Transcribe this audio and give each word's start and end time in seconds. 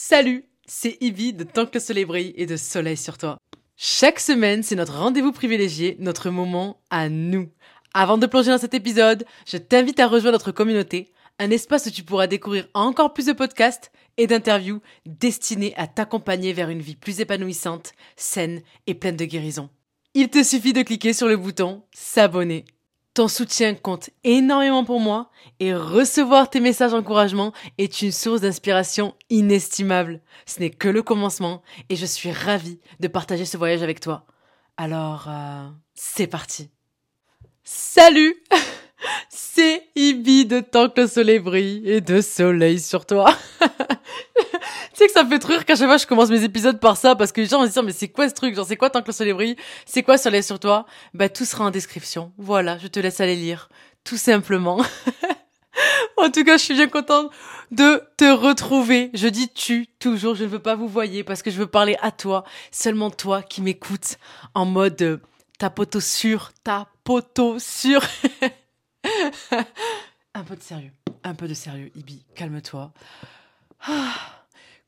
Salut, 0.00 0.44
c'est 0.64 0.96
Ibi 1.00 1.32
de 1.32 1.42
Tant 1.42 1.66
que 1.66 1.74
le 1.74 1.80
soleil 1.80 2.04
brille 2.04 2.32
et 2.36 2.46
de 2.46 2.56
Soleil 2.56 2.96
sur 2.96 3.18
toi. 3.18 3.36
Chaque 3.76 4.20
semaine, 4.20 4.62
c'est 4.62 4.76
notre 4.76 4.96
rendez-vous 4.96 5.32
privilégié, 5.32 5.96
notre 5.98 6.30
moment 6.30 6.80
à 6.88 7.08
nous. 7.08 7.48
Avant 7.94 8.16
de 8.16 8.26
plonger 8.26 8.52
dans 8.52 8.58
cet 8.58 8.74
épisode, 8.74 9.24
je 9.44 9.56
t'invite 9.56 9.98
à 9.98 10.06
rejoindre 10.06 10.36
notre 10.36 10.52
communauté, 10.52 11.10
un 11.40 11.50
espace 11.50 11.86
où 11.86 11.90
tu 11.90 12.04
pourras 12.04 12.28
découvrir 12.28 12.68
encore 12.74 13.12
plus 13.12 13.26
de 13.26 13.32
podcasts 13.32 13.90
et 14.18 14.28
d'interviews 14.28 14.80
destinés 15.04 15.74
à 15.76 15.88
t'accompagner 15.88 16.52
vers 16.52 16.70
une 16.70 16.80
vie 16.80 16.94
plus 16.94 17.18
épanouissante, 17.18 17.90
saine 18.14 18.62
et 18.86 18.94
pleine 18.94 19.16
de 19.16 19.24
guérison. 19.24 19.68
Il 20.14 20.28
te 20.28 20.44
suffit 20.44 20.72
de 20.72 20.82
cliquer 20.82 21.12
sur 21.12 21.26
le 21.26 21.36
bouton 21.36 21.82
s'abonner. 21.92 22.64
Ton 23.18 23.26
soutien 23.26 23.74
compte 23.74 24.10
énormément 24.22 24.84
pour 24.84 25.00
moi 25.00 25.28
et 25.58 25.74
recevoir 25.74 26.50
tes 26.50 26.60
messages 26.60 26.92
d'encouragement 26.92 27.52
est 27.76 28.00
une 28.00 28.12
source 28.12 28.42
d'inspiration 28.42 29.16
inestimable. 29.28 30.20
Ce 30.46 30.60
n'est 30.60 30.70
que 30.70 30.86
le 30.86 31.02
commencement 31.02 31.60
et 31.88 31.96
je 31.96 32.06
suis 32.06 32.30
ravie 32.30 32.78
de 33.00 33.08
partager 33.08 33.44
ce 33.44 33.56
voyage 33.56 33.82
avec 33.82 33.98
toi. 33.98 34.24
Alors, 34.76 35.26
euh, 35.26 35.66
c'est 35.94 36.28
parti. 36.28 36.70
Salut 37.64 38.36
C'est 39.28 39.88
Ibi 39.94 40.46
de 40.46 40.60
Tant 40.60 40.88
que 40.88 41.02
le 41.02 41.06
soleil 41.06 41.38
brille 41.38 41.82
et 41.84 42.00
de 42.00 42.20
soleil 42.20 42.80
sur 42.80 43.06
toi. 43.06 43.26
tu 43.60 43.66
sais 44.94 45.06
que 45.06 45.12
ça 45.12 45.24
me 45.24 45.30
fait 45.30 45.38
trop 45.38 45.52
rire 45.52 45.64
qu'à 45.64 45.76
chaque 45.76 45.86
fois 45.86 45.96
je 45.96 46.06
commence 46.06 46.30
mes 46.30 46.44
épisodes 46.44 46.80
par 46.80 46.96
ça 46.96 47.14
parce 47.16 47.32
que 47.32 47.40
les 47.40 47.46
gens 47.46 47.60
vont 47.60 47.66
se 47.66 47.72
dire 47.72 47.82
mais 47.82 47.92
c'est 47.92 48.08
quoi 48.08 48.28
ce 48.28 48.34
truc? 48.34 48.54
Genre 48.54 48.66
c'est 48.66 48.76
quoi 48.76 48.90
Tant 48.90 49.02
que 49.02 49.08
le 49.08 49.12
soleil 49.12 49.32
brille? 49.32 49.56
C'est 49.86 50.02
quoi 50.02 50.18
soleil 50.18 50.42
sur 50.42 50.58
toi? 50.58 50.86
Bah 51.14 51.28
tout 51.28 51.44
sera 51.44 51.64
en 51.64 51.70
description. 51.70 52.32
Voilà, 52.38 52.78
je 52.78 52.86
te 52.88 53.00
laisse 53.00 53.20
aller 53.20 53.36
lire. 53.36 53.68
Tout 54.04 54.16
simplement. 54.16 54.78
en 56.16 56.30
tout 56.30 56.44
cas, 56.44 56.56
je 56.56 56.64
suis 56.64 56.74
bien 56.74 56.88
contente 56.88 57.30
de 57.70 58.02
te 58.16 58.30
retrouver. 58.30 59.10
Je 59.14 59.28
dis 59.28 59.48
tu 59.48 59.86
toujours, 59.98 60.34
je 60.34 60.44
ne 60.44 60.48
veux 60.48 60.58
pas 60.58 60.74
vous 60.74 60.88
voyer 60.88 61.24
parce 61.24 61.42
que 61.42 61.50
je 61.50 61.58
veux 61.58 61.66
parler 61.66 61.96
à 62.00 62.10
toi, 62.10 62.44
seulement 62.70 63.10
toi 63.10 63.42
qui 63.42 63.62
m'écoutes 63.62 64.16
en 64.54 64.64
mode 64.64 65.00
euh, 65.02 65.18
ta 65.58 65.70
poteau 65.70 66.00
sûr, 66.00 66.52
ta 66.64 66.88
poteau 67.04 67.58
sûr. 67.58 68.02
un 70.34 70.44
peu 70.44 70.56
de 70.56 70.62
sérieux, 70.62 70.92
un 71.24 71.34
peu 71.34 71.48
de 71.48 71.54
sérieux, 71.54 71.90
Ibi, 71.94 72.24
calme-toi. 72.34 72.92
Ah, 73.82 74.44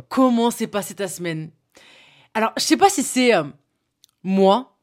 comment 0.08 0.50
s'est 0.50 0.66
passée 0.66 0.94
ta 0.94 1.08
semaine? 1.08 1.50
Alors, 2.34 2.52
je 2.56 2.62
sais 2.62 2.76
pas 2.76 2.90
si 2.90 3.02
c'est 3.02 3.34
euh, 3.34 3.44
moi 4.22 4.76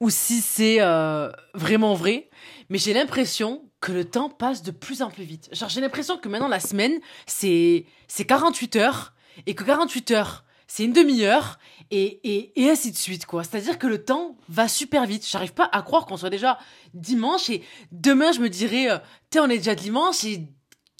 ou 0.00 0.10
si 0.10 0.40
c'est 0.40 0.80
euh, 0.80 1.30
vraiment 1.54 1.94
vrai, 1.94 2.28
mais 2.68 2.78
j'ai 2.78 2.92
l'impression 2.92 3.62
que 3.80 3.92
le 3.92 4.04
temps 4.04 4.28
passe 4.28 4.62
de 4.62 4.70
plus 4.70 5.02
en 5.02 5.10
plus 5.10 5.24
vite. 5.24 5.48
Genre, 5.52 5.68
j'ai 5.68 5.80
l'impression 5.80 6.16
que 6.16 6.28
maintenant 6.28 6.48
la 6.48 6.60
semaine, 6.60 7.00
c'est 7.26 7.86
c'est 8.08 8.24
48 8.24 8.76
heures 8.76 9.14
et 9.46 9.54
que 9.54 9.64
48 9.64 10.10
heures, 10.12 10.44
c'est 10.74 10.84
une 10.84 10.94
demi-heure 10.94 11.58
et, 11.90 12.20
et, 12.24 12.62
et 12.62 12.70
ainsi 12.70 12.92
de 12.92 12.96
suite, 12.96 13.26
quoi. 13.26 13.44
C'est-à-dire 13.44 13.78
que 13.78 13.86
le 13.86 14.02
temps 14.02 14.38
va 14.48 14.68
super 14.68 15.04
vite. 15.04 15.28
J'arrive 15.30 15.52
pas 15.52 15.68
à 15.70 15.82
croire 15.82 16.06
qu'on 16.06 16.16
soit 16.16 16.30
déjà 16.30 16.58
dimanche 16.94 17.50
et 17.50 17.62
demain, 17.90 18.32
je 18.32 18.40
me 18.40 18.48
dirais, 18.48 18.90
euh, 18.90 18.96
t'es, 19.28 19.38
on 19.38 19.50
est 19.50 19.58
déjà 19.58 19.74
dimanche 19.74 20.24
et 20.24 20.48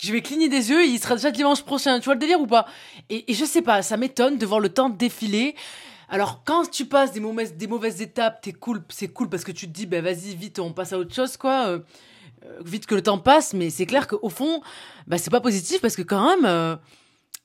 je 0.02 0.12
vais 0.12 0.20
cligner 0.20 0.50
des 0.50 0.68
yeux 0.68 0.82
et 0.82 0.88
il 0.88 0.98
sera 0.98 1.14
déjà 1.14 1.30
dimanche 1.30 1.62
prochain. 1.62 2.00
Tu 2.00 2.04
vois 2.04 2.12
le 2.12 2.20
délire 2.20 2.38
ou 2.38 2.46
pas? 2.46 2.66
Et, 3.08 3.30
et 3.30 3.34
je 3.34 3.46
sais 3.46 3.62
pas, 3.62 3.80
ça 3.80 3.96
m'étonne 3.96 4.36
de 4.36 4.44
voir 4.44 4.60
le 4.60 4.68
temps 4.68 4.90
défiler. 4.90 5.54
Alors, 6.10 6.42
quand 6.44 6.70
tu 6.70 6.84
passes 6.84 7.12
des 7.12 7.20
mauvaises, 7.20 7.54
des 7.56 7.66
mauvaises 7.66 8.02
étapes, 8.02 8.42
t'es 8.42 8.52
cool, 8.52 8.84
c'est 8.90 9.08
cool 9.08 9.30
parce 9.30 9.42
que 9.42 9.52
tu 9.52 9.68
te 9.68 9.72
dis, 9.72 9.86
ben 9.86 10.04
vas-y, 10.04 10.36
vite, 10.36 10.58
on 10.58 10.74
passe 10.74 10.92
à 10.92 10.98
autre 10.98 11.14
chose, 11.14 11.38
quoi. 11.38 11.68
Euh, 11.68 11.78
euh, 12.44 12.58
vite 12.62 12.84
que 12.84 12.94
le 12.94 13.02
temps 13.02 13.16
passe, 13.18 13.54
mais 13.54 13.70
c'est 13.70 13.86
clair 13.86 14.06
qu'au 14.06 14.28
fond, 14.28 14.60
bah, 15.06 15.16
c'est 15.16 15.30
pas 15.30 15.40
positif 15.40 15.80
parce 15.80 15.96
que 15.96 16.02
quand 16.02 16.28
même, 16.28 16.44
euh, 16.44 16.76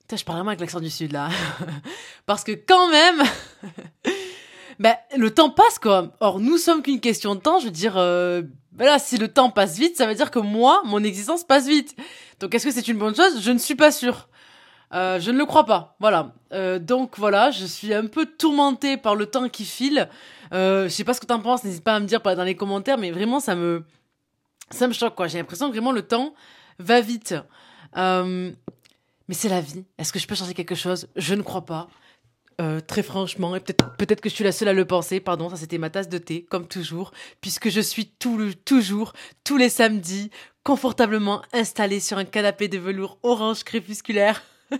Putain, 0.07 0.15
je 0.15 0.23
parle 0.23 0.37
vraiment 0.37 0.51
avec 0.51 0.61
l'accent 0.61 0.79
du 0.79 0.89
sud 0.89 1.11
là, 1.11 1.27
parce 2.25 2.45
que 2.45 2.53
quand 2.53 2.89
même, 2.89 3.21
bah, 4.79 4.95
le 5.17 5.33
temps 5.33 5.49
passe 5.49 5.79
quoi. 5.79 6.13
Or, 6.21 6.39
nous 6.39 6.57
sommes 6.57 6.81
qu'une 6.81 7.01
question 7.01 7.35
de 7.35 7.41
temps. 7.41 7.59
Je 7.59 7.65
veux 7.65 7.71
dire, 7.71 7.95
euh, 7.97 8.41
là, 8.79 8.99
si 8.99 9.17
le 9.17 9.27
temps 9.27 9.49
passe 9.49 9.77
vite, 9.77 9.97
ça 9.97 10.07
veut 10.07 10.15
dire 10.15 10.31
que 10.31 10.39
moi, 10.39 10.81
mon 10.85 11.03
existence 11.03 11.43
passe 11.43 11.67
vite. 11.67 11.93
Donc, 12.39 12.55
est-ce 12.55 12.65
que 12.65 12.71
c'est 12.71 12.87
une 12.87 12.97
bonne 12.97 13.17
chose? 13.17 13.41
Je 13.41 13.51
ne 13.51 13.57
suis 13.57 13.75
pas 13.75 13.91
sûre. 13.91 14.29
Euh, 14.93 15.19
je 15.19 15.29
ne 15.29 15.37
le 15.37 15.45
crois 15.45 15.65
pas. 15.65 15.97
Voilà. 15.99 16.31
Euh, 16.53 16.79
donc 16.79 17.17
voilà, 17.17 17.51
je 17.51 17.65
suis 17.65 17.93
un 17.93 18.05
peu 18.05 18.25
tourmentée 18.25 18.95
par 18.95 19.13
le 19.15 19.25
temps 19.25 19.49
qui 19.49 19.65
file. 19.65 20.07
Euh, 20.53 20.85
je 20.85 20.89
sais 20.89 21.03
pas 21.03 21.15
ce 21.15 21.19
que 21.19 21.25
t'en 21.25 21.41
penses. 21.41 21.65
N'hésite 21.65 21.83
pas 21.83 21.95
à 21.95 21.99
me 21.99 22.05
dire 22.05 22.21
dans 22.21 22.45
les 22.45 22.55
commentaires, 22.55 22.97
mais 22.97 23.11
vraiment 23.11 23.41
ça 23.41 23.55
me 23.55 23.83
ça 24.69 24.87
me 24.87 24.93
choque 24.93 25.15
quoi. 25.15 25.27
J'ai 25.27 25.37
l'impression 25.37 25.67
que 25.67 25.73
vraiment 25.73 25.91
le 25.91 26.03
temps 26.03 26.33
va 26.79 27.01
vite. 27.01 27.35
Euh, 27.97 28.51
mais 29.27 29.35
c'est 29.35 29.49
la 29.49 29.61
vie. 29.61 29.85
Est-ce 29.97 30.13
que 30.13 30.19
je 30.19 30.27
peux 30.27 30.35
changer 30.35 30.53
quelque 30.53 30.75
chose? 30.75 31.07
Je 31.15 31.33
ne 31.33 31.41
crois 31.41 31.65
pas. 31.65 31.89
Euh, 32.59 32.79
très 32.79 33.03
franchement, 33.03 33.55
et 33.55 33.59
peut-être 33.59 33.95
peut-être 33.97 34.19
que 34.19 34.29
je 34.29 34.33
suis 34.33 34.43
la 34.43 34.51
seule 34.51 34.69
à 34.69 34.73
le 34.73 34.85
penser. 34.85 35.19
Pardon, 35.19 35.47
ça 35.49 35.57
c'était 35.57 35.77
ma 35.77 35.91
tasse 35.91 36.09
de 36.09 36.17
thé, 36.17 36.43
comme 36.43 36.67
toujours, 36.67 37.11
puisque 37.39 37.69
je 37.69 37.81
suis 37.81 38.07
tout 38.07 38.35
le, 38.35 38.55
toujours 38.55 39.13
tous 39.43 39.57
les 39.57 39.69
samedis 39.69 40.31
confortablement 40.63 41.43
installée 41.53 41.99
sur 41.99 42.17
un 42.17 42.25
canapé 42.25 42.67
de 42.67 42.79
velours 42.79 43.19
orange 43.21 43.63
crépusculaire. 43.63 44.41
Et 44.71 44.75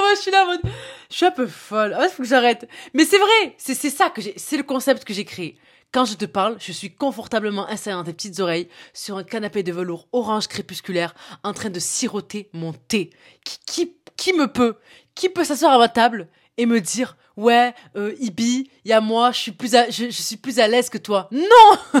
moi, 0.00 0.14
je 0.14 0.20
suis 0.20 0.30
là 0.30 0.46
en 0.46 0.68
je 1.10 1.16
suis 1.16 1.26
un 1.26 1.30
peu 1.30 1.46
folle. 1.46 1.94
Ah, 1.98 2.08
faut 2.08 2.22
que 2.22 2.28
j'arrête. 2.28 2.68
Mais 2.94 3.04
c'est 3.04 3.18
vrai, 3.18 3.54
c'est 3.58 3.74
ça 3.74 4.10
que 4.10 4.22
j'ai, 4.22 4.32
c'est 4.36 4.56
le 4.56 4.62
concept 4.62 5.04
que 5.04 5.12
j'ai 5.12 5.24
créé. 5.24 5.58
Quand 5.92 6.06
je 6.06 6.14
te 6.14 6.24
parle, 6.24 6.56
je 6.58 6.72
suis 6.72 6.94
confortablement 6.94 7.68
installée 7.68 7.96
dans 7.96 8.04
tes 8.04 8.14
petites 8.14 8.40
oreilles 8.40 8.68
sur 8.94 9.18
un 9.18 9.24
canapé 9.24 9.62
de 9.62 9.72
velours 9.72 10.08
orange 10.12 10.48
crépusculaire 10.48 11.14
en 11.42 11.52
train 11.52 11.68
de 11.68 11.78
siroter 11.78 12.48
mon 12.54 12.72
thé. 12.72 13.10
Qui, 13.44 13.58
qui, 13.66 13.96
qui 14.16 14.32
me 14.32 14.46
peut 14.46 14.76
Qui 15.14 15.28
peut 15.28 15.44
s'asseoir 15.44 15.74
à 15.74 15.78
ma 15.78 15.90
table 15.90 16.28
et 16.56 16.64
me 16.64 16.80
dire 16.80 17.18
ouais 17.36 17.74
euh, 17.96 18.14
Ibi, 18.20 18.70
y 18.86 18.92
a 18.92 19.02
moi, 19.02 19.32
je 19.32 19.38
suis 19.38 19.52
plus 19.52 19.74
à, 19.74 19.90
je, 19.90 20.06
je 20.06 20.22
suis 20.22 20.38
plus 20.38 20.58
à 20.60 20.66
l'aise 20.66 20.88
que 20.88 20.96
toi. 20.96 21.28
Non, 21.30 22.00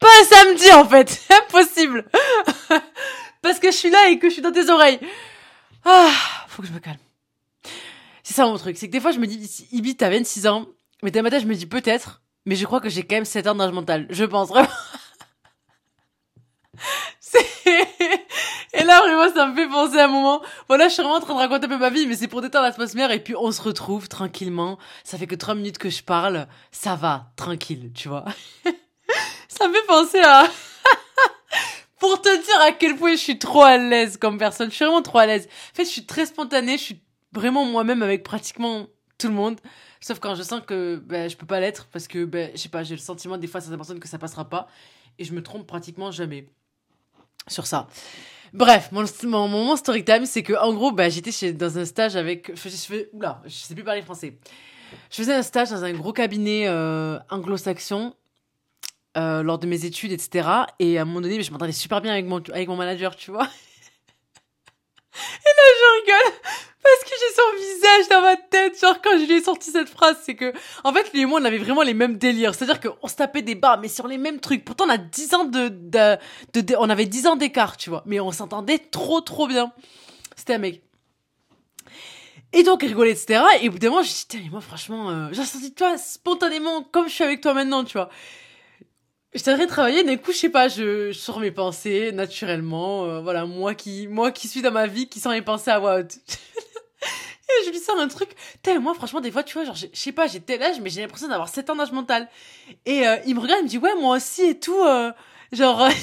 pas 0.00 0.08
un 0.20 0.24
samedi 0.24 0.72
en 0.72 0.88
fait, 0.88 1.22
impossible. 1.46 2.10
Parce 3.42 3.60
que 3.60 3.70
je 3.70 3.76
suis 3.76 3.90
là 3.90 4.08
et 4.08 4.18
que 4.18 4.28
je 4.28 4.34
suis 4.34 4.42
dans 4.42 4.52
tes 4.52 4.68
oreilles. 4.68 4.98
Ah, 5.84 6.12
faut 6.48 6.62
que 6.62 6.68
je 6.68 6.72
me 6.72 6.80
calme. 6.80 6.98
C'est 8.24 8.34
ça 8.34 8.46
mon 8.46 8.56
truc, 8.56 8.76
c'est 8.76 8.88
que 8.88 8.92
des 8.92 9.00
fois 9.00 9.12
je 9.12 9.20
me 9.20 9.26
dis 9.28 9.68
Ibi, 9.70 9.96
t'as 9.96 10.10
26 10.10 10.48
ans, 10.48 10.66
mais 11.04 11.12
dans 11.12 11.22
ma 11.22 11.30
tête 11.30 11.42
je 11.42 11.46
me 11.46 11.54
dis 11.54 11.66
peut-être 11.66 12.21
mais 12.44 12.56
je 12.56 12.66
crois 12.66 12.80
que 12.80 12.88
j'ai 12.88 13.02
quand 13.02 13.16
même 13.16 13.24
7 13.24 13.46
ans 13.46 13.54
d'âge 13.54 13.72
mental. 13.72 14.06
Je 14.10 14.24
pense 14.24 14.48
vraiment. 14.48 14.68
et 18.72 18.84
là, 18.84 19.00
vraiment, 19.00 19.32
ça 19.32 19.46
me 19.46 19.54
fait 19.54 19.68
penser 19.68 19.98
à 19.98 20.04
un 20.04 20.08
moment. 20.08 20.42
Voilà, 20.68 20.88
je 20.88 20.94
suis 20.94 21.02
vraiment 21.02 21.18
en 21.18 21.20
train 21.20 21.34
de 21.34 21.38
raconter 21.38 21.66
un 21.66 21.68
peu 21.68 21.78
ma 21.78 21.90
vie, 21.90 22.06
mais 22.06 22.16
c'est 22.16 22.28
pour 22.28 22.42
détendre 22.42 22.64
l'atmosphère. 22.64 23.10
Et 23.10 23.22
puis, 23.22 23.34
on 23.36 23.52
se 23.52 23.62
retrouve 23.62 24.08
tranquillement. 24.08 24.78
Ça 25.04 25.18
fait 25.18 25.26
que 25.26 25.34
3 25.34 25.54
minutes 25.54 25.78
que 25.78 25.90
je 25.90 26.02
parle. 26.02 26.46
Ça 26.70 26.96
va, 26.96 27.32
tranquille, 27.36 27.92
tu 27.94 28.08
vois. 28.08 28.24
ça 29.48 29.68
me 29.68 29.74
fait 29.74 29.86
penser 29.86 30.20
à... 30.20 30.46
pour 31.98 32.20
te 32.20 32.28
dire 32.28 32.60
à 32.62 32.72
quel 32.72 32.96
point 32.96 33.12
je 33.12 33.18
suis 33.18 33.38
trop 33.38 33.62
à 33.62 33.76
l'aise 33.76 34.16
comme 34.16 34.38
personne. 34.38 34.70
Je 34.70 34.76
suis 34.76 34.84
vraiment 34.84 35.02
trop 35.02 35.18
à 35.18 35.26
l'aise. 35.26 35.46
En 35.72 35.76
fait, 35.76 35.84
je 35.84 35.90
suis 35.90 36.06
très 36.06 36.26
spontanée. 36.26 36.76
Je 36.76 36.82
suis 36.82 37.02
vraiment 37.32 37.64
moi-même 37.64 38.02
avec 38.02 38.24
pratiquement 38.24 38.86
tout 39.18 39.28
le 39.28 39.34
monde. 39.34 39.60
Sauf 40.02 40.18
quand 40.18 40.34
je 40.34 40.42
sens 40.42 40.60
que 40.66 40.96
ben, 40.96 41.30
je 41.30 41.36
peux 41.36 41.46
pas 41.46 41.60
l'être 41.60 41.86
parce 41.92 42.08
que, 42.08 42.24
ben, 42.24 42.50
je 42.54 42.60
sais 42.60 42.68
pas, 42.68 42.82
j'ai 42.82 42.96
le 42.96 43.00
sentiment 43.00 43.38
des 43.38 43.46
fois 43.46 43.58
à 43.58 43.60
certaines 43.60 43.78
personnes 43.78 44.00
que 44.00 44.08
ça 44.08 44.18
passera 44.18 44.48
pas. 44.48 44.66
Et 45.18 45.24
je 45.24 45.32
me 45.32 45.42
trompe 45.42 45.64
pratiquement 45.66 46.10
jamais 46.10 46.48
sur 47.46 47.66
ça. 47.66 47.86
Bref, 48.52 48.90
mon, 48.90 49.04
mon 49.24 49.48
moment 49.48 49.76
story 49.76 50.04
time, 50.04 50.26
c'est 50.26 50.42
que 50.42 50.54
en 50.54 50.74
gros, 50.74 50.90
ben, 50.90 51.08
j'étais 51.08 51.30
chez, 51.30 51.52
dans 51.52 51.78
un 51.78 51.84
stage 51.84 52.16
avec. 52.16 52.50
Je, 52.54 52.68
je, 52.68 53.06
oula, 53.12 53.40
je 53.44 53.50
sais 53.50 53.74
plus 53.74 53.84
parler 53.84 54.02
français. 54.02 54.38
Je 55.08 55.16
faisais 55.16 55.34
un 55.34 55.42
stage 55.42 55.70
dans 55.70 55.84
un 55.84 55.92
gros 55.92 56.12
cabinet 56.12 56.66
euh, 56.66 57.18
anglo-saxon 57.30 58.14
euh, 59.16 59.42
lors 59.44 59.60
de 59.60 59.68
mes 59.68 59.84
études, 59.84 60.10
etc. 60.10 60.48
Et 60.80 60.98
à 60.98 61.02
un 61.02 61.04
moment 61.04 61.20
donné, 61.20 61.40
je 61.42 61.52
m'entendais 61.52 61.72
super 61.72 62.00
bien 62.00 62.12
avec 62.12 62.26
mon, 62.26 62.42
avec 62.52 62.66
mon 62.66 62.76
manager, 62.76 63.14
tu 63.14 63.30
vois. 63.30 63.44
Et 65.14 65.52
là, 65.56 65.62
je 65.78 66.00
rigole 66.00 66.32
parce 66.82 67.04
que 67.04 67.10
j'ai 67.10 67.34
son 67.34 67.50
visage 67.56 68.08
dans 68.10 68.22
ma 68.22 68.36
tête, 68.36 68.71
quand 69.02 69.18
je 69.18 69.24
lui 69.26 69.34
ai 69.34 69.42
sorti 69.42 69.70
cette 69.70 69.88
phrase, 69.88 70.16
c'est 70.22 70.34
que, 70.34 70.52
en 70.84 70.92
fait, 70.92 71.12
lui 71.12 71.22
et 71.22 71.26
moi, 71.26 71.40
on 71.40 71.44
avait 71.44 71.58
vraiment 71.58 71.82
les 71.82 71.94
mêmes 71.94 72.16
délires. 72.18 72.54
C'est-à-dire 72.54 72.80
qu'on 72.80 73.08
se 73.08 73.14
tapait 73.14 73.42
des 73.42 73.54
bas, 73.54 73.78
mais 73.80 73.88
sur 73.88 74.06
les 74.08 74.18
mêmes 74.18 74.40
trucs. 74.40 74.64
Pourtant, 74.64 74.84
on 74.86 74.90
a 74.90 74.98
10 74.98 75.34
ans 75.34 75.44
de, 75.44 75.68
de, 75.68 76.76
on 76.78 76.90
avait 76.90 77.06
10 77.06 77.26
ans 77.26 77.36
d'écart, 77.36 77.76
tu 77.76 77.90
vois. 77.90 78.02
Mais 78.06 78.20
on 78.20 78.32
s'entendait 78.32 78.78
trop, 78.78 79.20
trop 79.20 79.46
bien. 79.46 79.72
C'était 80.36 80.54
un 80.54 80.58
mec. 80.58 80.82
Et 82.52 82.62
donc, 82.62 82.82
il 82.82 82.88
rigolait, 82.88 83.12
etc. 83.12 83.42
Et 83.62 83.68
au 83.68 83.72
bout 83.72 83.78
d'un 83.78 83.88
moment, 83.90 84.02
je 84.02 84.10
me 84.10 84.28
dit, 84.28 84.44
mais 84.44 84.50
moi, 84.50 84.60
franchement, 84.60 85.10
euh, 85.10 85.28
j'ai 85.32 85.44
senti, 85.44 85.72
toi, 85.72 85.96
spontanément, 85.96 86.82
comme 86.82 87.08
je 87.08 87.14
suis 87.14 87.24
avec 87.24 87.40
toi 87.40 87.54
maintenant, 87.54 87.84
tu 87.84 87.94
vois. 87.94 88.10
J'étais 89.34 89.50
en 89.50 89.54
train 89.54 89.64
de 89.64 89.70
travailler, 89.70 90.04
d'un 90.04 90.16
coup, 90.18 90.32
je 90.32 90.36
sais 90.36 90.50
pas, 90.50 90.68
je, 90.68 91.10
je 91.10 91.18
sors 91.18 91.40
mes 91.40 91.50
pensées 91.50 92.12
naturellement. 92.12 93.06
Euh, 93.06 93.20
voilà, 93.22 93.46
moi 93.46 93.74
qui, 93.74 94.06
moi 94.06 94.30
qui 94.30 94.46
suis 94.46 94.60
dans 94.60 94.70
ma 94.70 94.86
vie, 94.86 95.08
qui 95.08 95.20
sens 95.20 95.32
mes 95.32 95.40
pensées 95.40 95.70
à 95.70 95.78
voix 95.78 96.00
haute. 96.00 96.18
Je 97.64 97.70
lui 97.70 97.78
sors 97.78 97.98
un 97.98 98.08
truc. 98.08 98.30
Putain, 98.54 98.78
moi, 98.78 98.94
franchement, 98.94 99.20
des 99.20 99.30
fois, 99.30 99.42
tu 99.42 99.54
vois, 99.54 99.64
genre, 99.64 99.74
je 99.74 99.86
sais 99.92 100.12
pas, 100.12 100.26
j'ai 100.26 100.40
tel 100.40 100.62
âge, 100.62 100.80
mais 100.80 100.90
j'ai 100.90 101.00
l'impression 101.00 101.28
d'avoir 101.28 101.48
7 101.48 101.70
ans 101.70 101.76
d'âge 101.76 101.92
mental. 101.92 102.28
Et 102.86 103.06
euh, 103.06 103.16
il 103.26 103.34
me 103.34 103.40
regarde, 103.40 103.60
il 103.60 103.64
me 103.64 103.68
dit, 103.68 103.78
ouais, 103.78 103.94
moi 103.94 104.16
aussi 104.16 104.42
et 104.42 104.58
tout. 104.58 104.80
Euh, 104.82 105.12
genre. 105.52 105.88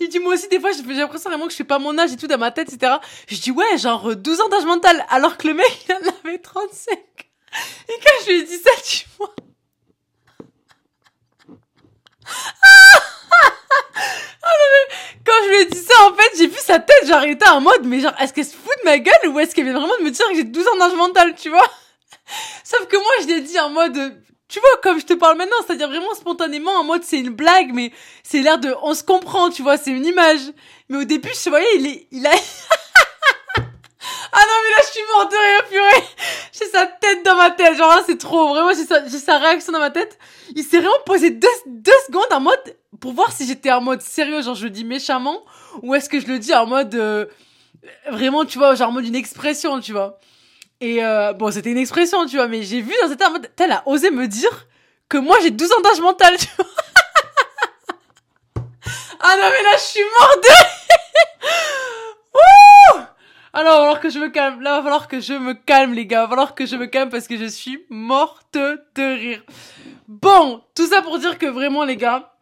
Il 0.00 0.08
dit, 0.08 0.18
moi 0.20 0.34
aussi, 0.34 0.48
des 0.48 0.58
fois, 0.58 0.70
j'ai 0.72 0.82
l'impression 0.82 1.28
vraiment 1.28 1.46
que 1.46 1.52
je 1.52 1.56
fais 1.56 1.64
pas 1.64 1.78
mon 1.78 1.98
âge 1.98 2.12
et 2.12 2.16
tout 2.16 2.26
dans 2.26 2.38
ma 2.38 2.50
tête, 2.50 2.72
etc. 2.72 2.94
Je 3.26 3.36
dis, 3.36 3.50
ouais, 3.50 3.76
genre 3.76 4.16
12 4.16 4.40
ans 4.40 4.48
d'âge 4.48 4.64
mental, 4.64 5.04
alors 5.10 5.36
que 5.36 5.48
le 5.48 5.54
mec, 5.54 5.86
il 5.88 5.94
en 5.94 6.12
avait 6.24 6.38
35. 6.38 6.96
Et 7.88 7.92
quand 8.02 8.24
je 8.24 8.30
lui 8.30 8.38
ai 8.40 8.42
dit 8.44 8.56
ça, 8.56 8.70
tu 8.84 9.04
vois. 9.18 9.34
Ah 12.62 12.98
quand 15.24 15.32
je 15.44 15.48
lui 15.48 15.56
ai 15.62 15.64
dit 15.66 15.78
ça, 15.78 15.94
en 16.06 16.14
fait, 16.14 16.30
j'ai 16.38 16.46
vu 16.46 16.58
sa 16.58 16.78
tête, 16.78 17.06
genre, 17.06 17.24
il 17.24 17.36
en 17.48 17.60
mode, 17.60 17.84
mais 17.84 18.00
genre, 18.00 18.14
est-ce 18.20 18.32
qu'elle 18.32 18.44
se 18.44 18.54
fout 18.54 18.74
de 18.80 18.84
ma 18.84 18.98
gueule 18.98 19.28
ou 19.28 19.38
est-ce 19.38 19.54
qu'elle 19.54 19.64
vient 19.64 19.78
vraiment 19.78 19.96
de 19.98 20.04
me 20.04 20.10
dire 20.10 20.26
que 20.28 20.36
j'ai 20.36 20.44
12 20.44 20.66
ans 20.68 20.76
d'âge 20.78 20.94
mental, 20.94 21.34
tu 21.34 21.50
vois? 21.50 21.68
Sauf 22.64 22.86
que 22.86 22.96
moi, 22.96 23.12
je 23.22 23.26
l'ai 23.26 23.40
dit 23.40 23.58
en 23.58 23.70
mode, 23.70 24.22
tu 24.48 24.60
vois, 24.60 24.70
comme 24.82 24.98
je 24.98 25.06
te 25.06 25.14
parle 25.14 25.36
maintenant, 25.36 25.56
c'est-à-dire 25.66 25.88
vraiment 25.88 26.14
spontanément, 26.14 26.72
en 26.72 26.84
mode, 26.84 27.04
c'est 27.04 27.18
une 27.18 27.30
blague, 27.30 27.72
mais 27.74 27.92
c'est 28.22 28.40
l'air 28.40 28.58
de, 28.58 28.74
on 28.82 28.94
se 28.94 29.02
comprend, 29.02 29.50
tu 29.50 29.62
vois, 29.62 29.76
c'est 29.76 29.90
une 29.90 30.06
image. 30.06 30.40
Mais 30.88 30.98
au 30.98 31.04
début, 31.04 31.30
je 31.32 31.50
voyais, 31.50 31.66
il 31.76 31.86
est, 31.86 32.08
il 32.10 32.26
a... 32.26 32.30
Ah 34.30 34.40
non, 34.40 34.54
mais 34.62 34.70
là, 34.70 34.82
je 34.86 34.90
suis 34.92 35.00
morte 35.14 35.32
de 35.32 35.36
rire, 35.36 35.68
purée. 35.68 36.04
J'ai 36.52 36.66
sa 36.66 36.86
tête 36.86 37.24
dans 37.24 37.34
ma 37.36 37.50
tête. 37.50 37.76
Genre, 37.76 38.02
c'est 38.06 38.18
trop. 38.18 38.48
Vraiment, 38.48 38.72
j'ai 38.72 39.18
sa, 39.18 39.38
réaction 39.38 39.72
dans 39.72 39.78
ma 39.78 39.90
tête. 39.90 40.18
Il 40.54 40.62
s'est 40.62 40.78
vraiment 40.78 41.00
posé 41.06 41.30
deux 41.30 41.48
secondes 42.06 42.30
en 42.30 42.40
mode, 42.40 42.76
pour 43.00 43.12
voir 43.12 43.32
si 43.32 43.46
j'étais 43.46 43.70
en 43.70 43.80
mode 43.80 44.02
sérieux, 44.02 44.42
genre, 44.42 44.54
je 44.54 44.64
le 44.64 44.70
dis 44.70 44.84
méchamment, 44.84 45.44
ou 45.82 45.94
est-ce 45.94 46.08
que 46.08 46.20
je 46.20 46.26
le 46.26 46.38
dis 46.38 46.54
en 46.54 46.66
mode, 46.66 46.94
euh, 46.94 47.26
vraiment, 48.10 48.44
tu 48.44 48.58
vois, 48.58 48.74
genre, 48.74 48.88
en 48.88 48.92
mode 48.92 49.06
une 49.06 49.14
expression, 49.14 49.80
tu 49.80 49.92
vois. 49.92 50.18
Et, 50.80 51.04
euh, 51.04 51.32
bon, 51.32 51.50
c'était 51.50 51.70
une 51.70 51.78
expression, 51.78 52.26
tu 52.26 52.36
vois, 52.36 52.48
mais 52.48 52.62
j'ai 52.62 52.80
vu 52.80 52.92
dans 53.02 53.08
cette 53.08 53.22
en 53.22 53.32
mode, 53.32 53.50
elle 53.58 53.72
a 53.72 53.82
osé 53.86 54.10
me 54.10 54.26
dire 54.26 54.66
que 55.08 55.18
moi, 55.18 55.36
j'ai 55.42 55.50
12 55.50 55.72
ans 55.72 55.80
d'âge 55.82 56.00
mental, 56.00 56.36
tu 56.36 56.48
vois. 56.56 56.66
ah 59.20 59.36
non, 59.36 59.48
mais 59.50 59.62
là, 59.62 59.72
je 59.74 59.82
suis 59.82 60.04
morte 60.20 60.44
alors, 63.52 63.78
falloir 63.78 64.00
que 64.00 64.10
je 64.10 64.18
me 64.18 64.28
calme. 64.28 64.60
Là, 64.60 64.76
va 64.76 64.82
falloir 64.82 65.08
que 65.08 65.20
je 65.20 65.34
me 65.34 65.54
calme, 65.54 65.94
les 65.94 66.06
gars. 66.06 66.22
Va 66.22 66.28
falloir 66.28 66.54
que 66.54 66.66
je 66.66 66.76
me 66.76 66.86
calme 66.86 67.10
parce 67.10 67.26
que 67.26 67.36
je 67.36 67.46
suis 67.46 67.84
morte 67.90 68.54
de 68.54 69.14
rire. 69.14 69.42
Bon, 70.06 70.62
tout 70.74 70.86
ça 70.86 71.02
pour 71.02 71.18
dire 71.18 71.38
que 71.38 71.46
vraiment, 71.46 71.84
les 71.84 71.96
gars, 71.96 72.32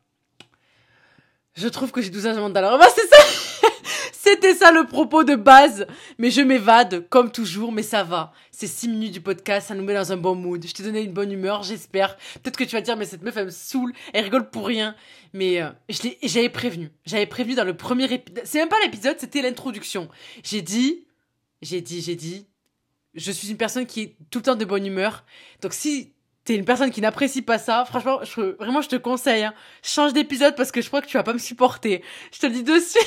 je 1.57 1.69
trouve 1.69 1.91
que 1.91 2.03
j'ai 2.03 2.11
12 2.11 2.27
ans. 2.27 2.55
Alors, 2.55 2.79
bah, 2.79 2.87
c'est 2.95 3.07
ça. 3.09 3.69
C'était 4.13 4.55
ça 4.55 4.73
le 4.73 4.85
propos 4.87 5.25
de 5.25 5.37
base. 5.37 5.87
Mais 6.19 6.31
je 6.31 6.43
m'évade, 6.43 7.09
comme 7.09 7.33
toujours, 7.33 7.73
mais 7.73 7.83
ça 7.83 8.03
va. 8.03 8.33
C'est 8.51 8.67
6 8.67 8.89
minutes 8.89 9.13
du 9.13 9.21
podcast, 9.21 9.69
ça 9.69 9.75
nous 9.75 9.85
met 9.85 9.95
dans 9.95 10.13
un 10.13 10.17
bon 10.17 10.35
mood. 10.35 10.65
Je 10.67 10.73
t'ai 10.73 10.83
donné 10.83 11.03
une 11.03 11.13
bonne 11.13 11.33
humeur, 11.33 11.63
j'espère. 11.63 12.17
Peut-être 12.43 12.57
que 12.57 12.65
tu 12.65 12.77
vas 12.77 12.83
dire, 12.83 12.97
mais 12.97 13.07
cette 13.07 13.23
meuf, 13.23 13.37
elle 13.37 13.47
me 13.47 13.51
saoule, 13.51 13.93
elle 14.13 14.25
rigole 14.25 14.51
pour 14.51 14.67
rien. 14.67 14.95
Mais 15.33 15.63
euh, 15.63 15.71
j'avais 16.23 16.49
prévenu. 16.49 16.91
J'avais 17.05 17.27
prévenu 17.27 17.55
dans 17.55 17.65
le 17.65 17.77
premier 17.77 18.13
épisode. 18.13 18.43
C'est 18.45 18.59
même 18.59 18.69
pas 18.69 18.81
l'épisode, 18.83 19.17
c'était 19.19 19.43
l'introduction. 19.43 20.09
J'ai 20.43 20.61
dit, 20.61 21.07
j'ai 21.63 21.81
dit, 21.81 22.03
j'ai 22.03 22.17
dit, 22.17 22.47
je 23.15 23.33
suis 23.33 23.49
une 23.49 23.57
personne 23.57 23.87
qui 23.87 24.03
est 24.03 24.17
tout 24.31 24.41
le 24.41 24.45
temps 24.45 24.57
de 24.57 24.65
bonne 24.65 24.85
humeur. 24.85 25.25
Donc 25.63 25.73
si 25.73 26.13
t'es 26.47 26.55
une 26.55 26.65
personne 26.65 26.91
qui 26.91 27.01
n'apprécie 27.01 27.43
pas 27.43 27.59
ça, 27.59 27.85
franchement, 27.85 28.21
je, 28.23 28.41
vraiment, 28.57 28.81
je 28.81 28.89
te 28.89 28.97
conseille, 28.97 29.45
hein, 29.45 29.55
change 29.83 30.13
d'épisode 30.13 30.57
parce 30.57 30.73
que 30.73 30.81
je 30.81 30.89
crois 30.89 31.03
que 31.03 31.07
tu 31.07 31.17
vas 31.17 31.23
pas 31.23 31.35
me 31.35 31.39
supporter. 31.39 32.03
Je 32.33 32.39
te 32.39 32.47
le 32.47 32.53
dis 32.53 32.63
dessus. 32.63 32.99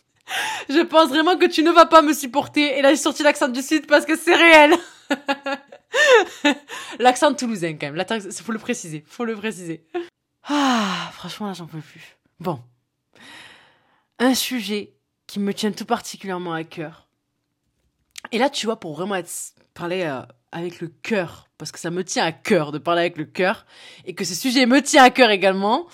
je 0.68 0.80
pense 0.80 1.08
vraiment 1.10 1.36
que 1.36 1.46
tu 1.46 1.62
ne 1.62 1.70
vas 1.70 1.86
pas 1.86 2.00
me 2.02 2.12
supporter. 2.12 2.78
Et 2.78 2.82
là, 2.82 2.90
j'ai 2.90 2.96
sorti 2.96 3.22
l'accent 3.22 3.48
du 3.48 3.60
sud 3.60 3.86
parce 3.86 4.06
que 4.06 4.16
c'est 4.16 4.34
réel. 4.34 4.74
l'accent 6.98 7.34
toulousain, 7.34 7.74
quand 7.74 7.92
même. 7.92 8.04
Il 8.10 8.32
faut 8.32 8.52
le 8.52 8.58
préciser. 8.58 9.04
Faut 9.06 9.24
le 9.24 9.36
préciser. 9.36 9.84
Ah, 10.44 11.10
franchement, 11.12 11.48
là, 11.48 11.52
j'en 11.52 11.66
peux 11.66 11.80
plus. 11.80 12.16
Bon. 12.40 12.60
Un 14.18 14.34
sujet 14.34 14.94
qui 15.26 15.40
me 15.40 15.52
tient 15.52 15.72
tout 15.72 15.84
particulièrement 15.84 16.54
à 16.54 16.64
cœur 16.64 17.08
et 18.32 18.38
là, 18.38 18.50
tu 18.50 18.66
vois, 18.66 18.78
pour 18.78 18.94
vraiment 18.94 19.14
être, 19.14 19.30
parler 19.74 20.02
euh, 20.02 20.22
avec 20.52 20.80
le 20.80 20.88
cœur, 20.88 21.48
parce 21.58 21.72
que 21.72 21.78
ça 21.78 21.90
me 21.90 22.04
tient 22.04 22.24
à 22.24 22.32
cœur 22.32 22.72
de 22.72 22.78
parler 22.78 23.00
avec 23.02 23.16
le 23.18 23.24
cœur, 23.24 23.66
et 24.04 24.14
que 24.14 24.24
ce 24.24 24.34
sujet 24.34 24.66
me 24.66 24.80
tient 24.80 25.04
à 25.04 25.10
cœur 25.10 25.30
également, 25.30 25.86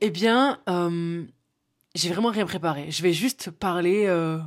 eh 0.00 0.10
bien, 0.10 0.60
euh, 0.68 1.24
j'ai 1.94 2.10
vraiment 2.10 2.30
rien 2.30 2.46
préparé. 2.46 2.90
Je 2.90 3.02
vais 3.02 3.12
juste 3.12 3.50
parler, 3.50 4.06
euh, 4.06 4.38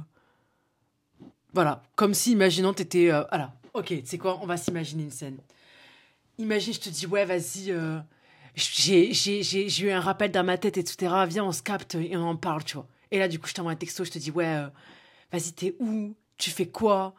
voilà, 1.54 1.84
comme 1.96 2.14
si, 2.14 2.32
imaginons, 2.32 2.74
t'étais, 2.74 3.10
voilà, 3.30 3.54
ok, 3.74 3.88
tu 3.88 4.02
sais 4.06 4.18
quoi, 4.18 4.40
on 4.42 4.46
va 4.46 4.58
s'imaginer 4.58 5.04
une 5.04 5.12
scène. 5.12 5.38
Imagine, 6.40 6.74
je 6.74 6.80
te 6.80 6.90
dis, 6.90 7.06
ouais, 7.06 7.26
vas-y, 7.26 7.74
j'ai 8.56 9.82
eu 9.84 9.92
un 9.92 10.02
rappel 10.02 10.32
dans 10.32 10.44
ma 10.44 10.58
tête, 10.58 10.78
etc. 10.78 11.14
Viens, 11.28 11.46
on 11.46 11.52
se 11.52 11.62
capte 11.62 11.96
et 11.96 12.16
on 12.18 12.24
en 12.24 12.36
parle, 12.36 12.64
tu 12.64 12.76
vois. 12.76 12.88
Et 13.12 13.20
là, 13.20 13.28
du 13.28 13.40
coup, 13.40 13.48
je 13.48 13.54
t'envoie 13.54 13.72
un 13.72 13.76
texto, 13.76 14.04
je 14.04 14.12
te 14.12 14.20
dis, 14.20 14.32
ouais, 14.32 14.64
vas-y, 15.32 15.54
t'es 15.54 15.76
où? 15.80 16.16
Tu 16.38 16.52
fais 16.52 16.68
quoi? 16.68 17.16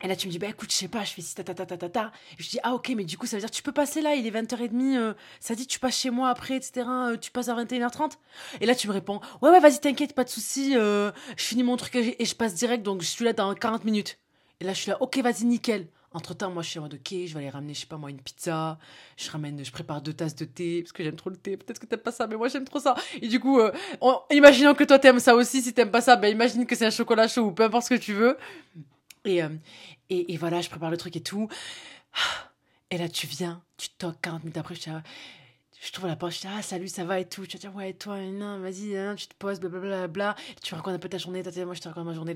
Et 0.00 0.06
là, 0.06 0.14
tu 0.14 0.28
me 0.28 0.32
dis, 0.32 0.38
bah 0.38 0.46
écoute, 0.46 0.70
je 0.70 0.76
sais 0.76 0.88
pas, 0.88 1.02
je 1.02 1.12
fais 1.12 1.22
si 1.22 1.34
ta 1.34 1.42
ta 1.42 1.54
ta 1.54 1.66
ta 1.66 1.76
ta 1.76 1.88
ta. 1.88 2.12
Je 2.38 2.48
dis, 2.48 2.58
ah 2.62 2.74
ok, 2.74 2.92
mais 2.96 3.04
du 3.04 3.18
coup, 3.18 3.26
ça 3.26 3.36
veut 3.36 3.40
dire, 3.40 3.50
tu 3.50 3.64
peux 3.64 3.72
passer 3.72 4.00
là, 4.00 4.14
il 4.14 4.26
est 4.26 4.30
20h30, 4.30 4.96
euh, 4.96 5.14
ça 5.40 5.56
dit, 5.56 5.66
tu 5.66 5.80
passes 5.80 5.98
chez 5.98 6.10
moi 6.10 6.28
après, 6.28 6.54
etc., 6.54 6.86
euh, 6.88 7.16
tu 7.16 7.32
passes 7.32 7.48
à 7.48 7.56
21h30. 7.56 8.12
Et 8.60 8.66
là, 8.66 8.76
tu 8.76 8.86
me 8.86 8.92
réponds, 8.92 9.20
ouais, 9.42 9.50
ouais, 9.50 9.58
vas-y, 9.58 9.80
t'inquiète, 9.80 10.14
pas 10.14 10.22
de 10.22 10.28
souci, 10.28 10.76
euh, 10.76 11.10
je 11.36 11.42
finis 11.42 11.64
mon 11.64 11.76
truc 11.76 11.96
et, 11.96 12.24
je 12.24 12.34
passe 12.36 12.54
direct, 12.54 12.84
donc 12.84 13.02
je 13.02 13.08
suis 13.08 13.24
là 13.24 13.32
dans 13.32 13.52
40 13.54 13.84
minutes. 13.84 14.18
Et 14.60 14.64
là, 14.64 14.72
je 14.72 14.78
suis 14.82 14.90
là, 14.90 15.02
ok, 15.02 15.18
vas-y, 15.18 15.44
nickel. 15.46 15.88
Entre 16.12 16.32
temps, 16.32 16.50
moi, 16.50 16.62
je 16.62 16.70
suis 16.70 16.78
en 16.78 16.82
mode, 16.82 16.94
ok, 16.94 17.08
je 17.26 17.34
vais 17.34 17.40
aller 17.40 17.50
ramener, 17.50 17.74
je 17.74 17.80
sais 17.80 17.86
pas 17.86 17.96
moi, 17.96 18.10
une 18.10 18.20
pizza, 18.20 18.78
je 19.16 19.28
ramène, 19.30 19.64
je 19.64 19.72
prépare 19.72 20.00
deux 20.00 20.12
tasses 20.12 20.36
de 20.36 20.44
thé, 20.44 20.82
parce 20.82 20.92
que 20.92 21.02
j'aime 21.02 21.16
trop 21.16 21.30
le 21.30 21.36
thé, 21.36 21.56
peut-être 21.56 21.80
que 21.80 21.86
t'aimes 21.86 21.98
pas 21.98 22.12
ça, 22.12 22.28
mais 22.28 22.36
moi, 22.36 22.46
j'aime 22.46 22.64
trop 22.64 22.78
ça. 22.78 22.94
Et 23.20 23.26
du 23.26 23.40
coup, 23.40 23.60
imaginons 24.30 24.74
que 24.74 24.84
toi, 24.84 25.00
t'aimes 25.00 25.18
ça 25.18 25.34
aussi, 25.34 25.60
si 25.60 25.74
t'aimes 25.74 25.90
pas 25.90 26.00
ça, 26.00 26.14
ben, 26.14 26.28
imagine 26.28 26.66
que 26.66 26.76
c'est 26.76 26.86
un 26.86 26.90
chocolat 26.90 27.26
chaud 27.26 27.42
ou 27.42 27.52
peu 27.52 27.64
importe 27.64 27.86
ce 27.86 27.94
que 27.94 28.00
tu 28.00 28.14
veux. 28.14 28.38
Et, 29.28 29.42
euh, 29.42 29.48
et, 30.08 30.36
voilà, 30.38 30.60
je 30.60 30.70
prépare 30.70 30.90
le 30.90 30.96
truc 30.96 31.14
et 31.16 31.22
tout. 31.22 31.48
Et 32.90 32.96
là, 32.96 33.08
tu 33.08 33.26
viens, 33.26 33.62
tu 33.76 33.90
toques 33.90 34.20
40 34.22 34.44
minutes 34.44 34.56
après, 34.56 34.74
je, 34.74 34.90
je 35.80 35.92
trouve 35.92 36.06
la 36.06 36.16
porte, 36.16 36.32
je 36.32 36.40
dis, 36.40 36.46
ah, 36.48 36.62
salut, 36.62 36.88
ça 36.88 37.04
va 37.04 37.20
et 37.20 37.28
tout. 37.28 37.46
Tu 37.46 37.58
vas 37.58 37.60
dire, 37.60 37.74
ouais, 37.76 37.92
toi, 37.92 38.18
non, 38.18 38.58
vas-y, 38.60 38.96
tu 39.16 39.26
te 39.26 39.34
poses, 39.38 39.60
blablabla. 39.60 40.08
Bla, 40.08 40.36
tu 40.62 40.74
racontes 40.74 40.94
un 40.94 40.98
peu 40.98 41.10
ta 41.10 41.18
journée, 41.18 41.42
moi, 41.64 41.74
je 41.74 41.80
te 41.80 41.88
raconte 41.88 42.06
ma 42.06 42.14
journée, 42.14 42.34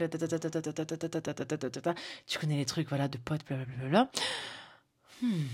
tu 2.26 2.38
connais 2.38 2.56
les 2.56 2.66
trucs, 2.66 2.88
voilà, 2.90 3.08
de 3.08 3.16
potes, 3.16 3.46
blablabla. 3.46 4.10
Hmm. 5.22 5.46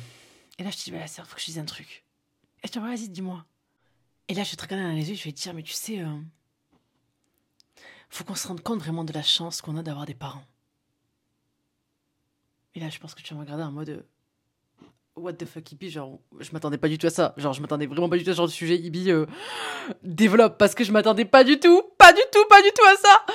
Et 0.59 0.65
là, 0.65 0.71
je 0.71 0.77
te 0.79 0.83
dis, 0.83 0.91
bah, 0.91 0.99
il 1.05 1.09
faut 1.09 1.35
que 1.37 1.41
je 1.41 1.47
dise 1.47 1.59
un 1.61 1.65
truc. 1.65 2.05
Et 2.65 2.69
te 2.69 2.79
dis, 2.79 2.85
vas-y, 2.85 3.09
dis-moi. 3.09 3.45
Et 4.27 4.35
là, 4.35 4.43
je 4.43 4.57
te 4.57 4.63
regarde 4.63 4.83
dans 4.83 4.93
les 4.93 5.09
yeux, 5.09 5.15
je 5.15 5.25
vais 5.25 5.33
te 5.33 5.41
dire, 5.41 5.55
mais 5.55 5.63
tu 5.63 5.73
sais, 5.73 6.01
euh, 6.01 6.19
faut 8.11 8.25
qu'on 8.25 8.35
se 8.35 8.49
rende 8.49 8.63
compte 8.63 8.81
vraiment 8.81 9.05
de 9.05 9.13
la 9.13 9.23
chance 9.23 9.63
qu'on 9.63 9.77
a 9.77 9.83
d'avoir 9.85 10.05
des 10.05 10.15
parents. 10.15 10.45
Et 12.79 12.81
là, 12.81 12.91
je 12.91 13.01
pense 13.01 13.13
que 13.17 13.23
tu 13.23 13.35
vas 13.35 13.41
me 13.41 13.45
regarder 13.45 13.65
en 13.65 13.73
mode 13.73 14.07
What 15.17 15.33
the 15.33 15.47
fuck, 15.47 15.73
Ibi 15.73 15.91
Genre, 15.91 16.21
je 16.39 16.53
m'attendais 16.53 16.79
pas 16.79 16.87
du 16.87 16.97
tout 16.97 17.09
à 17.09 17.11
ça. 17.11 17.35
Genre, 17.37 17.53
je 17.53 17.61
m'attendais 17.61 17.87
vraiment 17.87 18.09
pas 18.09 18.17
du 18.17 18.23
tout 18.23 18.31
à 18.31 18.35
ce 18.35 18.37
genre 18.37 18.47
de 18.47 18.53
sujet. 18.53 18.79
Ibi 18.79 19.11
euh, 19.11 19.27
développe 20.05 20.59
parce 20.59 20.77
que 20.77 20.85
je 20.85 20.93
m'attendais 20.93 21.25
pas 21.25 21.43
du 21.43 21.59
tout, 21.59 21.83
pas 21.99 22.13
du 22.13 22.21
tout, 22.33 22.45
pas 22.49 22.63
du 22.63 22.69
tout 22.69 22.85
à 22.85 22.95
ça. 22.95 23.27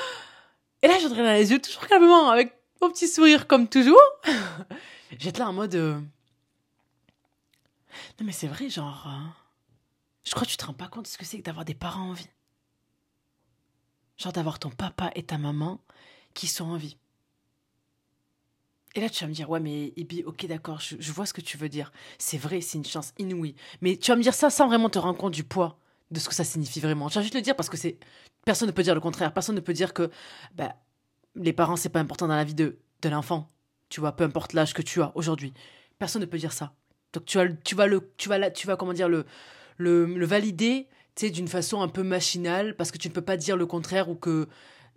Et 0.82 0.88
là, 0.88 0.98
je 0.98 1.08
regarde 1.08 1.28
dans 1.28 1.34
les 1.34 1.52
yeux, 1.52 1.60
toujours 1.60 1.86
calmement, 1.88 2.30
avec 2.30 2.54
mon 2.82 2.90
petit 2.90 3.10
sourire 3.10 3.46
comme 3.46 3.68
toujours. 3.68 4.00
J'étais 5.20 5.40
là 5.40 5.50
en 5.50 5.54
mode. 5.54 5.76
Euh, 5.76 6.00
non, 8.18 8.26
mais 8.26 8.32
c'est 8.32 8.48
vrai, 8.48 8.70
genre. 8.70 9.06
Euh, 9.10 9.28
je 10.24 10.32
crois 10.32 10.46
que 10.46 10.52
tu 10.52 10.56
te 10.56 10.66
rends 10.66 10.72
pas 10.72 10.88
compte 10.88 11.04
de 11.04 11.10
ce 11.10 11.18
que 11.18 11.26
c'est 11.26 11.40
que 11.40 11.44
d'avoir 11.44 11.66
des 11.66 11.76
parents 11.76 12.12
en 12.12 12.14
vie. 12.14 12.30
Genre 14.16 14.32
d'avoir 14.32 14.58
ton 14.58 14.70
papa 14.70 15.12
et 15.16 15.24
ta 15.24 15.38
maman 15.38 15.82
qui 16.34 16.48
sont 16.48 16.64
en 16.64 16.78
vie. 16.78 16.96
Et 18.96 19.02
là, 19.02 19.10
tu 19.10 19.24
vas 19.24 19.28
me 19.28 19.34
dire, 19.34 19.50
ouais, 19.50 19.60
mais 19.60 19.92
Ibi, 19.96 20.24
ok, 20.24 20.46
d'accord, 20.46 20.80
je, 20.80 21.12
vois 21.12 21.26
ce 21.26 21.34
que 21.34 21.42
tu 21.42 21.58
veux 21.58 21.70
dire. 21.70 21.92
C'est 22.20 22.38
vrai, 22.38 22.62
c'est 22.62 22.78
une 22.78 22.86
chance 22.86 23.14
inouïe. 23.18 23.56
Mais 23.82 23.98
tu 23.98 24.12
vas 24.12 24.18
me 24.18 24.22
dire 24.22 24.34
ça 24.34 24.50
sans 24.50 24.68
vraiment 24.68 24.90
te 24.90 25.00
rendre 25.00 25.18
compte 25.18 25.34
du 25.34 25.44
poids 25.44 25.80
de 26.12 26.20
ce 26.20 26.30
que 26.30 26.36
ça 26.36 26.44
signifie 26.44 26.80
vraiment. 26.80 27.10
Je 27.10 27.16
vais 27.16 27.24
juste 27.24 27.34
le 27.34 27.42
dire 27.42 27.56
parce 27.56 27.70
que 27.70 27.78
c'est. 27.78 27.98
Personne 28.46 28.68
ne 28.68 28.74
peut 28.74 28.84
dire 28.84 28.94
le 28.94 29.02
contraire. 29.02 29.34
Personne 29.34 29.56
ne 29.56 29.62
peut 29.62 29.74
dire 29.74 29.94
que 29.94 30.12
bah, 30.54 30.76
les 31.36 31.54
parents, 31.54 31.76
c'est 31.76 31.90
pas 31.90 32.00
important 32.00 32.28
dans 32.28 32.36
la 32.36 32.44
vie 32.44 32.54
de, 32.54 32.78
de 33.02 33.10
l'enfant. 33.10 33.48
Tu 33.90 34.00
vois, 34.00 34.12
peu 34.12 34.24
importe 34.24 34.54
l'âge 34.54 34.74
que 34.74 34.82
tu 34.82 35.02
as 35.02 35.12
aujourd'hui. 35.16 35.54
Personne 35.98 36.22
ne 36.22 36.28
peut 36.28 36.38
dire 36.38 36.54
ça. 36.54 36.74
Donc 37.14 37.26
tu 37.26 37.38
vas, 37.38 37.48
tu 37.48 37.74
vas, 37.74 37.88
le, 37.88 38.12
tu 38.18 38.30
vas, 38.30 38.52
tu 38.52 38.68
vas 38.68 38.76
comment 38.76 38.94
dire, 38.94 39.10
le, 39.10 39.26
le, 39.78 40.06
le 40.06 40.26
valider 40.26 40.88
d'une 41.22 41.48
façon 41.48 41.82
un 41.82 41.88
peu 41.88 42.04
machinale 42.04 42.76
parce 42.76 42.92
que 42.92 42.98
tu 42.98 43.08
ne 43.08 43.14
peux 43.14 43.22
pas 43.22 43.38
dire 43.38 43.56
le 43.56 43.66
contraire 43.66 44.10
ou 44.10 44.16
que 44.16 44.48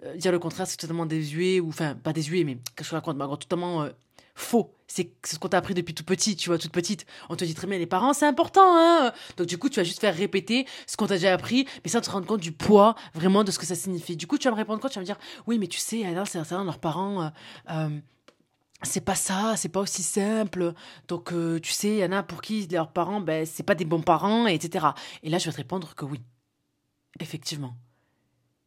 euh, 0.05 0.17
dire 0.17 0.33
le 0.33 0.39
contraire, 0.39 0.67
c'est 0.67 0.77
totalement 0.77 1.07
désuet, 1.07 1.61
ou 1.61 1.69
enfin, 1.69 1.95
pas 1.95 2.13
désuet, 2.13 2.45
mais 2.45 2.57
qu'est-ce 2.77 2.77
que 2.77 2.85
je 2.85 2.95
raconte, 2.95 3.17
mais 3.17 3.25
totalement 3.39 3.83
euh, 3.83 3.91
faux. 4.35 4.73
C'est 4.87 5.11
ce 5.25 5.39
qu'on 5.39 5.49
t'a 5.49 5.59
appris 5.59 5.75
depuis 5.75 5.95
tout 5.95 6.05
petit, 6.05 6.37
tu 6.37 6.51
vois, 6.51 6.59
toute 6.59 6.71
petite. 6.71 7.07
On 7.29 7.37
te 7.37 7.45
dit 7.45 7.55
très 7.55 7.67
bien, 7.67 7.79
les 7.79 7.87
parents, 7.87 8.13
c'est 8.13 8.27
important, 8.27 8.77
hein. 8.77 9.13
Donc, 9.37 9.47
du 9.47 9.59
coup, 9.59 9.69
tu 9.69 9.81
vas 9.81 9.85
juste 9.85 10.01
faire 10.01 10.15
répéter 10.15 10.67
ce 10.87 10.97
qu'on 10.97 11.07
t'a 11.07 11.15
déjà 11.15 11.33
appris, 11.33 11.67
mais 11.83 11.91
sans 11.91 12.01
te 12.01 12.11
rendre 12.11 12.27
compte 12.27 12.41
du 12.41 12.53
poids, 12.53 12.95
vraiment, 13.15 13.43
de 13.43 13.51
ce 13.51 13.59
que 13.59 13.67
ça 13.67 13.75
signifie. 13.75 14.17
Du 14.17 14.27
coup, 14.27 14.39
tu 14.39 14.45
vas 14.45 14.53
me 14.53 14.57
répondre 14.57 14.81
quoi? 14.81 14.91
Tu 14.91 14.97
vas 14.97 15.01
me 15.01 15.07
dire, 15.07 15.19
oui, 15.47 15.59
mais 15.59 15.67
tu 15.67 15.79
sais, 15.79 16.05
c'est 16.27 16.39
leurs 16.51 16.79
parents, 16.79 17.33
euh, 17.71 17.89
c'est 18.83 19.01
pas 19.01 19.15
ça, 19.15 19.55
c'est 19.57 19.71
pas 19.71 19.81
aussi 19.81 20.03
simple. 20.03 20.75
Donc, 21.09 21.33
tu 21.63 21.73
sais, 21.73 21.89
il 21.89 21.99
y 21.99 22.05
en 22.05 22.13
a 22.13 22.23
pour 22.23 22.43
qui 22.43 22.67
leurs 22.69 22.93
parents, 22.93 23.21
ben, 23.21 23.47
c'est 23.47 23.65
pas 23.65 23.75
des 23.75 23.87
bons 23.87 24.03
parents, 24.03 24.47
etc. 24.47 24.89
Et 25.23 25.31
là, 25.31 25.39
je 25.39 25.47
vais 25.47 25.53
te 25.53 25.57
répondre 25.57 25.95
que 25.95 26.05
oui. 26.05 26.21
effectivement, 27.21 27.75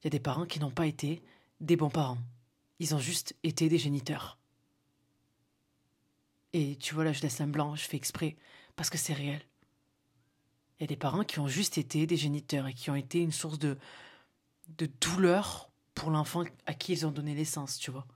il 0.02 0.06
y 0.06 0.08
a 0.08 0.10
des 0.12 0.20
parents 0.20 0.46
qui 0.46 0.60
n'ont 0.60 0.72
pas 0.72 0.88
été 0.88 1.22
des 1.60 1.76
bons 1.76 1.90
parents. 1.90 2.18
Ils 2.80 2.96
ont 2.96 3.00
juste 3.00 3.36
été 3.44 3.68
des 3.68 3.78
géniteurs. 3.78 4.38
Et 6.54 6.78
tu 6.78 6.96
vois, 6.96 7.04
là, 7.04 7.14
je 7.14 7.22
laisse 7.22 7.42
un 7.42 7.48
blanc, 7.48 7.76
je 7.76 7.84
fais 7.84 7.98
exprès, 7.98 8.38
parce 8.76 8.90
que 8.90 8.98
c'est 8.98 9.14
réel. 9.14 9.42
Il 10.80 10.84
y 10.84 10.86
a 10.86 10.88
des 10.88 10.96
parents 10.96 11.24
qui 11.24 11.40
ont 11.40 11.48
juste 11.48 11.78
été 11.78 12.08
des 12.08 12.18
géniteurs 12.18 12.68
et 12.68 12.74
qui 12.74 12.90
ont 12.90 12.96
été 12.96 13.20
une 13.20 13.34
source 13.34 13.60
de, 13.60 13.78
de 14.78 14.90
douleur 15.02 15.70
pour 15.94 16.10
l'enfant 16.10 16.46
à 16.66 16.74
qui 16.74 16.94
ils 16.94 17.06
ont 17.06 17.12
donné 17.12 17.36
l'essence, 17.36 17.78
tu 17.78 17.92
vois. 17.92 18.08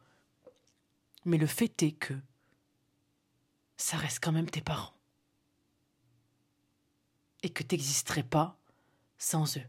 Mais 1.25 1.37
le 1.37 1.47
fait 1.47 1.83
est 1.83 1.91
que 1.91 2.13
ça 3.75 3.97
reste 3.97 4.23
quand 4.23 4.31
même 4.31 4.49
tes 4.49 4.61
parents. 4.61 4.93
Et 7.43 7.49
que 7.49 7.63
tu 7.63 7.75
n'existerais 7.75 8.23
pas 8.23 8.57
sans 9.17 9.57
eux. 9.57 9.65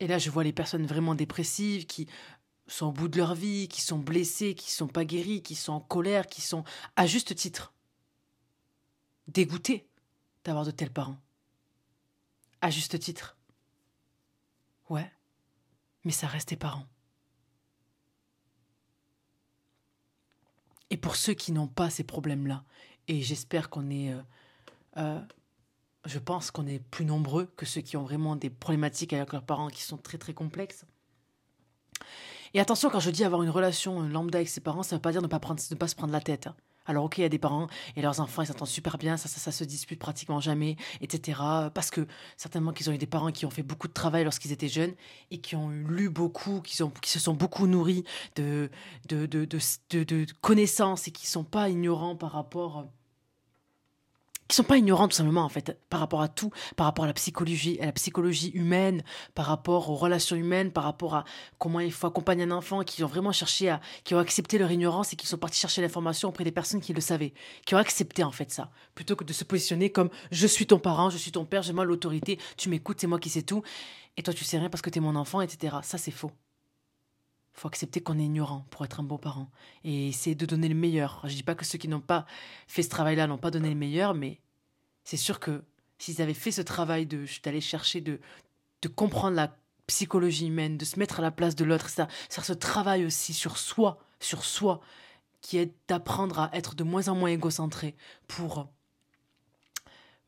Et 0.00 0.06
là, 0.06 0.18
je 0.18 0.30
vois 0.30 0.44
les 0.44 0.52
personnes 0.52 0.86
vraiment 0.86 1.14
dépressives 1.14 1.86
qui 1.86 2.08
sont 2.66 2.86
au 2.86 2.92
bout 2.92 3.08
de 3.08 3.18
leur 3.18 3.34
vie, 3.34 3.68
qui 3.68 3.82
sont 3.82 3.98
blessées, 3.98 4.54
qui 4.54 4.70
sont 4.70 4.88
pas 4.88 5.04
guéries, 5.04 5.42
qui 5.42 5.54
sont 5.54 5.74
en 5.74 5.80
colère, 5.80 6.26
qui 6.26 6.40
sont 6.40 6.64
à 6.96 7.06
juste 7.06 7.34
titre 7.34 7.74
dégoûtées 9.28 9.86
d'avoir 10.44 10.64
de 10.64 10.70
tels 10.70 10.92
parents. 10.92 11.18
À 12.62 12.70
juste 12.70 12.98
titre. 12.98 13.36
Ouais, 14.88 15.10
mais 16.04 16.12
ça 16.12 16.26
reste 16.26 16.48
tes 16.48 16.56
parents. 16.56 16.86
Et 20.90 20.96
pour 20.96 21.14
ceux 21.14 21.34
qui 21.34 21.52
n'ont 21.52 21.68
pas 21.68 21.90
ces 21.90 22.02
problèmes-là, 22.02 22.64
et 23.06 23.22
j'espère 23.22 23.70
qu'on 23.70 23.90
est 23.90 24.12
euh, 24.12 24.22
euh, 24.96 25.20
je 26.04 26.18
pense 26.18 26.50
qu'on 26.50 26.66
est 26.66 26.78
plus 26.78 27.04
nombreux 27.04 27.46
que 27.56 27.66
ceux 27.66 27.80
qui 27.80 27.96
ont 27.96 28.02
vraiment 28.02 28.36
des 28.36 28.50
problématiques 28.50 29.12
avec 29.12 29.32
leurs 29.32 29.44
parents 29.44 29.68
qui 29.68 29.82
sont 29.82 29.98
très 29.98 30.18
très 30.18 30.34
complexes. 30.34 30.84
Et 32.54 32.60
attention, 32.60 32.90
quand 32.90 33.00
je 33.00 33.10
dis 33.10 33.24
avoir 33.24 33.42
une 33.42 33.50
relation 33.50 34.00
lambda 34.00 34.38
avec 34.38 34.48
ses 34.48 34.60
parents, 34.60 34.82
ça 34.82 34.96
ne 34.96 34.98
veut 34.98 35.02
pas 35.02 35.12
dire 35.12 35.22
ne 35.22 35.28
pas, 35.28 35.38
prendre, 35.38 35.62
ne 35.70 35.76
pas 35.76 35.88
se 35.88 35.94
prendre 35.94 36.12
la 36.12 36.20
tête. 36.20 36.48
Hein. 36.48 36.56
Alors 36.86 37.04
ok, 37.04 37.18
il 37.18 37.20
y 37.20 37.24
a 37.24 37.28
des 37.28 37.38
parents 37.38 37.68
et 37.94 38.02
leurs 38.02 38.18
enfants, 38.18 38.42
ils 38.42 38.46
s'entendent 38.46 38.66
super 38.66 38.98
bien, 38.98 39.16
ça, 39.16 39.28
ça, 39.28 39.38
ça 39.38 39.52
se 39.52 39.62
dispute 39.62 40.00
pratiquement 40.00 40.40
jamais, 40.40 40.76
etc. 41.00 41.38
Parce 41.72 41.90
que 41.90 42.06
certainement 42.36 42.72
qu'ils 42.72 42.90
ont 42.90 42.92
eu 42.92 42.98
des 42.98 43.06
parents 43.06 43.30
qui 43.30 43.46
ont 43.46 43.50
fait 43.50 43.62
beaucoup 43.62 43.86
de 43.86 43.92
travail 43.92 44.24
lorsqu'ils 44.24 44.50
étaient 44.50 44.68
jeunes 44.68 44.94
et 45.30 45.38
qui 45.38 45.54
ont 45.54 45.68
lu 45.68 46.08
beaucoup, 46.08 46.60
qui, 46.62 46.82
qui 47.02 47.10
se 47.10 47.20
sont 47.20 47.34
beaucoup 47.34 47.68
nourris 47.68 48.02
de, 48.34 48.70
de, 49.08 49.26
de, 49.26 49.44
de, 49.44 50.02
de 50.02 50.26
connaissances 50.40 51.06
et 51.06 51.12
qui 51.12 51.26
ne 51.26 51.30
sont 51.30 51.44
pas 51.44 51.68
ignorants 51.68 52.16
par 52.16 52.32
rapport 52.32 52.86
qui 52.86 52.88
sont 54.60 54.68
pas 54.68 54.76
ignorants 54.76 55.08
tout 55.08 55.16
simplement 55.16 55.42
en 55.42 55.48
fait 55.48 55.78
par 55.88 56.00
rapport 56.00 56.20
à 56.20 56.28
tout, 56.28 56.50
par 56.76 56.86
rapport 56.86 57.04
à 57.04 57.08
la 57.08 57.14
psychologie, 57.14 57.80
à 57.80 57.86
la 57.86 57.92
psychologie 57.92 58.50
humaine, 58.50 59.02
par 59.34 59.46
rapport 59.46 59.88
aux 59.88 59.94
relations 59.94 60.36
humaines, 60.36 60.70
par 60.70 60.84
rapport 60.84 61.14
à 61.14 61.24
comment 61.58 61.80
il 61.80 61.92
faut 61.92 62.06
accompagner 62.06 62.44
un 62.44 62.50
enfant, 62.50 62.82
qui 62.82 63.02
ont 63.02 63.06
vraiment 63.06 63.32
cherché 63.32 63.70
à, 63.70 63.80
qui 64.04 64.14
ont 64.14 64.18
accepté 64.18 64.58
leur 64.58 64.70
ignorance 64.70 65.12
et 65.12 65.16
qui 65.16 65.26
sont 65.26 65.38
partis 65.38 65.58
chercher 65.58 65.80
l'information 65.80 66.28
auprès 66.28 66.44
des 66.44 66.52
personnes 66.52 66.80
qui 66.80 66.92
le 66.92 67.00
savaient, 67.00 67.32
qui 67.64 67.74
ont 67.74 67.78
accepté 67.78 68.22
en 68.22 68.32
fait 68.32 68.50
ça, 68.50 68.70
plutôt 68.94 69.16
que 69.16 69.24
de 69.24 69.32
se 69.32 69.44
positionner 69.44 69.90
comme 69.90 70.10
je 70.30 70.46
suis 70.46 70.66
ton 70.66 70.78
parent, 70.78 71.08
je 71.08 71.16
suis 71.16 71.32
ton 71.32 71.46
père, 71.46 71.62
j'ai 71.62 71.72
moi 71.72 71.86
l'autorité, 71.86 72.38
tu 72.58 72.68
m'écoutes, 72.68 73.00
c'est 73.00 73.06
moi 73.06 73.18
qui 73.18 73.30
sais 73.30 73.42
tout, 73.42 73.62
et 74.18 74.22
toi 74.22 74.34
tu 74.34 74.44
sais 74.44 74.58
rien 74.58 74.68
parce 74.68 74.82
que 74.82 74.90
tu 74.90 74.98
es 74.98 75.00
mon 75.00 75.16
enfant, 75.16 75.40
etc. 75.40 75.76
Ça 75.82 75.96
c'est 75.96 76.10
faux 76.10 76.32
faut 77.52 77.68
accepter 77.68 78.00
qu'on 78.00 78.18
est 78.18 78.24
ignorant 78.24 78.64
pour 78.70 78.84
être 78.84 79.00
un 79.00 79.02
bon 79.02 79.18
parent 79.18 79.50
et 79.84 80.08
essayer 80.08 80.34
de 80.34 80.46
donner 80.46 80.68
le 80.68 80.74
meilleur. 80.74 81.20
Je 81.24 81.34
dis 81.34 81.42
pas 81.42 81.54
que 81.54 81.64
ceux 81.64 81.78
qui 81.78 81.88
n'ont 81.88 82.00
pas 82.00 82.24
fait 82.66 82.82
ce 82.82 82.88
travail-là 82.88 83.26
n'ont 83.26 83.38
pas 83.38 83.50
donné 83.50 83.68
le 83.68 83.74
meilleur, 83.74 84.14
mais 84.14 84.40
c'est 85.10 85.16
sûr 85.16 85.40
que 85.40 85.64
s'ils 85.98 86.22
avaient 86.22 86.34
fait 86.34 86.52
ce 86.52 86.62
travail 86.62 87.04
de 87.04 87.24
d'aller 87.42 87.60
chercher 87.60 88.00
de 88.00 88.20
de 88.82 88.88
comprendre 88.88 89.34
la 89.34 89.56
psychologie 89.88 90.46
humaine, 90.46 90.78
de 90.78 90.84
se 90.84 91.00
mettre 91.00 91.18
à 91.18 91.22
la 91.22 91.32
place 91.32 91.56
de 91.56 91.64
l'autre, 91.64 91.88
ça, 91.88 92.06
faire 92.28 92.44
ce 92.44 92.52
travail 92.52 93.04
aussi 93.04 93.34
sur 93.34 93.58
soi, 93.58 93.98
sur 94.20 94.44
soi, 94.44 94.80
qui 95.40 95.58
est 95.58 95.74
d'apprendre 95.88 96.38
à 96.38 96.50
être 96.52 96.76
de 96.76 96.84
moins 96.84 97.08
en 97.08 97.16
moins 97.16 97.30
égocentré 97.30 97.96
pour 98.28 98.68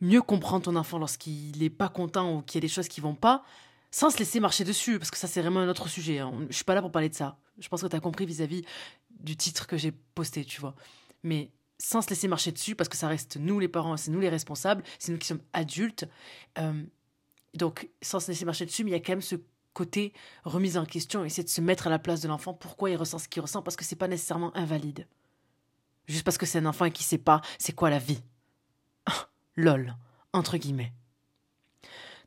mieux 0.01 0.21
comprendre 0.21 0.65
ton 0.65 0.75
enfant 0.75 0.99
lorsqu'il 0.99 1.57
n'est 1.59 1.71
pas 1.71 1.89
content 1.89 2.39
ou 2.39 2.43
qu'il 2.43 2.57
y 2.57 2.61
a 2.61 2.67
des 2.67 2.75
choses 2.75 2.89
qui 2.89 3.01
vont 3.01 3.15
pas, 3.15 3.45
sans 3.93 4.11
se 4.11 4.19
laisser 4.19 4.41
marcher 4.41 4.65
dessus, 4.65 4.99
parce 4.99 5.13
que 5.13 5.17
ça, 5.17 5.29
c'est 5.29 5.41
vraiment 5.41 5.61
un 5.61 5.69
autre 5.69 5.89
sujet. 5.89 6.19
Hein. 6.19 6.33
Je 6.51 6.57
suis 6.57 6.65
pas 6.65 6.75
là 6.75 6.83
pour 6.83 6.91
parler 6.91 7.09
de 7.09 7.15
ça. 7.15 7.39
Je 7.61 7.69
pense 7.69 7.83
que 7.83 7.87
tu 7.87 7.95
as 7.95 8.01
compris 8.01 8.27
vis-à-vis 8.27 8.65
du 9.21 9.37
titre 9.37 9.69
que 9.69 9.77
j'ai 9.77 9.93
posté, 9.93 10.45
tu 10.45 10.61
vois. 10.61 10.75
Mais 11.23 11.53
sans 11.83 12.01
se 12.01 12.11
laisser 12.11 12.29
marcher 12.29 12.53
dessus, 12.53 12.77
parce 12.77 12.89
que 12.89 12.97
ça 12.97 13.09
reste 13.09 13.37
nous 13.37 13.59
les 13.59 13.69
parents, 13.69 13.97
c'est 13.97 14.13
nous 14.13 14.21
les 14.21 14.29
responsables, 14.29 14.85
c'est 15.01 15.11
nous 15.11 15.19
qui 15.19 15.27
sommes 15.27 15.43
adultes. 15.53 16.07
Euh, 16.59 16.85
donc, 17.55 17.91
sans 18.01 18.21
se 18.21 18.29
laisser 18.31 18.45
marcher 18.45 18.67
dessus, 18.67 18.85
mais 18.85 18.91
il 18.91 18.95
y 18.95 18.97
a 18.97 19.01
quand 19.01 19.13
même 19.13 19.21
ce 19.21 19.35
côté 19.73 20.13
remise 20.45 20.79
en 20.79 20.85
question, 20.85 21.25
essayer 21.25 21.43
de 21.43 21.49
se 21.49 21.61
mettre 21.61 21.89
à 21.89 21.91
la 21.91 21.99
place 21.99 22.21
de 22.21 22.29
l'enfant, 22.29 22.55
pourquoi 22.55 22.91
il 22.91 22.97
ressent 22.97 23.19
ce 23.19 23.27
qu'il 23.27 23.43
ressent, 23.43 23.63
parce 23.63 23.77
que 23.77 23.85
c'est 23.85 23.97
pas 23.97 24.07
nécessairement 24.07 24.57
invalide. 24.57 25.09
Juste 26.07 26.25
parce 26.25 26.39
que 26.39 26.47
c'est 26.47 26.59
un 26.59 26.67
enfant 26.67 26.85
et 26.85 26.93
qui 26.93 27.03
sait 27.03 27.19
pas 27.19 27.43
c'est 27.59 27.73
quoi 27.73 27.91
la 27.91 27.99
vie. 27.99 28.23
Lol, 29.57 29.97
entre 30.33 30.57
guillemets. 30.57 30.93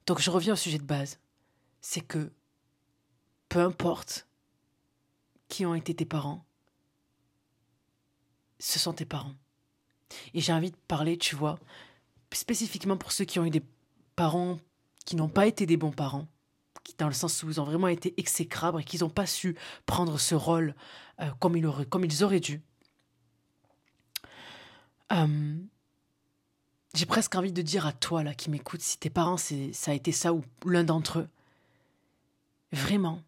Donc 0.06 0.22
je 0.22 0.30
reviens 0.30 0.54
au 0.54 0.58
sujet 0.58 0.78
de 0.78 0.84
base 0.84 1.20
c'est 1.80 2.02
que 2.02 2.34
peu 3.48 3.60
importe 3.60 4.28
qui 5.48 5.66
ont 5.66 5.76
été 5.76 5.94
tes 5.94 6.06
parents, 6.06 6.44
ce 8.60 8.80
sont 8.80 8.94
tes 8.94 9.06
parents. 9.06 9.36
Et 10.34 10.42
j'ai 10.42 10.54
envie 10.54 10.72
de 10.72 10.78
parler, 10.88 11.18
tu 11.18 11.36
vois, 11.36 11.60
spécifiquement 12.32 12.98
pour 12.98 13.12
ceux 13.12 13.26
qui 13.26 13.40
ont 13.40 13.46
eu 13.46 13.50
des 13.50 13.64
parents 14.16 14.60
qui 15.06 15.16
n'ont 15.16 15.30
pas 15.30 15.48
été 15.48 15.66
des 15.66 15.78
bons 15.78 15.92
parents, 15.92 16.28
dans 16.98 17.08
le 17.08 17.14
sens 17.14 17.44
où 17.44 17.50
ils 17.50 17.62
ont 17.62 17.64
vraiment 17.64 17.88
été 17.88 18.14
exécrables 18.18 18.82
et 18.82 18.84
qu'ils 18.84 19.02
n'ont 19.02 19.10
pas 19.10 19.26
su 19.26 19.56
prendre 19.86 20.20
ce 20.20 20.36
rôle 20.36 20.76
euh, 21.22 21.30
comme, 21.40 21.56
ils 21.56 21.66
auraient, 21.66 21.86
comme 21.86 22.06
ils 22.06 22.24
auraient 22.24 22.40
dû. 22.40 22.62
Euh, 25.12 25.58
j'ai 26.96 27.06
presque 27.06 27.36
envie 27.36 27.52
de 27.52 27.62
dire 27.62 27.86
à 27.86 27.94
toi 27.94 28.24
là 28.24 28.34
qui 28.34 28.50
m'écoute, 28.50 28.82
si 28.82 28.98
tes 28.98 29.10
parents 29.10 29.38
c'est 29.38 29.72
ça 29.74 29.92
a 29.92 29.94
été 29.94 30.12
ça 30.12 30.34
ou 30.34 30.44
l'un 30.66 30.84
d'entre 30.84 31.20
eux, 31.20 31.30
vraiment, 32.72 33.22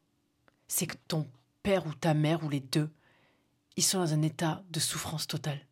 c'est 0.67 0.87
que 0.87 0.95
ton 1.07 1.27
père 1.63 1.85
ou 1.85 1.93
ta 1.93 2.13
mère 2.13 2.43
ou 2.43 2.49
les 2.49 2.61
deux, 2.61 2.89
ils 3.75 3.83
sont 3.83 3.99
dans 3.99 4.13
un 4.13 4.21
état 4.21 4.63
de 4.71 4.79
souffrance 4.79 5.27
totale. 5.27 5.66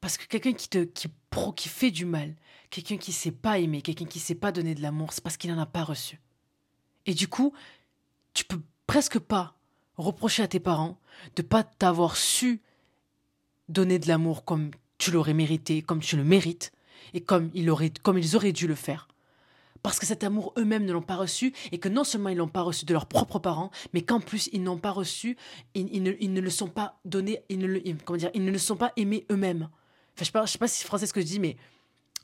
Parce 0.00 0.18
que 0.18 0.26
quelqu'un 0.26 0.52
qui 0.52 0.68
te 0.68 0.84
qui, 0.84 1.08
qui 1.56 1.68
fait 1.68 1.90
du 1.90 2.04
mal, 2.04 2.34
quelqu'un 2.70 2.96
qui 2.96 3.12
sait 3.12 3.32
pas 3.32 3.58
aimer, 3.58 3.82
quelqu'un 3.82 4.04
qui 4.04 4.18
sait 4.18 4.34
pas 4.34 4.52
donner 4.52 4.74
de 4.74 4.82
l'amour, 4.82 5.12
c'est 5.12 5.22
parce 5.22 5.36
qu'il 5.36 5.52
n'en 5.52 5.60
a 5.60 5.66
pas 5.66 5.84
reçu. 5.84 6.20
Et 7.06 7.14
du 7.14 7.28
coup, 7.28 7.52
tu 8.34 8.44
peux 8.44 8.60
presque 8.86 9.18
pas 9.18 9.56
reprocher 9.96 10.42
à 10.42 10.48
tes 10.48 10.60
parents 10.60 10.98
de 11.36 11.42
pas 11.42 11.64
t'avoir 11.64 12.16
su 12.16 12.60
donner 13.68 13.98
de 13.98 14.08
l'amour 14.08 14.44
comme 14.44 14.70
tu 14.98 15.10
l'aurais 15.10 15.34
mérité, 15.34 15.82
comme 15.82 16.00
tu 16.00 16.16
le 16.16 16.24
mérites, 16.24 16.72
et 17.14 17.20
comme, 17.20 17.50
il 17.54 17.70
aurait, 17.70 17.92
comme 18.02 18.18
ils 18.18 18.36
auraient 18.36 18.52
dû 18.52 18.66
le 18.66 18.74
faire 18.74 19.08
parce 19.86 20.00
que 20.00 20.06
cet 20.06 20.24
amour 20.24 20.52
eux-mêmes 20.58 20.84
ne 20.84 20.92
l'ont 20.92 21.00
pas 21.00 21.14
reçu 21.14 21.52
et 21.70 21.78
que 21.78 21.88
non 21.88 22.02
seulement 22.02 22.30
ils 22.30 22.36
l'ont 22.36 22.48
pas 22.48 22.62
reçu 22.62 22.84
de 22.86 22.92
leurs 22.92 23.06
propres 23.06 23.38
parents, 23.38 23.70
mais 23.92 24.02
qu'en 24.02 24.18
plus 24.18 24.50
ils 24.52 24.60
n'ont 24.60 24.78
pas 24.78 24.90
reçu, 24.90 25.36
ils, 25.76 26.02
ne, 26.02 26.40
le 26.40 26.50
sont 26.50 26.66
pas 26.66 26.98
donnés, 27.04 27.44
ils 27.48 27.58
ne 27.60 27.68
le, 27.68 27.80
comment 28.04 28.16
dire, 28.16 28.32
ils 28.34 28.44
ne 28.44 28.50
le 28.50 28.58
sont 28.58 28.74
pas 28.74 28.92
aimés 28.96 29.26
eux-mêmes. 29.30 29.68
Je 30.20 30.30
pas, 30.30 30.46
sais 30.46 30.58
pas 30.58 30.68
si 30.68 30.80
c'est 30.80 30.86
français 30.86 31.06
ce 31.06 31.12
que 31.12 31.20
je 31.20 31.26
dis, 31.26 31.40
mais 31.40 31.56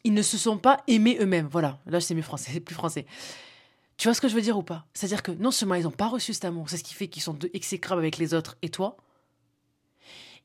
ils 0.04 0.14
ne 0.14 0.22
se 0.22 0.38
sont 0.38 0.58
pas 0.58 0.82
aimés 0.86 1.18
eux-mêmes. 1.20 1.48
Voilà, 1.50 1.78
là 1.86 2.00
c'est 2.00 2.14
mieux 2.14 2.22
français, 2.22 2.60
plus 2.64 2.74
français. 2.74 3.06
Tu 3.96 4.08
vois 4.08 4.14
ce 4.14 4.20
que 4.20 4.28
je 4.28 4.34
veux 4.34 4.42
dire 4.42 4.58
ou 4.58 4.62
pas? 4.62 4.86
C'est-à-dire 4.94 5.22
que 5.22 5.32
non 5.32 5.50
seulement 5.50 5.74
ils 5.74 5.84
n'ont 5.84 5.90
pas 5.90 6.08
reçu 6.08 6.32
cet 6.34 6.44
amour, 6.44 6.68
c'est 6.70 6.78
ce 6.78 6.84
qui 6.84 6.94
fait 6.94 7.08
qu'ils 7.08 7.22
sont 7.22 7.38
exécrables 7.52 8.00
avec 8.00 8.18
les 8.18 8.34
autres 8.34 8.56
et 8.62 8.68
toi, 8.68 8.96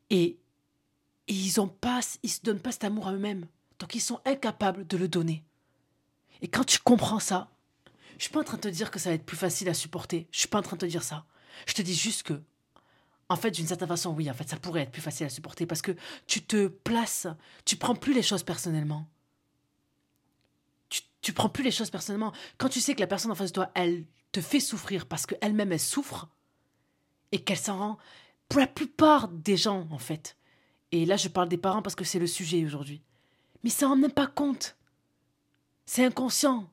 et, 0.09 0.37
et 1.27 1.33
ils 1.33 1.59
ont 1.59 1.67
pas, 1.67 2.01
ils 2.23 2.29
se 2.29 2.41
donnent 2.41 2.59
pas 2.59 2.71
cet 2.71 2.83
amour 2.83 3.07
à 3.07 3.13
eux-mêmes, 3.13 3.47
donc 3.79 3.95
ils 3.95 4.01
sont 4.01 4.19
incapables 4.25 4.85
de 4.85 4.97
le 4.97 5.07
donner. 5.07 5.43
Et 6.41 6.47
quand 6.47 6.63
tu 6.63 6.79
comprends 6.79 7.19
ça, 7.19 7.49
je 8.17 8.23
suis 8.23 8.31
pas 8.31 8.41
en 8.41 8.43
train 8.43 8.57
de 8.57 8.61
te 8.61 8.67
dire 8.67 8.91
que 8.91 8.99
ça 8.99 9.09
va 9.09 9.15
être 9.15 9.25
plus 9.25 9.37
facile 9.37 9.69
à 9.69 9.73
supporter. 9.73 10.27
Je 10.31 10.39
suis 10.39 10.47
pas 10.47 10.59
en 10.59 10.63
train 10.63 10.75
de 10.75 10.81
te 10.81 10.85
dire 10.85 11.03
ça. 11.03 11.25
Je 11.65 11.73
te 11.73 11.81
dis 11.81 11.95
juste 11.95 12.23
que, 12.23 12.41
en 13.29 13.35
fait, 13.35 13.51
d'une 13.51 13.67
certaine 13.67 13.87
façon, 13.87 14.13
oui, 14.13 14.29
en 14.29 14.33
fait, 14.33 14.47
ça 14.47 14.57
pourrait 14.57 14.81
être 14.81 14.91
plus 14.91 15.01
facile 15.01 15.25
à 15.25 15.29
supporter 15.29 15.65
parce 15.65 15.81
que 15.81 15.95
tu 16.27 16.43
te 16.43 16.67
places, 16.67 17.27
tu 17.65 17.75
prends 17.75 17.95
plus 17.95 18.13
les 18.13 18.21
choses 18.21 18.43
personnellement. 18.43 19.07
Tu, 20.89 21.01
tu 21.21 21.33
prends 21.33 21.49
plus 21.49 21.63
les 21.63 21.71
choses 21.71 21.89
personnellement. 21.89 22.31
Quand 22.57 22.69
tu 22.69 22.79
sais 22.79 22.95
que 22.95 23.01
la 23.01 23.07
personne 23.07 23.31
en 23.31 23.35
face 23.35 23.49
de 23.49 23.55
toi, 23.55 23.71
elle 23.75 24.05
te 24.31 24.39
fait 24.39 24.59
souffrir 24.59 25.07
parce 25.07 25.25
qu'elle-même, 25.25 25.71
elle 25.71 25.79
souffre 25.79 26.29
et 27.31 27.43
qu'elle 27.43 27.57
s'en 27.57 27.77
rend, 27.77 27.97
pour 28.47 28.59
la 28.59 28.67
plupart 28.67 29.27
des 29.27 29.57
gens, 29.57 29.87
en 29.91 29.97
fait. 29.97 30.37
Et 30.93 31.05
là, 31.05 31.17
je 31.17 31.27
parle 31.27 31.49
des 31.49 31.57
parents 31.57 31.81
parce 31.81 31.95
que 31.95 32.05
c'est 32.05 32.19
le 32.19 32.27
sujet 32.27 32.63
aujourd'hui. 32.65 33.01
Mais 33.63 33.69
ça 33.69 33.89
en 33.89 33.97
même 33.97 34.11
pas 34.11 34.27
compte. 34.27 34.77
C'est 35.85 36.05
inconscient. 36.05 36.69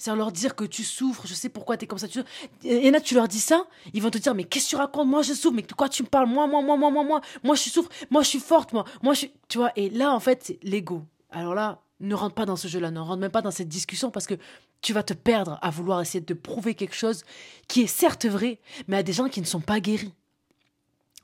C'est 0.00 0.10
à 0.10 0.14
leur 0.14 0.32
dire 0.32 0.56
que 0.56 0.64
tu 0.64 0.82
souffres, 0.82 1.26
je 1.26 1.34
sais 1.34 1.50
pourquoi 1.50 1.76
tu 1.76 1.84
es 1.84 1.86
comme 1.86 1.98
ça. 1.98 2.08
Tu... 2.08 2.20
Il 2.62 2.86
y 2.86 2.88
en 2.88 2.94
a, 2.94 3.02
tu 3.02 3.14
leur 3.14 3.28
dis 3.28 3.38
ça, 3.38 3.66
ils 3.92 4.00
vont 4.00 4.08
te 4.08 4.16
dire, 4.16 4.34
mais 4.34 4.44
qu'est-ce 4.44 4.64
que 4.64 4.70
tu 4.70 4.76
racontes? 4.76 5.06
Moi, 5.06 5.20
je 5.20 5.34
souffre, 5.34 5.54
mais 5.54 5.60
de 5.60 5.74
quoi 5.74 5.90
tu 5.90 6.02
me 6.02 6.08
parles? 6.08 6.26
Moi, 6.26 6.46
moi, 6.46 6.62
moi, 6.62 6.78
moi, 6.78 6.90
moi, 6.90 7.04
moi, 7.04 7.20
moi, 7.44 7.54
je 7.54 7.68
souffre, 7.68 7.90
moi, 8.08 8.22
je 8.22 8.28
suis 8.28 8.38
forte, 8.38 8.72
moi, 8.72 8.86
moi, 9.02 9.12
je 9.12 9.26
Tu 9.48 9.58
vois, 9.58 9.72
et 9.76 9.90
là, 9.90 10.14
en 10.14 10.18
fait, 10.18 10.42
c'est 10.42 10.58
l'ego. 10.62 11.04
Alors 11.30 11.54
là, 11.54 11.82
ne 12.00 12.14
rentre 12.14 12.34
pas 12.34 12.46
dans 12.46 12.56
ce 12.56 12.66
jeu-là, 12.66 12.90
ne 12.90 12.98
rentre 12.98 13.18
même 13.18 13.30
pas 13.30 13.42
dans 13.42 13.50
cette 13.50 13.68
discussion 13.68 14.10
parce 14.10 14.26
que 14.26 14.38
tu 14.80 14.94
vas 14.94 15.02
te 15.02 15.12
perdre 15.12 15.58
à 15.60 15.68
vouloir 15.68 16.00
essayer 16.00 16.22
de 16.22 16.32
prouver 16.32 16.74
quelque 16.74 16.96
chose 16.96 17.22
qui 17.68 17.82
est 17.82 17.86
certes 17.86 18.24
vrai, 18.24 18.58
mais 18.88 18.96
à 18.96 19.02
des 19.02 19.12
gens 19.12 19.28
qui 19.28 19.42
ne 19.42 19.46
sont 19.46 19.60
pas 19.60 19.80
guéris 19.80 20.14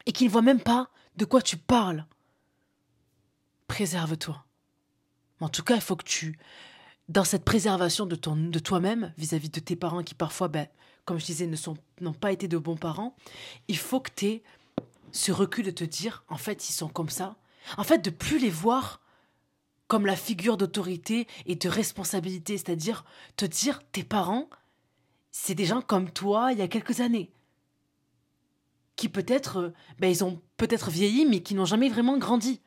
et 0.05 0.13
qui 0.13 0.27
ne 0.27 0.29
voient 0.29 0.43
même 0.43 0.61
pas 0.61 0.91
de 1.17 1.25
quoi 1.25 1.41
tu 1.41 1.57
parles. 1.57 2.05
Préserve-toi. 3.69 4.45
En 5.41 5.49
tout 5.49 5.63
cas, 5.63 5.77
il 5.77 5.81
faut 5.81 5.97
que 5.97 6.05
tu, 6.05 6.39
dans 7.09 7.25
cette 7.25 7.45
préservation 7.45 8.07
de, 8.07 8.17
de 8.17 8.59
toi-même 8.59 9.13
vis-à-vis 9.17 9.51
de 9.51 9.61
tes 9.61 9.77
parents 9.77 10.03
qui 10.03 10.15
parfois, 10.15 10.49
ben, 10.49 10.67
comme 11.05 11.19
je 11.19 11.27
disais, 11.27 11.47
ne 11.47 11.57
sont, 11.57 11.77
n'ont 12.01 12.13
pas 12.13 12.33
été 12.33 12.49
de 12.49 12.59
bons 12.59 12.77
parents, 12.77 13.15
il 13.69 13.79
faut 13.79 14.01
que 14.01 14.11
tu 14.15 14.27
aies 14.27 14.43
ce 15.13 15.33
recul 15.33 15.65
de 15.65 15.71
te 15.71 15.85
dire, 15.85 16.25
en 16.29 16.37
fait, 16.37 16.69
ils 16.69 16.73
sont 16.73 16.89
comme 16.89 17.09
ça. 17.09 17.37
En 17.77 17.85
fait, 17.85 17.99
de 17.99 18.11
plus 18.11 18.39
les 18.39 18.51
voir 18.51 19.01
comme 19.89 20.07
la 20.07 20.17
figure 20.17 20.57
d'autorité 20.57 21.29
et 21.47 21.55
de 21.55 21.69
responsabilité, 21.69 22.59
c'est-à-dire 22.59 23.05
te 23.37 23.45
dire 23.45 23.83
tes 23.93 24.03
parents, 24.03 24.49
c'est 25.31 25.55
des 25.55 25.65
gens 25.65 25.81
comme 25.81 26.11
toi 26.11 26.53
il 26.53 26.59
y 26.59 26.63
a 26.63 26.69
quelques 26.69 27.01
années, 27.01 27.31
qui 28.97 29.09
peut-être, 29.09 29.57
euh, 29.59 29.75
ben 29.99 30.09
ils 30.09 30.25
ont 30.25 30.41
peut-être 30.57 30.91
vieilli, 30.91 31.27
mais 31.27 31.41
qui 31.41 31.55
n'ont 31.55 31.67
jamais 31.67 31.89
vraiment 31.89 32.19
grandi. 32.19 32.61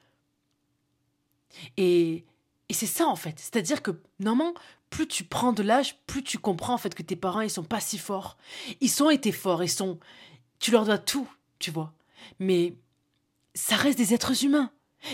Et, 1.78 2.26
et 2.70 2.74
c'est 2.74 2.86
ça 2.86 3.08
en 3.08 3.16
fait, 3.16 3.36
c'est-à-dire 3.40 3.82
que 3.82 3.92
normalement, 4.20 4.54
plus 4.90 5.08
tu 5.08 5.24
prends 5.24 5.54
de 5.54 5.64
l'âge, 5.64 5.98
plus 6.08 6.24
tu 6.24 6.38
comprends 6.38 6.74
en 6.74 6.78
fait 6.78 6.96
que 6.96 7.04
tes 7.04 7.16
parents 7.16 7.42
ils 7.42 7.50
sont 7.50 7.64
pas 7.64 7.80
si 7.80 7.98
forts. 7.98 8.38
Ils 8.82 9.04
ont 9.04 9.10
été 9.10 9.32
forts, 9.32 9.64
ils 9.64 9.70
sont, 9.70 10.00
tu 10.60 10.72
leur 10.72 10.86
dois 10.86 10.98
tout, 10.98 11.28
tu 11.60 11.72
vois. 11.72 11.94
Mais 12.40 12.76
ça 13.54 13.76
reste 13.76 13.98
des 13.98 14.14
êtres 14.14 14.44
humains. 14.44 14.72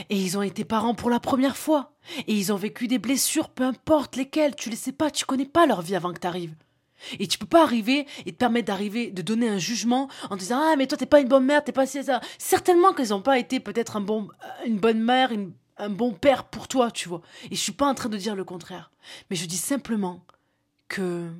Et 0.10 0.18
ils 0.18 0.38
ont 0.38 0.42
été 0.42 0.66
parents 0.66 0.96
pour 0.96 1.10
la 1.10 1.20
première 1.20 1.58
fois. 1.58 1.94
Et 2.28 2.34
ils 2.34 2.52
ont 2.52 2.58
vécu 2.58 2.88
des 2.88 2.98
blessures, 2.98 3.50
peu 3.50 3.64
importe 3.64 4.16
lesquelles. 4.16 4.56
Tu 4.56 4.70
ne 4.70 4.76
sais 4.76 4.92
pas, 4.92 5.12
tu 5.12 5.26
connais 5.26 5.46
pas 5.46 5.68
leur 5.68 5.82
vie 5.82 5.96
avant 5.96 6.12
que 6.12 6.20
tu 6.20 6.28
arrives. 6.28 6.56
Et 7.20 7.28
tu 7.28 7.38
peux 7.38 7.46
pas 7.46 7.62
arriver 7.62 8.08
et 8.26 8.32
te 8.32 8.38
permettre 8.38 8.68
d'arriver, 8.68 9.12
de 9.12 9.22
donner 9.22 9.48
un 9.48 9.60
jugement 9.60 10.10
en 10.30 10.38
disant 10.38 10.60
Ah, 10.60 10.76
mais 10.76 10.88
toi, 10.88 10.98
t'es 10.98 11.06
pas 11.06 11.20
une 11.20 11.28
bonne 11.28 11.46
mère, 11.46 11.64
t'es 11.64 11.72
pas 11.72 11.86
ça. 11.86 12.22
Certainement 12.38 12.94
qu'ils 12.94 13.10
n'ont 13.10 13.22
pas 13.22 13.38
été 13.38 13.60
peut-être 13.60 13.98
un 13.98 14.02
bon, 14.02 14.28
une 14.66 14.80
bonne 14.80 15.02
mère, 15.02 15.32
un 15.78 15.90
bon 15.90 16.14
père 16.14 16.46
pour 16.46 16.68
toi, 16.68 16.92
tu 16.92 17.10
vois. 17.10 17.22
Et 17.46 17.56
je 17.56 17.62
suis 17.62 17.72
pas 17.72 17.88
en 17.88 17.96
train 17.96 18.10
de 18.10 18.18
dire 18.18 18.36
le 18.36 18.46
contraire. 18.46 18.92
Mais 19.30 19.36
je 19.36 19.46
dis 19.46 19.58
simplement 19.58 20.26
que. 20.88 21.32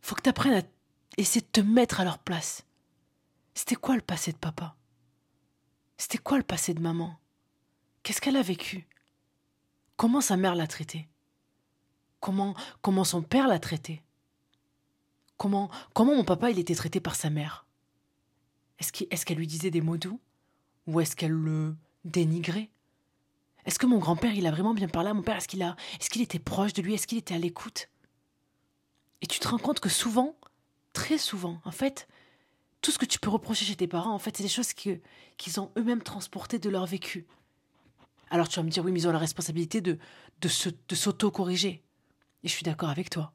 Faut 0.00 0.14
que 0.14 0.22
tu 0.22 0.28
à 0.28 0.62
essayer 1.16 1.40
de 1.40 1.46
te 1.46 1.60
mettre 1.60 2.00
à 2.00 2.04
leur 2.04 2.18
place. 2.18 2.64
C'était 3.54 3.76
quoi 3.76 3.94
le 3.94 4.00
passé 4.00 4.32
de 4.32 4.38
papa? 4.38 4.76
C'était 5.96 6.18
quoi 6.18 6.38
le 6.38 6.42
passé 6.42 6.74
de 6.74 6.80
maman? 6.80 7.18
Qu'est-ce 8.02 8.20
qu'elle 8.20 8.36
a 8.36 8.42
vécu? 8.42 8.88
Comment 9.96 10.20
sa 10.20 10.36
mère 10.36 10.54
l'a 10.54 10.66
traité? 10.66 11.08
Comment 12.18 12.54
comment 12.80 13.04
son 13.04 13.22
père 13.22 13.46
l'a 13.46 13.58
traité? 13.58 14.02
Comment 15.36 15.70
comment 15.92 16.16
mon 16.16 16.24
papa 16.24 16.50
il 16.50 16.58
était 16.58 16.74
traité 16.74 16.98
par 17.00 17.14
sa 17.14 17.30
mère? 17.30 17.66
Est-ce 18.78 19.24
qu'elle 19.24 19.38
lui 19.38 19.46
disait 19.46 19.70
des 19.70 19.80
mots 19.80 19.98
doux? 19.98 20.20
Ou 20.88 21.00
est-ce 21.00 21.14
qu'elle 21.14 21.30
le 21.30 21.76
dénigrait 22.04 22.70
Est-ce 23.64 23.78
que 23.78 23.86
mon 23.86 23.98
grand-père 23.98 24.34
il 24.34 24.46
a 24.46 24.50
vraiment 24.50 24.74
bien 24.74 24.88
parlé 24.88 25.10
à 25.10 25.14
mon 25.14 25.22
père? 25.22 25.36
Est-ce 25.36 25.48
qu'il 25.48 25.62
a 25.62 25.76
est-ce 26.00 26.10
qu'il 26.10 26.22
était 26.22 26.38
proche 26.38 26.72
de 26.72 26.82
lui? 26.82 26.94
Est-ce 26.94 27.06
qu'il 27.06 27.18
était 27.18 27.34
à 27.34 27.38
l'écoute? 27.38 27.88
Et 29.20 29.26
tu 29.26 29.38
te 29.38 29.48
rends 29.48 29.58
compte 29.58 29.80
que 29.80 29.88
souvent, 29.88 30.36
très 30.92 31.18
souvent, 31.18 31.60
en 31.64 31.70
fait, 31.70 32.08
tout 32.80 32.90
ce 32.90 32.98
que 32.98 33.04
tu 33.04 33.20
peux 33.20 33.30
reprocher 33.30 33.64
chez 33.64 33.76
tes 33.76 33.86
parents, 33.86 34.12
en 34.12 34.18
fait, 34.18 34.36
c'est 34.36 34.42
des 34.42 34.48
choses 34.48 34.72
qu'ils 34.72 35.60
ont 35.60 35.70
eux-mêmes 35.78 36.02
transportées 36.02 36.58
de 36.58 36.68
leur 36.68 36.86
vécu. 36.86 37.26
Alors 38.30 38.48
tu 38.48 38.58
vas 38.58 38.64
me 38.64 38.70
dire, 38.70 38.84
oui, 38.84 38.92
mais 38.92 39.00
ils 39.00 39.08
ont 39.08 39.12
la 39.12 39.18
responsabilité 39.18 39.80
de, 39.80 39.98
de, 40.40 40.48
de 40.88 40.94
s'auto-corriger. 40.94 41.82
Et 42.42 42.48
je 42.48 42.52
suis 42.52 42.64
d'accord 42.64 42.88
avec 42.88 43.10
toi. 43.10 43.32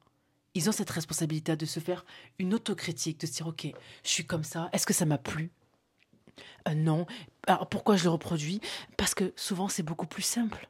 Ils 0.54 0.68
ont 0.68 0.72
cette 0.72 0.90
responsabilité 0.90 1.56
de 1.56 1.66
se 1.66 1.80
faire 1.80 2.04
une 2.38 2.52
autocritique, 2.52 3.20
de 3.20 3.26
se 3.26 3.32
dire, 3.32 3.46
ok, 3.46 3.68
je 4.04 4.08
suis 4.08 4.26
comme 4.26 4.44
ça, 4.44 4.68
est-ce 4.72 4.86
que 4.86 4.92
ça 4.92 5.06
m'a 5.06 5.18
plu? 5.18 5.52
Euh, 6.68 6.74
Non. 6.74 7.06
Alors 7.46 7.68
pourquoi 7.68 7.96
je 7.96 8.04
le 8.04 8.10
reproduis? 8.10 8.60
Parce 8.96 9.14
que 9.14 9.32
souvent 9.36 9.68
c'est 9.68 9.82
beaucoup 9.82 10.06
plus 10.06 10.22
simple 10.22 10.68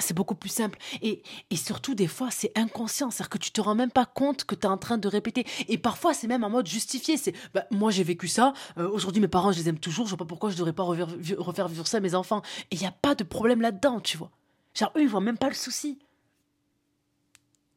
c'est 0.00 0.14
beaucoup 0.14 0.34
plus 0.34 0.48
simple. 0.48 0.78
Et, 1.02 1.22
et 1.50 1.56
surtout, 1.56 1.94
des 1.94 2.06
fois, 2.06 2.30
c'est 2.30 2.56
inconscient. 2.56 3.10
C'est-à-dire 3.10 3.30
que 3.30 3.38
tu 3.38 3.50
te 3.50 3.60
rends 3.60 3.74
même 3.74 3.90
pas 3.90 4.06
compte 4.06 4.44
que 4.44 4.54
tu 4.54 4.62
es 4.62 4.66
en 4.66 4.78
train 4.78 4.98
de 4.98 5.08
répéter. 5.08 5.46
Et 5.68 5.78
parfois, 5.78 6.14
c'est 6.14 6.26
même 6.26 6.44
en 6.44 6.50
mode 6.50 6.66
justifié. 6.66 7.16
C'est, 7.16 7.34
bah, 7.54 7.66
moi, 7.70 7.90
j'ai 7.90 8.04
vécu 8.04 8.28
ça. 8.28 8.52
Euh, 8.78 8.88
aujourd'hui, 8.88 9.20
mes 9.20 9.28
parents, 9.28 9.52
je 9.52 9.58
les 9.58 9.68
aime 9.68 9.78
toujours. 9.78 10.06
Je 10.06 10.10
vois 10.10 10.18
pas 10.18 10.24
pourquoi 10.24 10.50
je 10.50 10.56
devrais 10.56 10.72
pas 10.72 10.82
refaire, 10.82 11.08
refaire 11.38 11.68
vivre 11.68 11.86
ça 11.86 11.98
à 11.98 12.00
mes 12.00 12.14
enfants. 12.14 12.42
Et 12.70 12.76
il 12.76 12.80
n'y 12.80 12.86
a 12.86 12.92
pas 12.92 13.14
de 13.14 13.24
problème 13.24 13.60
là-dedans, 13.60 14.00
tu 14.00 14.16
vois. 14.16 14.30
Genre, 14.74 14.92
eux, 14.96 15.02
ils 15.02 15.08
voient 15.08 15.20
même 15.20 15.38
pas 15.38 15.48
le 15.48 15.54
souci. 15.54 15.98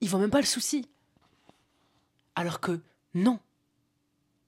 Ils 0.02 0.10
voient 0.10 0.20
même 0.20 0.30
pas 0.30 0.42
le 0.42 0.46
souci. 0.46 0.88
Alors 2.36 2.60
que, 2.60 2.82
non. 3.14 3.40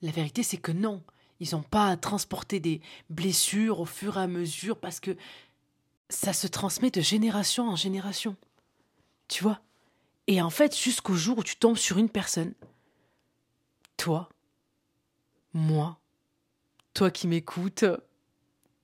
La 0.02 0.12
vérité, 0.12 0.44
c'est 0.44 0.58
que 0.58 0.72
non. 0.72 1.02
Ils 1.40 1.50
n'ont 1.52 1.64
pas 1.64 1.90
à 1.90 1.98
transporter 1.98 2.60
des 2.60 2.82
blessures 3.10 3.80
au 3.80 3.86
fur 3.86 4.18
et 4.18 4.22
à 4.22 4.28
mesure 4.28 4.78
parce 4.78 5.00
que 5.00 5.16
ça 6.10 6.34
se 6.34 6.48
transmet 6.48 6.92
de 6.92 7.02
génération 7.02 7.68
en 7.68 7.76
génération. 7.76 8.36
Tu 9.28 9.44
vois? 9.44 9.60
Et 10.28 10.42
en 10.42 10.50
fait, 10.50 10.78
jusqu'au 10.78 11.14
jour 11.14 11.40
où 11.40 11.44
tu 11.44 11.56
tombes 11.56 11.78
sur 11.78 11.98
une 11.98 12.10
personne, 12.10 12.54
toi, 13.98 14.30
moi, 15.54 16.00
toi 16.94 17.12
qui 17.12 17.28
m'écoutes, 17.28 17.86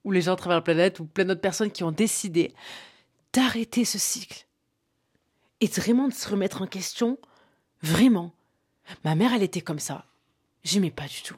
ou 0.03 0.11
les 0.11 0.21
gens 0.21 0.33
à 0.33 0.35
travers 0.35 0.57
la 0.57 0.63
planète, 0.63 0.99
ou 0.99 1.05
plein 1.05 1.25
d'autres 1.25 1.41
personnes 1.41 1.71
qui 1.71 1.83
ont 1.83 1.91
décidé 1.91 2.53
d'arrêter 3.33 3.85
ce 3.85 3.97
cycle 3.97 4.45
et 5.61 5.67
vraiment 5.67 6.07
de 6.07 6.13
se 6.13 6.27
remettre 6.27 6.61
en 6.61 6.67
question, 6.67 7.17
vraiment. 7.81 8.33
Ma 9.03 9.15
mère, 9.15 9.33
elle 9.33 9.43
était 9.43 9.61
comme 9.61 9.79
ça. 9.79 10.05
J'aimais 10.63 10.91
pas 10.91 11.07
du 11.07 11.21
tout. 11.21 11.37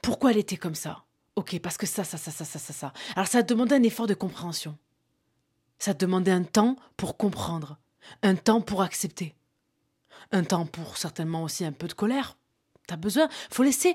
Pourquoi 0.00 0.30
elle 0.30 0.38
était 0.38 0.56
comme 0.56 0.74
ça? 0.74 1.04
Ok, 1.36 1.58
parce 1.60 1.76
que 1.76 1.86
ça, 1.86 2.04
ça, 2.04 2.18
ça, 2.18 2.30
ça, 2.30 2.44
ça, 2.44 2.58
ça, 2.58 2.72
ça. 2.72 2.92
Alors 3.16 3.26
ça 3.26 3.38
a 3.38 3.42
demandé 3.42 3.74
un 3.74 3.82
effort 3.82 4.06
de 4.06 4.14
compréhension. 4.14 4.76
Ça 5.78 5.94
demandait 5.94 6.30
un 6.30 6.44
temps 6.44 6.76
pour 6.96 7.16
comprendre, 7.16 7.78
un 8.22 8.34
temps 8.34 8.60
pour 8.60 8.82
accepter, 8.82 9.34
un 10.30 10.44
temps 10.44 10.66
pour 10.66 10.96
certainement 10.96 11.42
aussi 11.42 11.64
un 11.64 11.72
peu 11.72 11.88
de 11.88 11.94
colère. 11.94 12.36
T'as 12.86 12.96
besoin, 12.96 13.28
faut 13.50 13.62
laisser, 13.62 13.94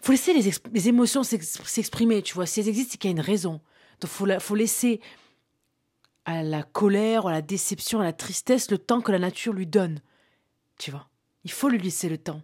faut 0.00 0.12
laisser 0.12 0.32
les, 0.32 0.88
émotions 0.88 1.22
s'exprimer. 1.22 2.22
Tu 2.22 2.34
vois, 2.34 2.46
si 2.46 2.60
elles 2.60 2.68
existent, 2.68 2.92
c'est 2.92 2.98
qu'il 2.98 3.10
y 3.10 3.12
a 3.12 3.16
une 3.16 3.20
raison. 3.20 3.60
Donc 4.00 4.10
faut, 4.10 4.26
faut 4.40 4.54
laisser 4.54 5.00
à 6.24 6.42
la 6.42 6.62
colère, 6.62 7.26
à 7.26 7.32
la 7.32 7.42
déception, 7.42 8.00
à 8.00 8.04
la 8.04 8.12
tristesse 8.12 8.70
le 8.70 8.78
temps 8.78 9.00
que 9.00 9.12
la 9.12 9.18
nature 9.18 9.52
lui 9.52 9.66
donne. 9.66 10.00
Tu 10.78 10.90
vois, 10.90 11.08
il 11.44 11.52
faut 11.52 11.68
lui 11.68 11.78
laisser 11.78 12.08
le 12.08 12.18
temps. 12.18 12.42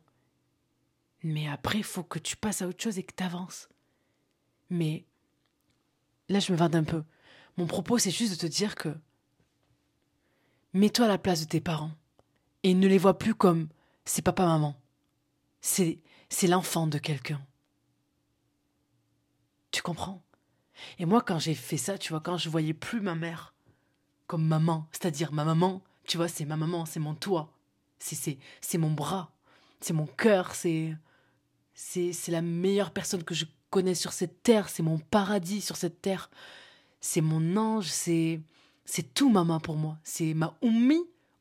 Mais 1.22 1.48
après, 1.48 1.82
faut 1.82 2.02
que 2.02 2.18
tu 2.18 2.36
passes 2.36 2.62
à 2.62 2.68
autre 2.68 2.82
chose 2.82 2.98
et 2.98 3.02
que 3.02 3.14
tu 3.14 3.22
avances. 3.22 3.68
Mais 4.70 5.04
là, 6.28 6.40
je 6.40 6.52
me 6.52 6.56
vante 6.56 6.74
un 6.74 6.84
peu. 6.84 7.04
Mon 7.56 7.66
propos, 7.66 7.98
c'est 7.98 8.10
juste 8.10 8.32
de 8.32 8.46
te 8.48 8.52
dire 8.52 8.74
que 8.74 8.96
mets-toi 10.72 11.04
à 11.04 11.08
la 11.08 11.18
place 11.18 11.40
de 11.40 11.46
tes 11.46 11.60
parents 11.60 11.92
et 12.62 12.74
ne 12.74 12.88
les 12.88 12.98
vois 12.98 13.18
plus 13.18 13.34
comme 13.34 13.68
c'est 14.04 14.22
papa-maman. 14.22 14.74
C'est, 15.60 16.02
c'est 16.28 16.48
l'enfant 16.48 16.86
de 16.86 16.98
quelqu'un. 16.98 17.40
Tu 19.70 19.82
comprends? 19.82 20.22
Et 20.98 21.04
moi, 21.04 21.22
quand 21.22 21.38
j'ai 21.38 21.54
fait 21.54 21.76
ça, 21.76 21.98
tu 21.98 22.12
vois, 22.12 22.20
quand 22.20 22.36
je 22.36 22.48
voyais 22.48 22.74
plus 22.74 23.00
ma 23.00 23.14
mère 23.14 23.54
comme 24.26 24.46
maman, 24.46 24.88
c'est-à-dire 24.92 25.32
ma 25.32 25.44
maman, 25.44 25.82
tu 26.04 26.16
vois, 26.16 26.28
c'est 26.28 26.44
ma 26.44 26.56
maman, 26.56 26.86
c'est 26.86 27.00
mon 27.00 27.14
toit, 27.14 27.52
c'est, 27.98 28.16
c'est, 28.16 28.38
c'est 28.60 28.78
mon 28.78 28.90
bras, 28.90 29.32
c'est 29.80 29.92
mon 29.92 30.06
cœur, 30.06 30.54
c'est, 30.54 30.96
c'est, 31.74 32.12
la 32.28 32.42
meilleure 32.42 32.90
personne 32.90 33.24
que 33.24 33.34
je 33.34 33.46
connais 33.70 33.94
sur 33.94 34.12
cette 34.12 34.42
terre, 34.42 34.68
c'est 34.68 34.82
mon 34.82 34.98
paradis 34.98 35.60
sur 35.60 35.76
cette 35.76 36.02
terre 36.02 36.30
c'est 37.02 37.20
mon 37.20 37.56
ange, 37.58 37.88
c'est 37.88 38.40
c'est 38.86 39.12
tout 39.14 39.30
maman 39.30 39.60
pour 39.60 39.76
moi. 39.76 39.98
C'est 40.02 40.32
ma 40.32 40.56
Oumi. 40.62 41.00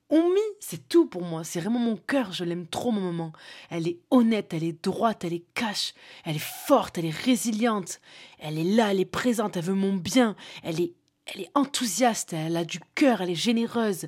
Oumi, 0.09 0.41
c'est 0.59 0.89
tout 0.89 1.05
pour 1.05 1.21
moi. 1.21 1.43
C'est 1.45 1.61
vraiment 1.61 1.79
mon 1.79 1.95
cœur. 1.95 2.33
Je 2.33 2.43
l'aime 2.43 2.67
trop, 2.67 2.91
ma 2.91 2.99
maman. 2.99 3.31
Elle 3.69 3.87
est 3.87 3.99
honnête, 4.09 4.53
elle 4.53 4.63
est 4.63 4.83
droite, 4.83 5.23
elle 5.23 5.33
est 5.33 5.45
cache. 5.53 5.93
Elle 6.25 6.35
est 6.35 6.39
forte, 6.39 6.97
elle 6.97 7.05
est 7.05 7.15
résiliente. 7.15 8.01
Elle 8.39 8.57
est 8.57 8.75
là, 8.75 8.91
elle 8.91 8.99
est 8.99 9.05
présente, 9.05 9.55
elle 9.55 9.63
veut 9.63 9.73
mon 9.73 9.93
bien. 9.93 10.35
Elle 10.63 10.81
est, 10.81 10.93
elle 11.27 11.41
est 11.41 11.51
enthousiaste, 11.55 12.33
elle 12.33 12.57
a 12.57 12.65
du 12.65 12.79
cœur, 12.95 13.21
elle 13.21 13.29
est 13.29 13.35
généreuse. 13.35 14.07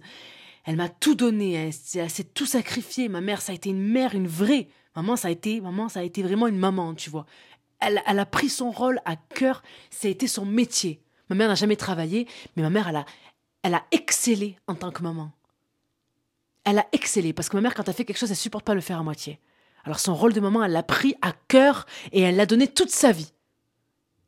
Elle 0.65 0.75
m'a 0.75 0.89
tout 0.89 1.15
donné, 1.15 1.53
elle, 1.53 1.73
elle 1.95 2.09
s'est 2.09 2.23
tout 2.23 2.45
sacrifié. 2.45 3.09
Ma 3.09 3.21
mère, 3.21 3.41
ça 3.41 3.51
a 3.51 3.55
été 3.55 3.69
une 3.69 3.83
mère, 3.83 4.15
une 4.15 4.27
vraie. 4.27 4.67
Maman, 4.95 5.15
ça 5.15 5.27
a 5.27 5.31
été, 5.31 5.59
maman, 5.61 5.89
ça 5.89 6.01
a 6.01 6.03
été 6.03 6.21
vraiment 6.21 6.47
une 6.47 6.57
maman, 6.57 6.93
tu 6.93 7.09
vois. 7.09 7.25
Elle, 7.79 7.97
a 8.05 8.25
pris 8.25 8.49
son 8.49 8.71
rôle 8.71 9.01
à 9.05 9.15
cœur. 9.15 9.61
Ça 9.89 10.07
a 10.07 10.11
été 10.11 10.27
son 10.27 10.45
métier. 10.45 11.01
Ma 11.29 11.35
mère 11.35 11.49
n'a 11.49 11.55
jamais 11.55 11.75
travaillé, 11.75 12.27
mais 12.55 12.63
ma 12.63 12.69
mère, 12.69 12.87
elle 12.87 12.97
a, 12.97 13.05
elle 13.63 13.73
a 13.73 13.83
excellé 13.91 14.57
en 14.67 14.75
tant 14.75 14.91
que 14.91 15.01
maman. 15.01 15.31
Elle 16.63 16.79
a 16.79 16.87
excellé, 16.93 17.33
parce 17.33 17.49
que 17.49 17.57
ma 17.57 17.61
mère, 17.61 17.73
quand 17.73 17.87
elle 17.87 17.93
fait 17.93 18.05
quelque 18.05 18.17
chose, 18.17 18.31
elle 18.31 18.37
supporte 18.37 18.65
pas 18.65 18.75
le 18.75 18.81
faire 18.81 18.99
à 18.99 19.03
moitié. 19.03 19.39
Alors 19.83 19.99
son 19.99 20.15
rôle 20.15 20.31
de 20.31 20.39
maman, 20.39 20.63
elle 20.63 20.71
l'a 20.71 20.83
pris 20.83 21.15
à 21.21 21.33
cœur 21.47 21.85
et 22.13 22.21
elle 22.21 22.37
l'a 22.37 22.45
donné 22.45 22.67
toute 22.67 22.89
sa 22.89 23.11
vie. 23.11 23.33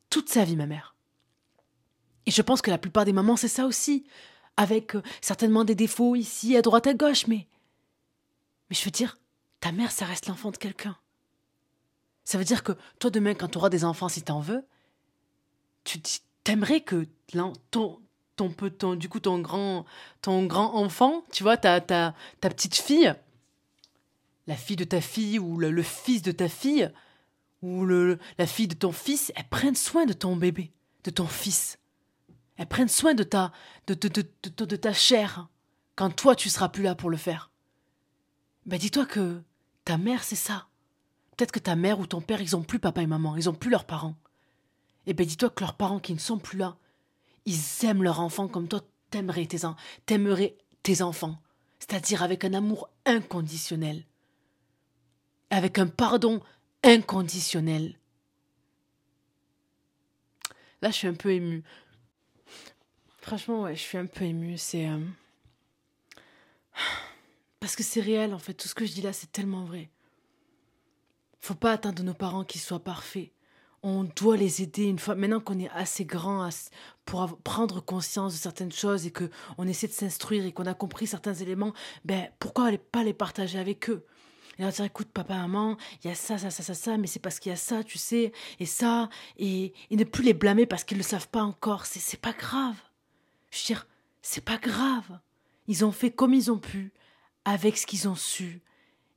Toute 0.09 0.29
sa 0.29 0.43
vie, 0.43 0.57
ma 0.57 0.65
mère. 0.65 0.95
Et 2.25 2.31
je 2.31 2.41
pense 2.41 2.61
que 2.61 2.71
la 2.71 2.77
plupart 2.77 3.05
des 3.05 3.13
mamans, 3.13 3.37
c'est 3.37 3.47
ça 3.47 3.65
aussi. 3.65 4.05
avec 4.57 4.95
euh, 4.95 5.01
certainement 5.21 5.65
des 5.65 5.75
défauts 5.75 6.15
ici, 6.15 6.55
à 6.55 6.61
droite, 6.61 6.87
à 6.87 6.93
gauche, 6.93 7.27
mais. 7.27 7.47
Mais 8.69 8.75
je 8.75 8.83
veux 8.83 8.91
dire, 8.91 9.17
ta 9.65 9.71
mère, 9.71 9.91
ça 9.91 10.05
reste 10.05 10.27
l'enfant 10.27 10.51
de 10.51 10.57
quelqu'un. 10.57 10.95
Ça 12.23 12.37
veut 12.37 12.43
dire 12.43 12.61
que 12.61 12.73
toi, 12.99 13.09
demain, 13.09 13.33
quand 13.33 13.47
tu 13.47 13.57
auras 13.57 13.69
des 13.69 13.83
enfants, 13.83 14.09
si 14.09 14.21
t'en 14.21 14.39
veux, 14.39 14.63
tu 15.85 15.99
t'aimerais 16.43 16.81
que 16.81 17.07
ton, 17.71 17.91
ton, 18.35 18.95
du 18.95 19.09
coup, 19.09 19.19
ton 19.19 19.39
grand, 19.39 19.85
ton 20.21 20.45
grand 20.45 20.75
enfant, 20.75 21.23
tu 21.31 21.41
vois, 21.41 21.57
ta, 21.57 21.81
ta, 21.81 22.13
ta 22.41 22.49
petite 22.51 22.75
fille, 22.75 23.11
la 24.45 24.55
fille 24.55 24.75
de 24.75 24.83
ta 24.83 25.01
fille 25.01 25.39
ou 25.39 25.57
le, 25.57 25.81
fils 25.81 26.21
de 26.21 26.31
ta 26.31 26.47
fille, 26.47 26.91
ou 27.63 27.87
la 27.87 28.45
fille 28.45 28.67
de 28.67 28.75
ton 28.75 28.91
fils, 28.91 29.31
elles 29.35 29.49
prennent 29.49 29.73
soin 29.73 30.05
de 30.05 30.13
ton 30.13 30.35
bébé, 30.35 30.71
de 31.05 31.09
ton 31.09 31.25
fils. 31.25 31.79
Elles 32.57 32.67
prennent 32.67 32.87
soin 32.87 33.15
de 33.15 33.23
ta, 33.23 33.51
de, 33.87 33.95
de, 33.95 34.09
de, 34.09 34.65
de 34.65 34.75
ta 34.75 34.93
chair, 34.93 35.47
quand 35.95 36.15
toi, 36.15 36.35
tu 36.35 36.51
seras 36.51 36.69
plus 36.69 36.83
là 36.83 36.93
pour 36.93 37.09
le 37.09 37.17
faire. 37.17 37.49
Ben 38.67 38.77
dis-toi 38.77 39.07
que 39.07 39.41
ta 39.85 39.97
mère, 39.97 40.23
c'est 40.23 40.35
ça. 40.35 40.67
Peut-être 41.35 41.51
que 41.51 41.59
ta 41.59 41.75
mère 41.75 41.99
ou 41.99 42.07
ton 42.07 42.21
père, 42.21 42.41
ils 42.41 42.55
ont 42.55 42.63
plus 42.63 42.79
papa 42.79 43.01
et 43.01 43.07
maman, 43.07 43.35
ils 43.37 43.49
ont 43.49 43.53
plus 43.53 43.69
leurs 43.69 43.85
parents. 43.85 44.15
Eh 45.05 45.13
ben 45.13 45.25
dis-toi 45.25 45.49
que 45.49 45.63
leurs 45.63 45.75
parents 45.75 45.99
qui 45.99 46.13
ne 46.13 46.19
sont 46.19 46.39
plus 46.39 46.57
là, 46.57 46.75
ils 47.45 47.85
aiment 47.85 48.03
leurs 48.03 48.19
enfants 48.19 48.47
comme 48.47 48.67
toi 48.67 48.81
t'aimerais 49.11 49.45
tes, 49.45 49.59
t'aimerais 50.05 50.57
tes 50.81 51.01
enfants, 51.01 51.37
c'est-à-dire 51.79 52.23
avec 52.23 52.43
un 52.43 52.53
amour 52.53 52.89
inconditionnel, 53.05 54.03
avec 55.51 55.77
un 55.77 55.87
pardon 55.87 56.41
inconditionnel. 56.83 57.95
Là, 60.81 60.89
je 60.89 60.95
suis 60.95 61.07
un 61.07 61.13
peu 61.13 61.31
émue. 61.31 61.63
Franchement, 63.21 63.63
ouais, 63.63 63.75
je 63.75 63.81
suis 63.81 63.97
un 63.97 64.05
peu 64.05 64.25
émue. 64.25 64.57
C'est. 64.57 64.87
Euh, 64.87 64.99
parce 67.65 67.75
que 67.75 67.81
c'est 67.81 67.99
réel, 67.99 68.31
en 68.35 68.37
fait. 68.37 68.53
Tout 68.53 68.67
ce 68.67 68.75
que 68.75 68.85
je 68.85 68.93
dis 68.93 69.01
là, 69.01 69.11
c'est 69.11 69.31
tellement 69.31 69.63
vrai. 69.63 69.89
Faut 71.39 71.55
pas 71.55 71.71
attendre 71.71 72.03
nos 72.03 72.13
parents 72.13 72.43
qu'ils 72.43 72.61
soient 72.61 72.83
parfaits. 72.83 73.31
On 73.81 74.03
doit 74.03 74.37
les 74.37 74.61
aider 74.61 74.83
une 74.83 74.99
fois. 74.99 75.15
Maintenant 75.15 75.39
qu'on 75.39 75.57
est 75.57 75.71
assez 75.71 76.05
grand 76.05 76.47
pour 77.05 77.39
prendre 77.39 77.83
conscience 77.83 78.33
de 78.33 78.37
certaines 78.37 78.71
choses 78.71 79.07
et 79.07 79.11
que 79.11 79.31
on 79.57 79.67
essaie 79.67 79.87
de 79.87 79.93
s'instruire 79.93 80.45
et 80.45 80.51
qu'on 80.51 80.67
a 80.67 80.75
compris 80.75 81.07
certains 81.07 81.33
éléments, 81.33 81.73
ben 82.03 82.29
pourquoi 82.37 82.69
pas 82.91 83.03
les 83.03 83.15
partager 83.15 83.57
avec 83.57 83.89
eux? 83.89 84.05
Et 84.59 84.61
leur 84.61 84.71
dire 84.71 84.85
écoute 84.85 85.07
papa 85.11 85.33
maman 85.33 85.75
il 86.03 86.07
y 86.07 86.11
a 86.11 86.15
ça 86.15 86.37
ça 86.37 86.51
ça 86.51 86.61
ça 86.61 86.75
ça 86.75 86.97
mais 86.97 87.07
c'est 87.07 87.19
parce 87.19 87.39
qu'il 87.39 87.49
y 87.49 87.53
a 87.53 87.57
ça 87.57 87.83
tu 87.83 87.97
sais 87.97 88.31
et 88.59 88.67
ça 88.67 89.09
et, 89.37 89.73
et 89.89 89.95
ne 89.95 90.03
plus 90.03 90.23
les 90.23 90.35
blâmer 90.35 90.67
parce 90.67 90.83
qu'ils 90.83 90.97
ne 90.97 91.03
le 91.03 91.07
savent 91.07 91.27
pas 91.29 91.41
encore 91.41 91.87
c'est 91.87 91.99
c'est 91.99 92.21
pas 92.21 92.31
grave 92.31 92.77
je 93.49 93.59
veux 93.59 93.65
dire 93.65 93.87
c'est 94.21 94.45
pas 94.45 94.57
grave 94.57 95.19
ils 95.67 95.83
ont 95.83 95.91
fait 95.91 96.11
comme 96.11 96.33
ils 96.33 96.51
ont 96.51 96.59
pu 96.59 96.93
avec 97.45 97.77
ce 97.77 97.85
qu'ils 97.85 98.07
ont 98.09 98.15
su 98.15 98.61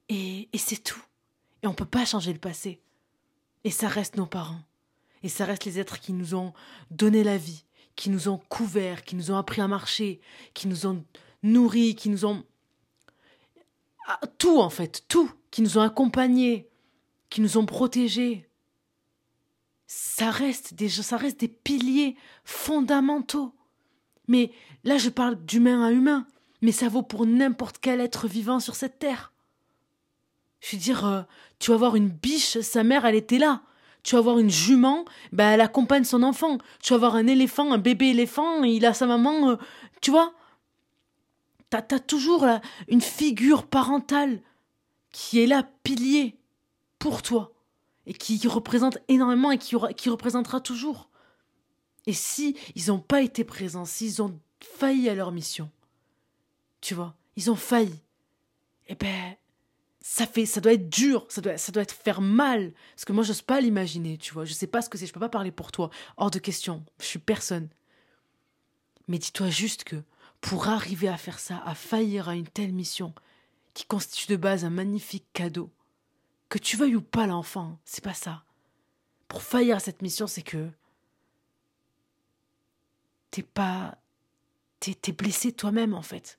et, 0.08 0.48
et 0.52 0.58
c'est 0.58 0.82
tout 0.82 1.02
et 1.62 1.66
on 1.66 1.70
ne 1.70 1.76
peut 1.76 1.84
pas 1.84 2.04
changer 2.04 2.32
le 2.32 2.38
passé. 2.38 2.80
Et 3.64 3.70
ça 3.70 3.88
reste 3.88 4.16
nos 4.16 4.26
parents. 4.26 4.62
Et 5.22 5.28
ça 5.28 5.44
reste 5.44 5.64
les 5.64 5.78
êtres 5.78 5.98
qui 5.98 6.12
nous 6.12 6.34
ont 6.34 6.52
donné 6.90 7.24
la 7.24 7.36
vie, 7.36 7.64
qui 7.96 8.10
nous 8.10 8.28
ont 8.28 8.38
couverts, 8.48 9.04
qui 9.04 9.16
nous 9.16 9.30
ont 9.30 9.36
appris 9.36 9.60
à 9.60 9.68
marcher, 9.68 10.20
qui 10.54 10.68
nous 10.68 10.86
ont 10.86 11.04
nourris, 11.42 11.96
qui 11.96 12.08
nous 12.08 12.24
ont... 12.24 12.44
Ah, 14.06 14.20
tout 14.38 14.60
en 14.60 14.70
fait, 14.70 15.04
tout, 15.08 15.30
qui 15.50 15.60
nous 15.60 15.76
ont 15.76 15.82
accompagnés, 15.82 16.68
qui 17.30 17.40
nous 17.40 17.58
ont 17.58 17.66
protégés. 17.66 18.48
Ça 19.86 20.30
reste 20.30 20.74
des, 20.74 20.88
ça 20.88 21.16
reste 21.16 21.40
des 21.40 21.48
piliers 21.48 22.16
fondamentaux. 22.44 23.54
Mais 24.28 24.52
là, 24.84 24.98
je 24.98 25.08
parle 25.08 25.44
d'humain 25.44 25.84
à 25.84 25.90
humain, 25.90 26.26
mais 26.62 26.72
ça 26.72 26.88
vaut 26.88 27.02
pour 27.02 27.26
n'importe 27.26 27.78
quel 27.80 28.00
être 28.00 28.26
vivant 28.26 28.60
sur 28.60 28.74
cette 28.74 28.98
terre. 28.98 29.32
Je 30.60 30.76
veux 30.76 30.82
dire, 30.82 31.06
euh, 31.06 31.22
tu 31.58 31.70
vas 31.70 31.76
voir 31.76 31.96
une 31.96 32.08
biche, 32.08 32.60
sa 32.60 32.82
mère, 32.82 33.04
elle 33.04 33.14
était 33.14 33.38
là. 33.38 33.62
Tu 34.02 34.14
vas 34.14 34.20
voir 34.20 34.38
une 34.38 34.50
jument, 34.50 35.04
ben, 35.32 35.50
elle 35.50 35.60
accompagne 35.60 36.04
son 36.04 36.22
enfant. 36.22 36.58
Tu 36.82 36.92
vas 36.92 36.98
voir 36.98 37.14
un 37.14 37.26
éléphant, 37.26 37.72
un 37.72 37.78
bébé 37.78 38.06
éléphant, 38.08 38.62
il 38.64 38.86
a 38.86 38.94
sa 38.94 39.06
maman. 39.06 39.50
Euh, 39.50 39.56
tu 40.00 40.10
vois 40.10 40.32
T'as 41.70 41.84
as 41.90 42.00
toujours 42.00 42.46
une 42.88 43.02
figure 43.02 43.66
parentale 43.66 44.40
qui 45.12 45.40
est 45.40 45.46
là, 45.46 45.68
pilier, 45.82 46.38
pour 46.98 47.20
toi. 47.20 47.52
Et 48.06 48.14
qui 48.14 48.40
représente 48.48 48.96
énormément 49.08 49.50
et 49.50 49.58
qui, 49.58 49.76
qui 49.96 50.08
représentera 50.08 50.60
toujours. 50.60 51.10
Et 52.06 52.14
si 52.14 52.56
ils 52.74 52.86
n'ont 52.86 53.00
pas 53.00 53.20
été 53.20 53.44
présents, 53.44 53.84
s'ils 53.84 54.22
ont 54.22 54.40
failli 54.60 55.10
à 55.10 55.14
leur 55.14 55.30
mission, 55.30 55.70
tu 56.80 56.94
vois, 56.94 57.14
ils 57.36 57.50
ont 57.50 57.56
failli, 57.56 58.00
eh 58.88 58.94
ben, 58.94 59.36
ça 60.00 60.26
fait 60.26 60.46
ça 60.46 60.62
doit 60.62 60.72
être 60.72 60.88
dur 60.88 61.26
ça 61.28 61.42
doit 61.42 61.58
ça 61.58 61.70
doit 61.70 61.82
être 61.82 61.94
faire 61.94 62.20
mal. 62.20 62.72
Parce 62.94 63.04
que 63.04 63.12
moi 63.12 63.24
j'ose 63.24 63.42
pas 63.42 63.60
l'imaginer 63.60 64.16
tu 64.16 64.32
vois. 64.32 64.44
Je 64.44 64.52
sais 64.54 64.66
pas 64.66 64.80
ce 64.80 64.88
que 64.88 64.96
c'est 64.96 65.06
je 65.06 65.12
peux 65.12 65.20
pas 65.20 65.28
parler 65.28 65.52
pour 65.52 65.70
toi. 65.72 65.90
Hors 66.16 66.30
de 66.30 66.38
question 66.38 66.84
je 66.98 67.04
suis 67.04 67.18
personne. 67.18 67.68
Mais 69.06 69.18
dis-toi 69.18 69.50
juste 69.50 69.84
que 69.84 70.02
pour 70.40 70.68
arriver 70.68 71.08
à 71.08 71.16
faire 71.16 71.38
ça 71.38 71.62
à 71.64 71.74
faillir 71.74 72.28
à 72.28 72.36
une 72.36 72.48
telle 72.48 72.72
mission 72.72 73.14
qui 73.74 73.84
constitue 73.84 74.32
de 74.32 74.36
base 74.36 74.64
un 74.64 74.70
magnifique 74.70 75.26
cadeau 75.32 75.70
que 76.48 76.58
tu 76.58 76.76
veuilles 76.76 76.96
ou 76.96 77.02
pas 77.02 77.26
l'enfant 77.26 77.78
c'est 77.84 78.04
pas 78.04 78.14
ça. 78.14 78.44
Pour 79.26 79.42
faillir 79.42 79.76
à 79.76 79.80
cette 79.80 80.00
mission 80.00 80.26
c'est 80.26 80.42
que 80.42 80.70
t'es 83.30 83.42
pas 83.42 83.98
t'es 84.80 84.96
es 85.06 85.12
blessé 85.12 85.52
toi-même 85.52 85.92
en 85.92 86.02
fait 86.02 86.37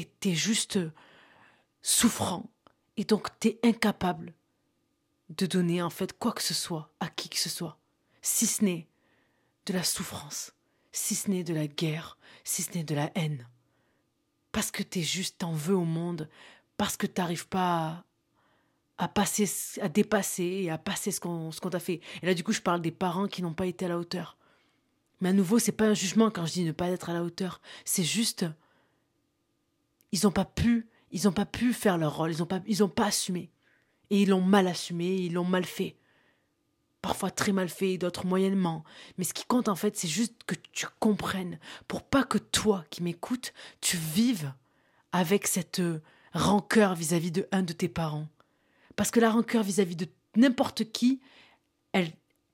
t'es 0.00 0.30
es 0.30 0.34
juste 0.34 0.78
souffrant 1.82 2.50
et 2.96 3.04
donc, 3.04 3.28
tu 3.40 3.48
es 3.48 3.60
incapable 3.62 4.34
de 5.30 5.46
donner 5.46 5.82
en 5.82 5.90
fait 5.90 6.16
quoi 6.18 6.32
que 6.32 6.42
ce 6.42 6.54
soit 6.54 6.90
à 7.00 7.08
qui 7.08 7.28
que 7.28 7.38
ce 7.38 7.48
soit, 7.48 7.78
si 8.22 8.46
ce 8.46 8.64
n'est 8.64 8.88
de 9.66 9.72
la 9.72 9.82
souffrance, 9.82 10.52
si 10.92 11.14
ce 11.14 11.30
n'est 11.30 11.44
de 11.44 11.54
la 11.54 11.66
guerre, 11.66 12.18
si 12.44 12.62
ce 12.62 12.72
n'est 12.72 12.84
de 12.84 12.94
la 12.94 13.10
haine. 13.14 13.48
Parce 14.52 14.70
que 14.70 14.82
tu 14.82 15.00
es 15.00 15.02
juste 15.02 15.42
en 15.42 15.52
veux 15.52 15.74
au 15.74 15.84
monde, 15.84 16.28
parce 16.76 16.96
que 16.96 17.06
tu 17.06 17.20
n'arrives 17.20 17.48
pas 17.48 18.04
à, 18.98 19.08
passer, 19.08 19.50
à 19.80 19.88
dépasser 19.88 20.44
et 20.44 20.70
à 20.70 20.78
passer 20.78 21.10
ce 21.10 21.18
qu'on 21.18 21.50
t'a 21.50 21.80
fait. 21.80 22.00
Et 22.22 22.26
là, 22.26 22.34
du 22.34 22.44
coup, 22.44 22.52
je 22.52 22.60
parle 22.60 22.80
des 22.80 22.92
parents 22.92 23.26
qui 23.26 23.42
n'ont 23.42 23.54
pas 23.54 23.66
été 23.66 23.86
à 23.86 23.88
la 23.88 23.98
hauteur. 23.98 24.36
Mais 25.20 25.30
à 25.30 25.32
nouveau, 25.32 25.58
c'est 25.58 25.72
pas 25.72 25.86
un 25.86 25.94
jugement 25.94 26.30
quand 26.30 26.46
je 26.46 26.52
dis 26.52 26.64
ne 26.64 26.72
pas 26.72 26.90
être 26.90 27.10
à 27.10 27.14
la 27.14 27.24
hauteur. 27.24 27.60
C'est 27.84 28.04
juste, 28.04 28.46
ils 30.14 30.20
n'ont 30.24 30.32
pas 30.32 30.44
pu 30.44 30.88
ils 31.14 31.24
n'ont 31.24 31.32
pas 31.32 31.46
pu 31.46 31.72
faire 31.72 31.96
leur 31.96 32.16
rôle, 32.16 32.32
ils 32.32 32.38
n'ont 32.40 32.46
pas, 32.46 32.60
ils 32.66 32.82
ont 32.82 32.88
pas 32.88 33.06
assumé. 33.06 33.52
Et 34.10 34.22
ils 34.22 34.30
l'ont 34.30 34.42
mal 34.42 34.66
assumé, 34.66 35.14
ils 35.14 35.32
l'ont 35.32 35.44
mal 35.44 35.64
fait. 35.64 35.96
Parfois 37.02 37.30
très 37.30 37.52
mal 37.52 37.68
fait, 37.68 37.98
d'autres 37.98 38.26
moyennement. 38.26 38.82
Mais 39.16 39.22
ce 39.22 39.32
qui 39.32 39.44
compte 39.44 39.68
en 39.68 39.76
fait, 39.76 39.96
c'est 39.96 40.08
juste 40.08 40.42
que 40.44 40.56
tu 40.72 40.86
comprennes, 40.98 41.60
pour 41.86 42.02
pas 42.02 42.24
que 42.24 42.38
toi 42.38 42.84
qui 42.90 43.04
m'écoutes, 43.04 43.54
tu 43.80 43.96
vives 43.96 44.52
avec 45.12 45.46
cette 45.46 45.78
euh, 45.78 46.02
rancœur 46.32 46.96
vis-à-vis 46.96 47.30
de 47.30 47.46
un 47.52 47.62
de 47.62 47.72
tes 47.72 47.88
parents. 47.88 48.26
Parce 48.96 49.12
que 49.12 49.20
la 49.20 49.30
rancœur 49.30 49.62
vis-à-vis 49.62 49.96
de 49.96 50.08
n'importe 50.34 50.90
qui, 50.90 51.20
elle, 51.92 52.10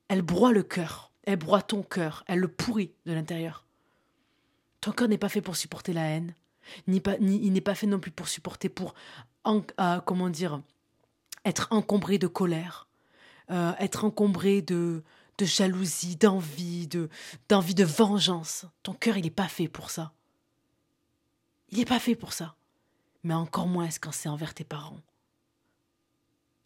elle 0.07 0.21
broie 0.21 0.51
le 0.51 0.61
cœur, 0.61 1.11
elle 1.23 1.37
broie 1.37 1.63
ton 1.63 1.81
cœur, 1.81 2.23
elle 2.27 2.39
le 2.39 2.47
pourrit 2.47 2.93
de 3.07 3.13
l'intérieur. 3.13 3.65
Ton 4.81 4.91
cœur 4.91 5.07
n'est 5.07 5.17
pas 5.17 5.29
fait 5.29 5.41
pour 5.41 5.55
supporter 5.55 5.93
la 5.93 6.03
haine, 6.03 6.35
ni 6.87 6.99
pas, 6.99 7.17
ni, 7.19 7.45
il 7.45 7.53
n'est 7.53 7.61
pas 7.61 7.75
fait 7.75 7.87
non 7.87 7.99
plus 7.99 8.11
pour 8.11 8.27
supporter, 8.27 8.69
pour, 8.69 8.93
euh, 9.47 9.99
comment 10.01 10.29
dire, 10.29 10.61
être 11.45 11.67
encombré 11.71 12.17
de 12.17 12.27
colère, 12.27 12.87
euh, 13.49 13.73
être 13.79 14.05
encombré 14.05 14.61
de, 14.61 15.03
de 15.37 15.45
jalousie, 15.45 16.15
d'envie, 16.15 16.87
de, 16.87 17.09
d'envie 17.49 17.75
de 17.75 17.83
vengeance. 17.83 18.65
Ton 18.83 18.93
cœur, 18.93 19.17
il 19.17 19.23
n'est 19.23 19.29
pas 19.29 19.47
fait 19.47 19.67
pour 19.67 19.89
ça. 19.89 20.13
Il 21.69 21.77
n'est 21.79 21.85
pas 21.85 21.99
fait 21.99 22.15
pour 22.15 22.33
ça. 22.33 22.55
Mais 23.23 23.33
encore 23.33 23.67
moins 23.67 23.89
quand 23.99 24.11
c'est 24.11 24.29
envers 24.29 24.53
tes 24.53 24.63
parents. 24.63 24.99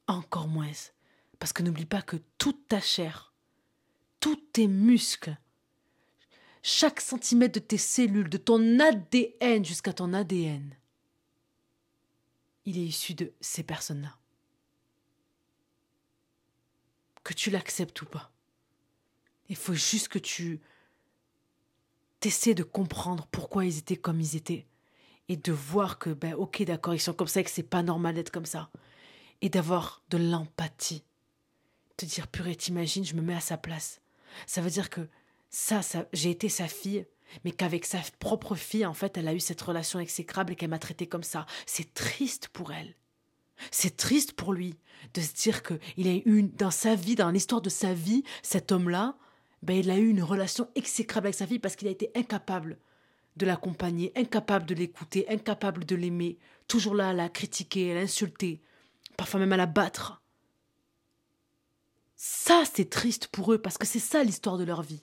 Encore 0.08 0.48
moins. 0.48 0.72
Parce 1.40 1.54
que 1.54 1.64
n'oublie 1.64 1.86
pas 1.86 2.02
que 2.02 2.18
toute 2.38 2.68
ta 2.68 2.80
chair, 2.80 3.34
tous 4.20 4.38
tes 4.54 4.68
muscles, 4.68 5.38
chaque 6.68 7.00
centimètre 7.00 7.54
de 7.54 7.60
tes 7.60 7.78
cellules, 7.78 8.28
de 8.28 8.40
ton 8.40 8.80
ADN 8.80 9.64
jusqu'à 9.64 9.94
ton 9.94 10.14
ADN, 10.14 10.76
il 12.66 12.80
est 12.80 12.86
issu 12.86 13.14
de 13.14 13.32
ces 13.40 13.62
personnes-là. 13.62 14.18
Que 17.24 17.36
tu 17.36 17.52
l'acceptes 17.52 18.02
ou 18.02 18.08
pas. 18.08 18.32
Il 19.48 19.56
faut 19.56 19.76
juste 19.76 20.08
que 20.08 20.18
tu 20.18 20.60
t'essaies 22.20 22.56
de 22.56 22.64
comprendre 22.64 23.28
pourquoi 23.28 23.66
ils 23.66 23.78
étaient 23.78 23.96
comme 23.96 24.20
ils 24.20 24.36
étaient. 24.36 24.66
Et 25.30 25.38
de 25.38 25.52
voir 25.52 26.00
que, 26.00 26.10
ben, 26.10 26.34
ok, 26.34 26.64
d'accord, 26.64 26.96
ils 26.96 27.00
sont 27.00 27.14
comme 27.14 27.28
ça 27.28 27.42
et 27.42 27.44
que 27.44 27.52
c'est 27.52 27.62
pas 27.62 27.84
normal 27.84 28.16
d'être 28.16 28.32
comme 28.32 28.48
ça. 28.48 28.72
Et 29.42 29.50
d'avoir 29.50 30.02
de 30.10 30.18
l'empathie. 30.18 31.04
Te 31.96 32.08
dire, 32.08 32.28
purée, 32.28 32.56
t'imagines, 32.56 33.06
je 33.06 33.14
me 33.14 33.22
mets 33.22 33.36
à 33.36 33.40
sa 33.40 33.58
place. 33.58 34.02
Ça 34.48 34.62
veut 34.62 34.72
dire 34.72 34.90
que 34.90 35.08
ça, 35.56 35.82
ça 35.82 36.06
j'ai 36.12 36.32
été 36.32 36.50
sa 36.50 36.68
fille 36.68 37.06
mais 37.44 37.52
qu'avec 37.52 37.86
sa 37.86 38.00
propre 38.20 38.56
fille, 38.56 38.86
en 38.86 38.94
fait, 38.94 39.18
elle 39.18 39.28
a 39.28 39.34
eu 39.34 39.40
cette 39.40 39.62
relation 39.62 40.00
exécrable 40.00 40.54
et 40.54 40.56
qu'elle 40.56 40.70
m'a 40.70 40.80
traité 40.80 41.08
comme 41.08 41.24
ça. 41.24 41.46
C'est 41.66 41.94
triste 41.94 42.50
pour 42.50 42.72
elle. 42.72 42.96
C'est 43.72 43.98
triste 43.98 44.34
pour 44.34 44.54
lui 44.54 44.76
de 45.14 45.22
se 45.22 45.34
dire 45.34 45.64
qu'il 45.64 46.08
a 46.08 46.14
eu 46.14 46.44
dans 46.44 46.72
sa 46.72 46.96
vie, 46.96 47.16
dans 47.16 47.32
l'histoire 47.32 47.62
de 47.62 47.70
sa 47.70 47.94
vie, 47.94 48.24
cet 48.42 48.72
homme-là, 48.72 49.18
ben, 49.64 49.78
il 49.78 49.90
a 49.90 49.98
eu 49.98 50.08
une 50.10 50.24
relation 50.24 50.70
exécrable 50.76 51.28
avec 51.28 51.36
sa 51.36 51.48
fille 51.48 51.60
parce 51.60 51.76
qu'il 51.76 51.88
a 51.88 51.92
été 51.92 52.12
incapable 52.16 52.78
de 53.38 53.46
l'accompagner, 53.46 54.12
incapable 54.16 54.66
de 54.66 54.76
l'écouter, 54.76 55.26
incapable 55.30 55.86
de 55.86 55.96
l'aimer, 55.96 56.38
toujours 56.68 56.96
là 56.96 57.10
à 57.10 57.14
la 57.14 57.30
critiquer, 57.30 57.92
à 57.92 57.96
l'insulter, 57.96 58.62
parfois 59.18 59.40
même 59.40 59.54
à 59.54 59.58
la 59.58 59.66
battre. 59.66 60.22
Ça, 62.16 62.64
c'est 62.72 62.90
triste 62.90 63.28
pour 63.28 63.52
eux 63.54 63.58
parce 63.58 63.78
que 63.78 63.88
c'est 63.88 64.00
ça 64.00 64.24
l'histoire 64.24 64.58
de 64.58 64.64
leur 64.64 64.82
vie. 64.82 65.02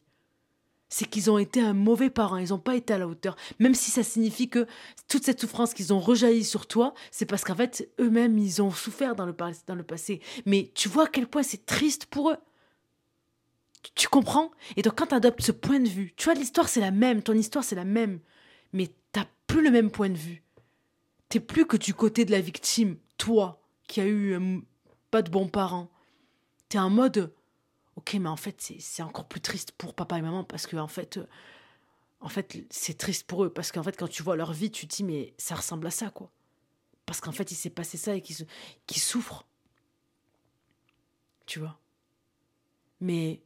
C'est 0.94 1.06
qu'ils 1.06 1.30
ont 1.30 1.38
été 1.38 1.62
un 1.62 1.72
mauvais 1.72 2.10
parent, 2.10 2.36
ils 2.36 2.50
n'ont 2.50 2.58
pas 2.58 2.76
été 2.76 2.92
à 2.92 2.98
la 2.98 3.08
hauteur. 3.08 3.34
Même 3.58 3.74
si 3.74 3.90
ça 3.90 4.02
signifie 4.02 4.50
que 4.50 4.66
toute 5.08 5.24
cette 5.24 5.40
souffrance 5.40 5.72
qu'ils 5.72 5.94
ont 5.94 6.00
rejailli 6.00 6.44
sur 6.44 6.66
toi, 6.66 6.92
c'est 7.10 7.24
parce 7.24 7.44
qu'en 7.44 7.54
fait, 7.54 7.88
eux-mêmes, 7.98 8.36
ils 8.36 8.60
ont 8.60 8.70
souffert 8.70 9.16
dans 9.16 9.24
le, 9.24 9.34
dans 9.66 9.74
le 9.74 9.82
passé. 9.84 10.20
Mais 10.44 10.70
tu 10.74 10.90
vois 10.90 11.04
à 11.04 11.06
quel 11.06 11.26
point 11.26 11.42
c'est 11.42 11.64
triste 11.64 12.04
pour 12.04 12.30
eux. 12.30 12.36
Tu 13.94 14.06
comprends? 14.06 14.50
Et 14.76 14.82
donc 14.82 14.98
quand 14.98 15.06
tu 15.06 15.14
adoptes 15.14 15.40
ce 15.40 15.52
point 15.52 15.80
de 15.80 15.88
vue, 15.88 16.12
tu 16.14 16.24
vois, 16.24 16.34
l'histoire 16.34 16.68
c'est 16.68 16.80
la 16.80 16.90
même, 16.90 17.22
ton 17.22 17.32
histoire 17.32 17.64
c'est 17.64 17.74
la 17.74 17.86
même, 17.86 18.20
mais 18.74 18.90
t'as 19.12 19.24
plus 19.46 19.62
le 19.64 19.70
même 19.70 19.90
point 19.90 20.10
de 20.10 20.18
vue. 20.18 20.42
T'es 21.30 21.40
plus 21.40 21.64
que 21.64 21.78
du 21.78 21.94
côté 21.94 22.26
de 22.26 22.32
la 22.32 22.42
victime, 22.42 22.98
toi, 23.16 23.62
qui 23.88 24.02
a 24.02 24.04
eu 24.04 24.34
euh, 24.34 24.58
pas 25.10 25.22
de 25.22 25.30
bons 25.30 25.48
parents. 25.48 25.90
T'es 26.68 26.78
en 26.78 26.90
mode, 26.90 27.32
ok, 27.96 28.14
mais 28.14 28.28
en 28.28 28.36
fait 28.36 28.72
c'est 28.78 29.02
encore 29.02 29.26
plus 29.26 29.40
triste 29.40 29.72
pour 29.72 29.94
papa 29.94 30.18
et 30.18 30.22
maman 30.22 30.44
parce 30.44 30.66
que 30.66 30.76
en 30.76 30.88
fait, 30.88 31.18
euh, 31.18 31.26
en 32.20 32.28
fait 32.28 32.64
c'est 32.70 32.96
triste 32.96 33.26
pour 33.26 33.44
eux 33.44 33.52
parce 33.52 33.72
qu'en 33.72 33.82
fait 33.82 33.96
quand 33.96 34.08
tu 34.08 34.22
vois 34.22 34.36
leur 34.36 34.52
vie, 34.52 34.70
tu 34.70 34.86
te 34.86 34.96
dis 34.96 35.04
mais 35.04 35.34
ça 35.38 35.54
ressemble 35.54 35.86
à 35.86 35.90
ça 35.90 36.10
quoi. 36.10 36.30
Parce 37.06 37.20
qu'en 37.20 37.32
fait 37.32 37.50
il 37.50 37.56
s'est 37.56 37.70
passé 37.70 37.98
ça 37.98 38.14
et 38.14 38.22
qu'ils 38.22 39.02
souffrent. 39.02 39.46
Tu 41.46 41.58
vois. 41.58 41.78
Mais 43.00 43.42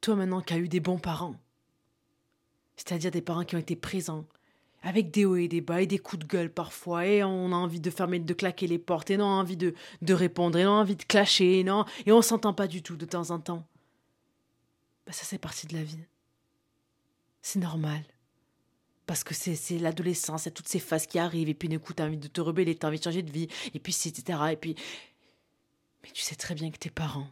toi 0.00 0.16
maintenant 0.16 0.40
qui 0.40 0.54
as 0.54 0.58
eu 0.58 0.68
des 0.68 0.80
bons 0.80 0.98
parents, 0.98 1.36
c'est-à-dire 2.76 3.10
des 3.10 3.22
parents 3.22 3.44
qui 3.44 3.56
ont 3.56 3.58
été 3.60 3.76
présents, 3.76 4.26
avec 4.82 5.10
des 5.10 5.24
hauts 5.24 5.36
et 5.36 5.48
des 5.48 5.60
bas 5.60 5.82
et 5.82 5.86
des 5.86 5.98
coups 5.98 6.24
de 6.24 6.28
gueule 6.28 6.52
parfois, 6.52 7.06
et 7.06 7.22
on 7.22 7.52
a 7.52 7.56
envie 7.56 7.80
de 7.80 7.90
fermer, 7.90 8.18
de 8.18 8.34
claquer 8.34 8.66
les 8.66 8.78
portes, 8.78 9.10
et 9.10 9.16
on 9.16 9.20
a 9.20 9.24
envie 9.24 9.56
de, 9.56 9.74
de 10.02 10.14
répondre, 10.14 10.58
et 10.58 10.66
on 10.66 10.70
a 10.70 10.80
envie 10.80 10.96
de 10.96 11.04
clasher, 11.04 11.60
et, 11.60 11.64
non, 11.64 11.84
et 12.06 12.12
on 12.12 12.22
s'entend 12.22 12.54
pas 12.54 12.66
du 12.66 12.82
tout 12.82 12.96
de 12.96 13.04
temps 13.04 13.30
en 13.30 13.40
temps. 13.40 13.66
Bah, 15.06 15.12
ça 15.12 15.24
c'est 15.24 15.38
partie 15.38 15.66
de 15.66 15.74
la 15.74 15.82
vie. 15.82 15.98
C'est 17.42 17.58
normal. 17.58 18.02
Parce 19.06 19.24
que 19.24 19.34
c'est 19.34 19.78
l'adolescence, 19.78 20.42
c'est 20.42 20.52
toutes 20.52 20.68
ces 20.68 20.78
phases 20.78 21.06
qui 21.06 21.18
arrivent, 21.18 21.48
et 21.48 21.54
puis 21.54 21.68
d'un 21.68 21.78
coup, 21.78 21.92
t'as 21.92 22.06
envie 22.06 22.16
de 22.16 22.28
te 22.28 22.40
rebeller, 22.40 22.74
t'as 22.76 22.88
envie 22.88 22.98
de 22.98 23.04
changer 23.04 23.22
de 23.22 23.32
vie, 23.32 23.48
et 23.74 23.80
puis 23.80 23.92
etc. 24.06 24.38
Et 24.52 24.56
puis. 24.56 24.76
Mais 26.02 26.10
tu 26.12 26.22
sais 26.22 26.36
très 26.36 26.54
bien 26.54 26.70
que 26.70 26.78
tes 26.78 26.90
parents, 26.90 27.28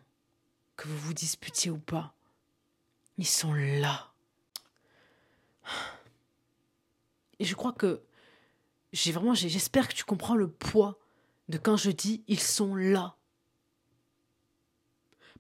que 0.77 0.89
vous 0.89 0.99
vous 0.99 1.15
disputiez 1.15 1.71
ou 1.71 1.79
pas, 1.79 2.13
ils 3.17 3.27
sont 3.27 3.55
là. 3.55 4.13
Et 7.39 7.45
je 7.45 7.55
crois 7.55 7.73
que 7.73 8.03
j'ai 8.93 9.13
vraiment, 9.13 9.35
j'espère 9.35 9.89
que 9.89 9.95
tu 9.95 10.05
comprends 10.05 10.35
le 10.35 10.51
poids 10.51 10.99
de 11.49 11.59
quand 11.59 11.77
je 11.77 11.91
dis 11.91 12.25
ils 12.27 12.41
sont 12.41 12.75
là. 12.75 13.17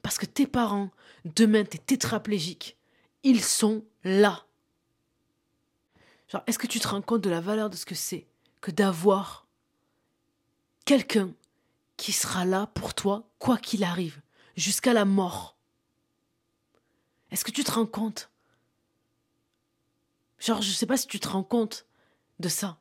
Parce 0.03 0.19
que 0.19 0.27
tes 0.27 0.47
parents, 0.47 0.91
demain 1.25 1.65
t'es 1.65 1.79
tétraplégique, 1.79 2.77
ils 3.23 3.43
sont 3.43 3.85
là. 4.05 4.47
Genre, 6.29 6.43
est-ce 6.47 6.59
que 6.59 6.67
tu 6.67 6.79
te 6.79 6.89
rends 6.89 7.03
compte 7.03 7.23
de 7.23 7.31
la 7.31 7.41
valeur 7.41 7.71
de 7.71 7.77
ce 7.77 7.87
que 7.87 7.95
c'est 7.95 8.27
que 8.61 8.71
d'avoir 8.71 9.47
quelqu'un 10.85 11.33
qui 11.97 12.13
sera 12.13 12.45
là 12.45 12.67
pour 12.75 12.95
toi, 12.95 13.29
quoi 13.39 13.57
qu'il 13.57 13.83
arrive, 13.83 14.21
jusqu'à 14.57 14.93
la 14.93 15.05
mort? 15.05 15.57
Est-ce 17.31 17.45
que 17.45 17.51
tu 17.51 17.65
te 17.65 17.73
rends 17.73 17.87
compte? 17.87 18.31
Genre, 20.39 20.63
je 20.63 20.71
sais 20.71 20.87
pas 20.87 20.97
si 20.97 21.07
tu 21.07 21.19
te 21.19 21.29
rends 21.29 21.43
compte 21.43 21.88
de 22.41 22.49
ça. 22.49 22.79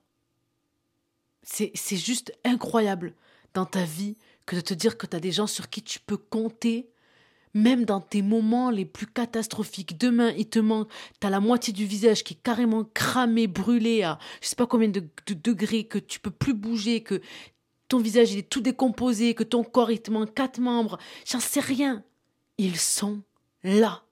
C'est, 1.43 1.72
juste 1.96 2.34
incroyable 2.43 3.13
dans 3.54 3.65
ta 3.65 3.84
vie 3.84 4.17
que 4.46 4.56
de 4.58 4.62
te 4.62 4.74
dire 4.74 4.98
que 4.98 5.08
tu 5.08 5.15
as 5.15 5.20
des 5.20 5.32
gens 5.32 5.48
sur 5.48 5.70
qui 5.70 5.82
tu 5.82 6.00
peux 6.00 6.17
compter, 6.17 6.89
même 7.54 7.86
dans 7.86 8.02
tes 8.02 8.22
moments 8.22 8.70
les 8.70 8.86
plus 8.86 9.08
catastrophiques. 9.08 9.98
Demain, 9.98 10.32
il 10.32 10.50
te 10.50 10.60
manque, 10.60 10.91
as 11.24 11.30
la 11.30 11.39
moitié 11.39 11.72
du 11.72 11.86
visage 11.86 12.24
qui 12.24 12.34
est 12.34 12.43
carrément 12.43 12.84
cramé, 12.84 13.48
brûlé 13.48 14.04
à 14.04 14.20
je 14.41 14.50
sais 14.50 14.56
pas 14.58 14.67
combien 14.67 14.89
de, 14.89 15.00
de 15.00 15.34
degrés, 15.34 15.86
que 15.86 16.00
tu 16.00 16.20
peux 16.20 16.32
plus 16.32 16.54
bouger, 16.54 17.02
que 17.02 17.22
ton 17.88 18.00
visage 18.00 18.34
il 18.34 18.39
est 18.39 18.50
tout 18.50 18.62
décomposé, 18.62 19.34
que 19.34 19.43
ton 19.43 19.63
corps 19.63 19.91
il 19.91 20.02
te 20.02 20.12
manque 20.12 20.34
quatre 20.34 20.60
membres. 20.60 20.98
J'en 21.26 21.39
sais 21.39 21.62
rien. 21.62 22.04
Ils 22.58 22.78
sont 22.78 23.22
là. 23.63 24.04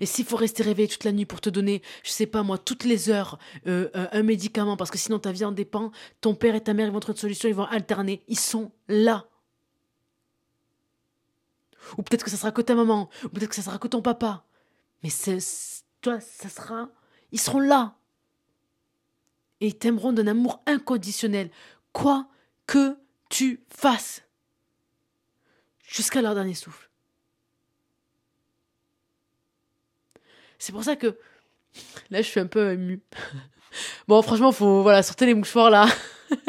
Et 0.00 0.06
s'il 0.06 0.24
faut 0.24 0.36
rester 0.36 0.62
réveillé 0.62 0.88
toute 0.88 1.04
la 1.04 1.12
nuit 1.12 1.26
pour 1.26 1.40
te 1.40 1.50
donner, 1.50 1.82
je 2.02 2.10
sais 2.10 2.26
pas 2.26 2.42
moi, 2.42 2.58
toutes 2.58 2.84
les 2.84 3.10
heures, 3.10 3.38
euh, 3.66 3.88
euh, 3.96 4.06
un 4.12 4.22
médicament, 4.22 4.76
parce 4.76 4.90
que 4.90 4.98
sinon 4.98 5.18
ta 5.18 5.32
vie 5.32 5.44
en 5.44 5.52
dépend, 5.52 5.90
ton 6.20 6.34
père 6.34 6.54
et 6.54 6.62
ta 6.62 6.74
mère 6.74 6.86
ils 6.86 6.92
vont 6.92 7.00
trouver 7.00 7.16
une 7.16 7.20
solution, 7.20 7.48
ils 7.48 7.54
vont 7.54 7.64
alterner, 7.64 8.22
ils 8.28 8.38
sont 8.38 8.72
là. 8.88 9.26
Ou 11.96 12.02
peut-être 12.02 12.24
que 12.24 12.30
ça 12.30 12.36
sera 12.36 12.50
que 12.50 12.62
ta 12.62 12.74
maman, 12.74 13.08
ou 13.24 13.28
peut-être 13.28 13.50
que 13.50 13.54
ça 13.54 13.62
sera 13.62 13.78
que 13.78 13.88
ton 13.88 14.02
papa. 14.02 14.44
Mais 15.02 15.10
c'est, 15.10 15.38
toi, 16.00 16.20
ça 16.20 16.48
sera, 16.48 16.88
ils 17.32 17.40
seront 17.40 17.60
là. 17.60 17.96
Et 19.60 19.68
ils 19.68 19.78
t'aimeront 19.78 20.12
d'un 20.12 20.26
amour 20.26 20.62
inconditionnel, 20.66 21.50
quoi 21.92 22.28
que 22.66 22.96
tu 23.28 23.64
fasses. 23.68 24.22
Jusqu'à 25.82 26.20
leur 26.20 26.34
dernier 26.34 26.54
souffle. 26.54 26.85
C'est 30.58 30.72
pour 30.72 30.84
ça 30.84 30.96
que 30.96 31.18
là, 32.10 32.22
je 32.22 32.28
suis 32.28 32.40
un 32.40 32.46
peu 32.46 32.72
émue. 32.72 33.02
Bon, 34.08 34.22
franchement, 34.22 34.52
faut 34.52 34.80
voilà, 34.80 35.02
sortir 35.02 35.26
les 35.26 35.34
mouchoirs 35.34 35.68
là. 35.68 35.86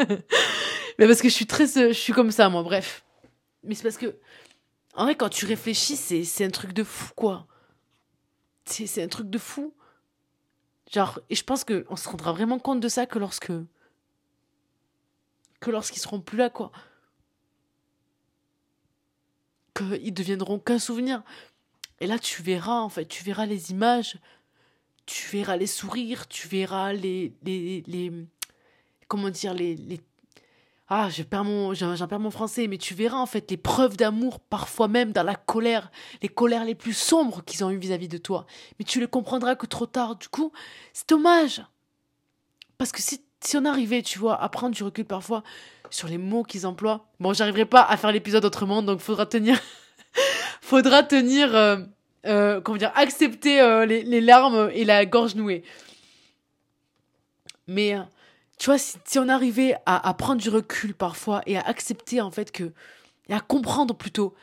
Mais 0.98 1.06
parce 1.06 1.20
que 1.20 1.28
je 1.28 1.34
suis 1.34 1.46
très 1.46 1.66
je 1.66 1.92
suis 1.92 2.14
comme 2.14 2.30
ça 2.30 2.48
moi, 2.48 2.62
bref. 2.62 3.04
Mais 3.62 3.74
c'est 3.74 3.82
parce 3.82 3.98
que 3.98 4.16
en 4.94 5.04
vrai 5.04 5.14
quand 5.14 5.28
tu 5.28 5.44
réfléchis, 5.44 5.96
c'est 5.96 6.24
c'est 6.24 6.46
un 6.46 6.50
truc 6.50 6.72
de 6.72 6.82
fou 6.82 7.12
quoi. 7.14 7.46
C'est 8.64 8.86
c'est 8.86 9.02
un 9.02 9.08
truc 9.08 9.28
de 9.28 9.38
fou. 9.38 9.74
Genre 10.90 11.20
et 11.28 11.34
je 11.34 11.44
pense 11.44 11.64
que 11.64 11.84
on 11.90 11.96
se 11.96 12.08
rendra 12.08 12.32
vraiment 12.32 12.58
compte 12.58 12.80
de 12.80 12.88
ça 12.88 13.04
que 13.04 13.18
lorsque 13.18 13.52
que 15.60 15.70
lorsqu'ils 15.70 16.00
seront 16.00 16.20
plus 16.20 16.38
là 16.38 16.48
quoi. 16.48 16.72
Qu'ils 19.74 20.14
deviendront 20.14 20.58
qu'un 20.58 20.78
souvenir. 20.78 21.22
Et 22.00 22.06
là, 22.06 22.18
tu 22.18 22.42
verras, 22.42 22.80
en 22.80 22.88
fait, 22.88 23.06
tu 23.06 23.24
verras 23.24 23.46
les 23.46 23.70
images, 23.70 24.18
tu 25.06 25.28
verras 25.36 25.56
les 25.56 25.66
sourires, 25.66 26.28
tu 26.28 26.48
verras 26.48 26.92
les. 26.92 27.32
les, 27.42 27.82
les 27.86 28.12
comment 29.08 29.30
dire, 29.30 29.54
les. 29.54 30.00
ah, 30.88 31.08
je 31.10 31.22
perds 31.22 31.44
mon, 31.44 31.74
j'en 31.74 32.06
perds 32.06 32.20
mon 32.20 32.30
français, 32.30 32.68
mais 32.68 32.78
tu 32.78 32.94
verras 32.94 33.18
en 33.18 33.26
fait 33.26 33.50
les 33.50 33.56
preuves 33.56 33.96
d'amour, 33.96 34.38
parfois 34.38 34.86
même 34.86 35.12
dans 35.12 35.22
la 35.22 35.34
colère, 35.34 35.90
les 36.22 36.28
colères 36.28 36.64
les 36.64 36.74
plus 36.74 36.92
sombres 36.92 37.42
qu'ils 37.44 37.64
ont 37.64 37.70
eues 37.70 37.78
vis-à-vis 37.78 38.08
de 38.08 38.18
toi. 38.18 38.46
Mais 38.78 38.84
tu 38.84 39.00
les 39.00 39.08
comprendras 39.08 39.56
que 39.56 39.66
trop 39.66 39.86
tard. 39.86 40.16
Du 40.16 40.28
coup, 40.28 40.52
c'est 40.92 41.08
dommage. 41.08 41.64
Parce 42.76 42.92
que 42.92 43.02
si, 43.02 43.20
si 43.40 43.56
on 43.56 43.64
arrivait, 43.64 44.02
tu 44.02 44.18
vois, 44.18 44.40
à 44.40 44.48
prendre 44.48 44.74
du 44.74 44.84
recul 44.84 45.04
parfois 45.04 45.42
sur 45.90 46.06
les 46.06 46.18
mots 46.18 46.44
qu'ils 46.44 46.66
emploient, 46.66 47.08
bon, 47.18 47.32
j'arriverai 47.32 47.64
pas 47.64 47.82
à 47.82 47.96
faire 47.96 48.12
l'épisode 48.12 48.44
autrement, 48.44 48.82
donc 48.82 49.00
faudra 49.00 49.26
tenir. 49.26 49.58
Faudra 50.68 51.02
tenir, 51.02 51.56
euh, 51.56 51.78
euh, 52.26 52.60
comment 52.60 52.76
dire, 52.76 52.92
accepter 52.94 53.60
euh, 53.60 53.86
les, 53.86 54.20
larmes 54.20 54.70
et 54.74 54.84
la 54.84 55.06
gorge 55.06 55.34
nouée. 55.34 55.64
Mais 57.66 57.96
tu 58.58 58.66
vois, 58.66 58.78
si, 58.78 58.98
on 59.18 59.28
arrivait 59.28 59.76
à, 59.86 60.12
prendre 60.14 60.40
du 60.40 60.50
recul 60.50 60.94
parfois 60.94 61.42
et 61.46 61.56
à 61.56 61.62
accepter 61.62 62.20
en 62.20 62.30
fait 62.30 62.52
que, 62.52 62.72
et 63.28 63.34
à 63.34 63.40
comprendre 63.40 63.94
plutôt, 63.94 64.34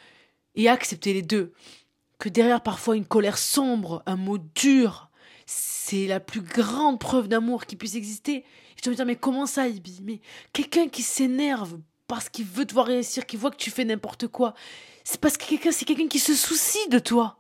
et 0.56 0.68
à 0.68 0.74
accepter 0.74 1.14
les 1.14 1.22
deux, 1.22 1.54
que 2.18 2.30
derrière 2.30 2.62
parfois 2.62 2.96
une 2.96 3.06
colère 3.06 3.38
sombre, 3.38 4.02
un 4.08 4.16
mot 4.16 4.38
dur, 4.38 5.10
c'est 5.46 6.08
la 6.08 6.20
plus 6.20 6.42
grande 6.42 7.00
preuve 7.00 7.28
d'amour 7.28 7.66
qui 7.66 7.76
puisse 7.76 7.96
exister. 7.96 8.38
Et 8.38 8.82
tu 8.82 8.90
vas 8.90 8.92
me 8.92 8.96
dire, 8.96 9.06
mais 9.06 9.16
comment 9.16 9.46
ça, 9.46 9.68
Ibi? 9.68 10.00
Mais 10.04 10.22
quelqu'un 10.54 10.88
qui 10.88 11.04
s'énerve 11.04 11.78
parce 12.08 12.30
qu'il 12.30 12.46
veut 12.46 12.66
te 12.66 12.74
voir 12.74 12.88
réussir, 12.88 13.26
qui 13.26 13.38
voit 13.38 13.52
que 13.52 13.58
tu 13.58 13.72
fais 13.72 13.86
n'importe 13.86 14.28
quoi, 14.28 14.54
c'est 15.04 15.20
parce 15.20 15.38
que 15.38 15.46
quelqu'un, 15.46 15.72
c'est 15.72 15.86
quelqu'un 15.86 16.08
qui 16.08 16.20
se 16.20 16.36
soucie 16.36 16.88
de 16.90 17.00
toi. 17.00 17.40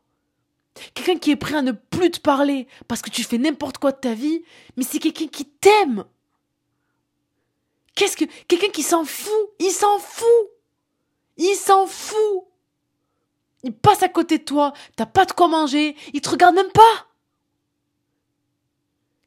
Quelqu'un 0.93 1.17
qui 1.17 1.31
est 1.31 1.35
prêt 1.35 1.55
à 1.55 1.61
ne 1.61 1.71
plus 1.71 2.11
te 2.11 2.19
parler 2.19 2.67
parce 2.87 3.01
que 3.01 3.09
tu 3.09 3.23
fais 3.23 3.37
n'importe 3.37 3.77
quoi 3.77 3.91
de 3.91 3.97
ta 3.97 4.13
vie, 4.13 4.43
mais 4.75 4.83
c'est 4.83 4.99
quelqu'un 4.99 5.27
qui 5.27 5.45
t'aime. 5.45 6.05
Qu'est-ce 7.95 8.17
que. 8.17 8.25
Quelqu'un 8.47 8.69
qui 8.69 8.83
s'en 8.83 9.05
fout 9.05 9.31
Il 9.59 9.71
s'en 9.71 9.99
fout 9.99 10.49
Il 11.37 11.55
s'en 11.55 11.87
fout 11.87 12.43
Il 13.63 13.73
passe 13.73 14.03
à 14.03 14.09
côté 14.09 14.37
de 14.37 14.43
toi, 14.43 14.73
t'as 14.97 15.05
pas 15.05 15.25
de 15.25 15.31
quoi 15.31 15.47
manger, 15.47 15.95
il 16.13 16.21
te 16.21 16.29
regarde 16.29 16.55
même 16.55 16.71
pas. 16.71 17.07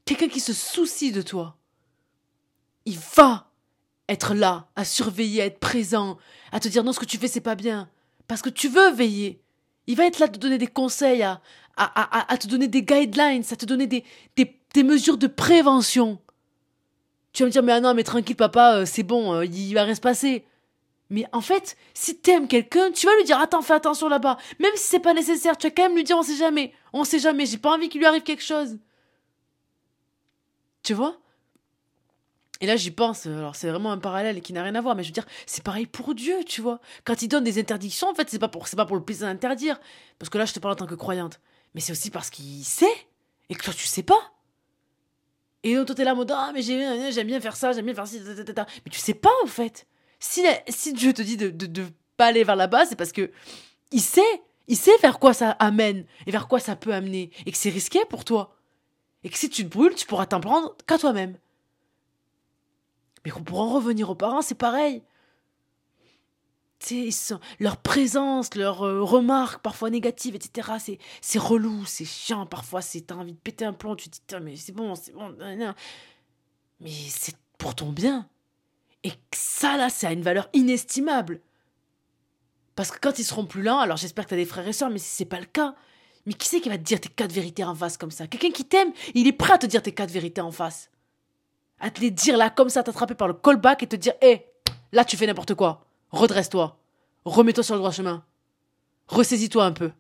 Quelqu'un 0.05 0.29
qui 0.29 0.41
se 0.41 0.53
soucie 0.53 1.13
de 1.13 1.23
toi. 1.23 1.57
Il 2.85 2.99
va 3.17 3.48
être 4.09 4.35
là, 4.35 4.69
à 4.77 4.85
surveiller, 4.85 5.43
à 5.43 5.47
être 5.47 5.61
présent, 5.61 6.19
à 6.53 6.61
te 6.61 6.69
dire 6.69 6.85
non, 6.85 6.93
ce 6.93 7.01
que 7.01 7.05
tu 7.05 7.19
fais, 7.19 7.29
c'est 7.29 7.41
pas 7.41 7.55
bien. 7.55 7.89
Parce 8.27 8.43
que 8.43 8.51
tu 8.51 8.69
veux 8.69 8.91
veiller. 8.93 9.41
Il 9.87 9.97
va 9.97 10.07
être 10.07 10.19
là 10.19 10.27
à 10.27 10.29
te 10.29 10.39
donner 10.39 10.59
des 10.59 10.67
conseils, 10.67 11.23
à, 11.23 11.41
à, 11.77 12.33
à, 12.33 12.37
te 12.37 12.47
donner 12.47 12.69
des 12.69 12.83
guidelines, 12.83 13.43
à 13.51 13.57
te 13.57 13.65
donner 13.65 13.87
des, 13.87 14.05
des, 14.37 14.55
des, 14.75 14.83
mesures 14.83 15.17
de 15.17 15.27
prévention. 15.27 16.19
Tu 17.33 17.43
vas 17.43 17.47
me 17.47 17.53
dire, 17.53 17.63
mais 17.63 17.73
ah 17.73 17.81
non, 17.81 17.95
mais 17.95 18.05
tranquille, 18.05 18.37
papa, 18.37 18.79
euh, 18.79 18.85
c'est 18.87 19.03
bon, 19.03 19.33
euh, 19.35 19.47
il 19.47 19.73
va 19.75 19.85
rien 19.85 19.95
se 19.95 20.01
passer. 20.01 20.45
Mais 21.11 21.25
en 21.33 21.41
fait, 21.41 21.77
si 21.95 22.19
t'aimes 22.19 22.49
quelqu'un, 22.49 22.91
tu 22.91 23.07
vas 23.07 23.17
lui 23.17 23.25
dire, 23.25 23.39
attends, 23.39 23.63
fais 23.63 23.75
attention 23.75 24.09
là-bas. 24.09 24.37
Même 24.59 24.73
si 24.75 24.85
c'est 24.85 25.01
pas 25.01 25.15
nécessaire, 25.15 25.57
tu 25.57 25.67
vas 25.67 25.71
quand 25.71 25.85
même 25.85 25.95
lui 25.95 26.05
dire, 26.05 26.19
on 26.19 26.23
sait 26.23 26.37
jamais. 26.37 26.75
On 26.93 27.05
sait 27.05 27.19
jamais, 27.19 27.47
j'ai 27.47 27.57
pas 27.57 27.75
envie 27.75 27.89
qu'il 27.89 28.01
lui 28.01 28.07
arrive 28.07 28.23
quelque 28.23 28.43
chose. 28.43 28.79
Tu 30.83 30.93
vois? 30.93 31.19
Et 32.61 32.67
là, 32.67 32.77
j'y 32.77 32.91
pense, 32.91 33.27
alors 33.27 33.55
c'est 33.55 33.69
vraiment 33.69 33.93
un 33.93 33.99
parallèle 33.99 34.41
qui 34.43 34.53
n'a 34.53 34.65
rien 34.65 34.75
à 34.75 34.81
voir, 34.81 34.97
mais 34.97 35.05
je 35.05 35.09
veux 35.09 35.13
dire, 35.13 35.27
c'est 35.47 35.63
pareil 35.63 35.87
pour 35.87 36.15
Dieu, 36.15 36.43
tu 36.45 36.61
vois. 36.61 36.81
Quand 37.05 37.23
il 37.23 37.29
donne 37.29 37.45
des 37.45 37.61
interdictions, 37.61 38.09
en 38.09 38.15
fait, 38.15 38.29
c'est 38.29 38.41
pas 38.41 38.49
pour, 38.49 38.67
c'est 38.67 38.77
pas 38.77 38.87
pour 38.87 38.97
le 38.97 39.05
plaisir 39.05 39.29
d'interdire. 39.29 39.79
Parce 40.19 40.29
que 40.29 40.39
là, 40.39 40.45
je 40.45 40.53
te 40.53 40.59
parle 40.59 40.73
en 40.73 40.77
tant 40.77 40.87
que 40.87 40.97
croyante. 40.97 41.41
Mais 41.75 41.81
c'est 41.81 41.93
aussi 41.93 42.11
parce 42.11 42.31
qu'il 42.31 42.65
sait, 42.65 42.87
et 43.49 43.55
que 43.55 43.63
toi, 43.63 43.73
tu 43.73 43.87
sais 43.87 44.03
pas. 44.03 44.33
Et 45.63 45.75
toi, 45.75 45.95
t'es 45.95 46.03
là 46.03 46.15
en 46.15 46.17
mode, 46.17 46.33
ah, 46.33 46.51
mais 46.53 46.63
j'aime 46.63 47.27
bien 47.27 47.41
faire 47.41 47.57
ça, 47.57 47.73
j'aime 47.73 47.85
bien 47.85 47.95
faire 47.95 48.09
ça, 48.09 48.17
mais 48.17 48.91
tu 48.91 48.99
sais 48.99 49.15
pas, 49.15 49.33
en 49.45 49.47
fait. 49.47 49.87
Si, 50.19 50.45
si 50.69 50.93
Dieu 50.93 51.13
te 51.13 51.23
dit 51.23 51.37
de, 51.37 51.51
de, 51.51 51.67
de 51.67 51.87
pas 52.17 52.27
aller 52.27 52.43
vers 52.43 52.57
là-bas, 52.57 52.87
c'est 52.87 52.97
parce 52.97 53.13
que 53.13 53.31
il 53.93 54.01
sait, 54.01 54.43
il 54.67 54.77
sait 54.77 54.97
vers 55.01 55.21
quoi 55.21 55.33
ça 55.33 55.51
amène, 55.53 56.07
et 56.27 56.33
vers 56.33 56.49
quoi 56.49 56.59
ça 56.59 56.75
peut 56.75 56.93
amener, 56.93 57.31
et 57.47 57.53
que 57.53 57.57
c'est 57.57 57.71
risqué 57.71 58.01
pour 58.09 58.25
toi. 58.25 58.57
Et 59.23 59.29
que 59.29 59.39
si 59.39 59.49
tu 59.49 59.65
te 59.65 59.69
brûles, 59.69 59.95
tu 59.95 60.07
pourras 60.07 60.27
t'en 60.27 60.41
prendre 60.41 60.77
qu'à 60.87 60.99
toi-même. 60.99 61.37
Mais 63.37 63.43
pour 63.43 63.61
en 63.61 63.75
revenir 63.75 64.09
aux 64.11 64.15
parents, 64.15 64.43
c'est 64.43 64.55
pareil. 64.55 65.03
Sont, 67.11 67.41
leur 67.59 67.77
présence, 67.77 68.55
leurs 68.55 68.83
euh, 68.83 69.03
remarques 69.03 69.63
parfois 69.63 69.91
négatives, 69.91 70.35
etc. 70.37 70.99
C'est, 71.21 71.39
relou, 71.39 71.85
c'est 71.85 72.05
chiant. 72.05 72.47
Parfois, 72.47 72.81
t'as 72.83 73.15
envie 73.17 73.33
de 73.33 73.39
péter 73.39 73.65
un 73.65 73.73
plomb. 73.73 73.97
Tu 73.97 74.09
te 74.09 74.17
dis, 74.17 74.43
mais 74.43 74.57
c'est 74.57 74.73
bon, 74.73 74.95
c'est 74.95 75.13
bon. 75.13 75.37
Mais 76.81 76.91
c'est 77.09 77.37
pour 77.59 77.75
ton 77.75 77.91
bien. 77.91 78.29
Et 79.03 79.13
ça, 79.35 79.77
là, 79.77 79.91
ça 79.91 80.09
a 80.09 80.13
une 80.13 80.23
valeur 80.23 80.49
inestimable. 80.53 81.41
Parce 82.77 82.93
que 82.93 82.99
quand 83.01 83.19
ils 83.19 83.25
seront 83.25 83.45
plus 83.45 83.63
là, 83.63 83.81
alors 83.81 83.97
j'espère 83.97 84.25
que 84.25 84.31
t'as 84.31 84.37
des 84.37 84.45
frères 84.45 84.69
et 84.69 84.73
sœurs, 84.73 84.91
mais 84.91 84.99
si 84.99 85.09
c'est 85.09 85.25
pas 85.25 85.41
le 85.41 85.47
cas, 85.47 85.75
mais 86.27 86.33
qui 86.33 86.47
c'est 86.49 86.61
qui 86.61 86.69
va 86.69 86.79
te 86.79 86.85
dire 86.85 87.01
tes 87.01 87.09
quatre 87.09 87.33
vérités 87.33 87.65
en 87.65 87.75
face 87.75 87.97
comme 87.97 88.13
ça? 88.13 88.29
Quelqu'un 88.29 88.53
qui 88.53 88.65
t'aime, 88.65 88.93
il 89.15 89.27
est 89.27 89.33
prêt 89.33 89.55
à 89.55 89.59
te 89.59 89.67
dire 89.67 89.83
tes 89.83 89.93
quatre 89.93 90.13
vérités 90.13 90.41
en 90.41 90.53
face 90.53 90.89
à 91.81 91.91
te 91.91 92.01
les 92.01 92.11
dire 92.11 92.37
là 92.37 92.51
comme 92.51 92.69
ça, 92.69 92.83
t'attraper 92.83 93.15
par 93.15 93.29
le 93.29 93.35
callback 93.35 93.83
et 93.83 93.87
te 93.87 93.97
dire 93.97 94.15
hé, 94.21 94.47
là 94.93 95.05
tu 95.05 95.17
fais 95.17 95.27
n'importe 95.27 95.55
quoi. 95.55 95.87
Redresse-toi. 96.11 96.79
Remets-toi 97.25 97.65
sur 97.65 97.75
le 97.75 97.81
droit 97.81 97.93
chemin. 97.93 98.25
Ressaisis-toi 99.09 99.65
un 99.65 99.73
peu. 99.73 99.93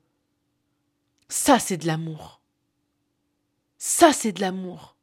Ça, 1.28 1.58
c'est 1.58 1.76
de 1.76 1.86
l'amour. 1.86 2.40
Ça, 3.76 4.12
c'est 4.12 4.32
de 4.32 4.40
l'amour. 4.40 4.96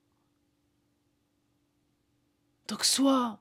Donc 2.68 2.84
sois, 2.84 3.40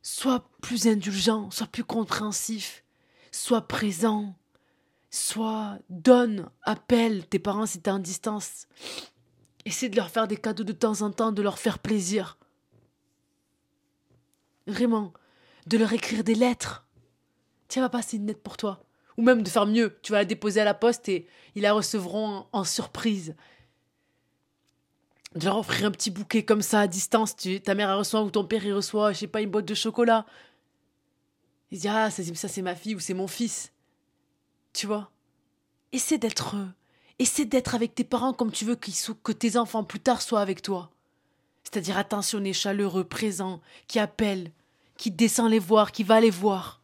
sois 0.00 0.48
plus 0.62 0.86
indulgent, 0.86 1.50
sois 1.50 1.66
plus 1.66 1.84
compréhensif, 1.84 2.82
sois 3.30 3.68
présent, 3.68 4.34
sois, 5.10 5.78
donne, 5.90 6.48
appelle 6.62 7.26
tes 7.28 7.38
parents 7.38 7.66
si 7.66 7.80
t'es 7.80 7.90
en 7.90 7.98
distance. 7.98 8.66
Essaie 9.64 9.88
de 9.88 9.96
leur 9.96 10.10
faire 10.10 10.26
des 10.26 10.36
cadeaux 10.36 10.64
de 10.64 10.72
temps 10.72 11.02
en 11.02 11.10
temps, 11.10 11.32
de 11.32 11.42
leur 11.42 11.58
faire 11.58 11.78
plaisir. 11.78 12.38
Vraiment, 14.66 15.12
de 15.66 15.78
leur 15.78 15.92
écrire 15.92 16.24
des 16.24 16.34
lettres. 16.34 16.86
Tiens, 17.68 17.82
va 17.82 17.88
passer 17.88 18.16
une 18.16 18.26
lettre 18.26 18.42
pour 18.42 18.56
toi. 18.56 18.84
Ou 19.16 19.22
même 19.22 19.42
de 19.42 19.48
faire 19.48 19.66
mieux, 19.66 19.98
tu 20.02 20.12
vas 20.12 20.18
la 20.18 20.24
déposer 20.24 20.60
à 20.60 20.64
la 20.64 20.74
poste 20.74 21.08
et 21.08 21.26
ils 21.54 21.62
la 21.62 21.72
recevront 21.72 22.46
en, 22.52 22.64
surprise. 22.64 23.34
De 25.34 25.44
leur 25.44 25.58
offrir 25.58 25.86
un 25.86 25.90
petit 25.90 26.10
bouquet 26.10 26.44
comme 26.44 26.62
ça 26.62 26.80
à 26.80 26.86
distance, 26.86 27.36
tu, 27.36 27.60
ta 27.60 27.74
mère 27.74 27.96
reçoit 27.96 28.22
ou 28.22 28.30
ton 28.30 28.44
père 28.44 28.64
il 28.64 28.72
reçoit, 28.72 29.12
je 29.12 29.20
sais 29.20 29.26
pas, 29.26 29.40
une 29.40 29.50
boîte 29.50 29.64
de 29.64 29.74
chocolat. 29.74 30.26
Ils 31.70 31.78
disent 31.78 31.90
Ah, 31.90 32.10
ça 32.10 32.48
c'est 32.48 32.62
ma 32.62 32.74
fille 32.74 32.94
ou 32.94 33.00
c'est 33.00 33.14
mon 33.14 33.26
fils. 33.26 33.72
Tu 34.72 34.86
vois? 34.86 35.10
Essaie 35.92 36.18
d'être 36.18 36.56
Essaie 37.18 37.44
d'être 37.44 37.74
avec 37.74 37.94
tes 37.94 38.04
parents 38.04 38.32
comme 38.32 38.50
tu 38.50 38.64
veux 38.64 38.76
que 38.76 39.32
tes 39.32 39.56
enfants 39.56 39.84
plus 39.84 40.00
tard 40.00 40.22
soient 40.22 40.40
avec 40.40 40.62
toi. 40.62 40.90
C'est-à-dire 41.64 41.96
attentionné, 41.96 42.52
chaleureux, 42.52 43.04
présent, 43.04 43.60
qui 43.86 43.98
appelle, 43.98 44.50
qui 44.96 45.10
descend 45.10 45.50
les 45.50 45.58
voir, 45.58 45.92
qui 45.92 46.04
va 46.04 46.20
les 46.20 46.30
voir. 46.30 46.80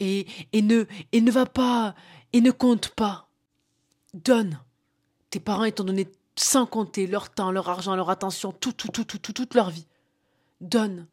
Et, 0.00 0.26
et, 0.52 0.62
ne, 0.62 0.86
et 1.12 1.20
ne 1.20 1.30
va 1.30 1.46
pas, 1.46 1.94
et 2.32 2.40
ne 2.40 2.50
compte 2.50 2.88
pas. 2.88 3.28
Donne. 4.14 4.58
Tes 5.28 5.40
parents, 5.40 5.70
t'ont 5.70 5.84
donné 5.84 6.08
sans 6.36 6.66
compter 6.66 7.06
leur 7.06 7.30
temps, 7.30 7.50
leur 7.50 7.68
argent, 7.68 7.94
leur 7.94 8.10
attention, 8.10 8.52
tout, 8.52 8.72
tout, 8.72 8.88
tout, 8.88 9.04
tout, 9.04 9.18
tout, 9.18 9.32
toute 9.32 9.54
leur 9.54 9.70
vie. 9.70 9.86
Donne. 10.60 11.06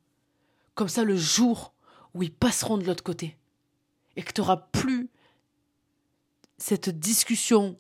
Comme 0.74 0.88
ça, 0.88 1.04
le 1.04 1.18
jour 1.18 1.74
où 2.14 2.24
ils 2.24 2.34
passeront 2.34 2.78
de 2.78 2.86
l'autre 2.86 3.04
côté, 3.04 3.38
et 4.16 4.24
que 4.24 4.32
tu 4.32 4.42
n'auras 4.42 4.58
plus 4.58 5.10
cette 6.58 6.90
discussion 6.90 7.80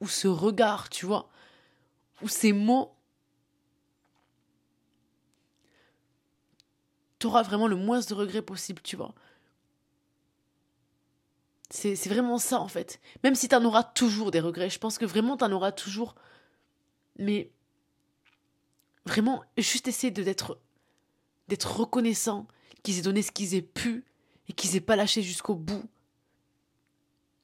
ou 0.00 0.08
ce 0.08 0.28
regard, 0.28 0.88
tu 0.88 1.06
vois, 1.06 1.30
ou 2.22 2.28
ces 2.28 2.52
mots, 2.52 2.94
tu 7.18 7.26
auras 7.26 7.42
vraiment 7.42 7.68
le 7.68 7.76
moins 7.76 8.00
de 8.00 8.14
regrets 8.14 8.42
possible, 8.42 8.82
tu 8.82 8.96
vois. 8.96 9.14
C'est 11.70 12.08
vraiment 12.08 12.36
ça, 12.36 12.60
en 12.60 12.68
fait. 12.68 13.00
Même 13.24 13.34
si 13.34 13.48
tu 13.48 13.54
en 13.54 13.64
auras 13.64 13.82
toujours 13.82 14.30
des 14.30 14.40
regrets, 14.40 14.68
je 14.68 14.78
pense 14.78 14.98
que 14.98 15.06
vraiment 15.06 15.38
tu 15.38 15.44
en 15.44 15.52
auras 15.52 15.72
toujours. 15.72 16.14
Mais 17.18 17.50
vraiment, 19.06 19.42
juste 19.56 19.88
essayer 19.88 20.10
d'être 20.10 20.58
d'être 21.48 21.76
reconnaissant 21.76 22.46
qu'ils 22.82 22.98
aient 22.98 23.02
donné 23.02 23.22
ce 23.22 23.32
qu'ils 23.32 23.54
aient 23.54 23.62
pu 23.62 24.04
et 24.48 24.52
qu'ils 24.52 24.76
aient 24.76 24.80
pas 24.80 24.96
lâché 24.96 25.22
jusqu'au 25.22 25.54
bout 25.54 25.84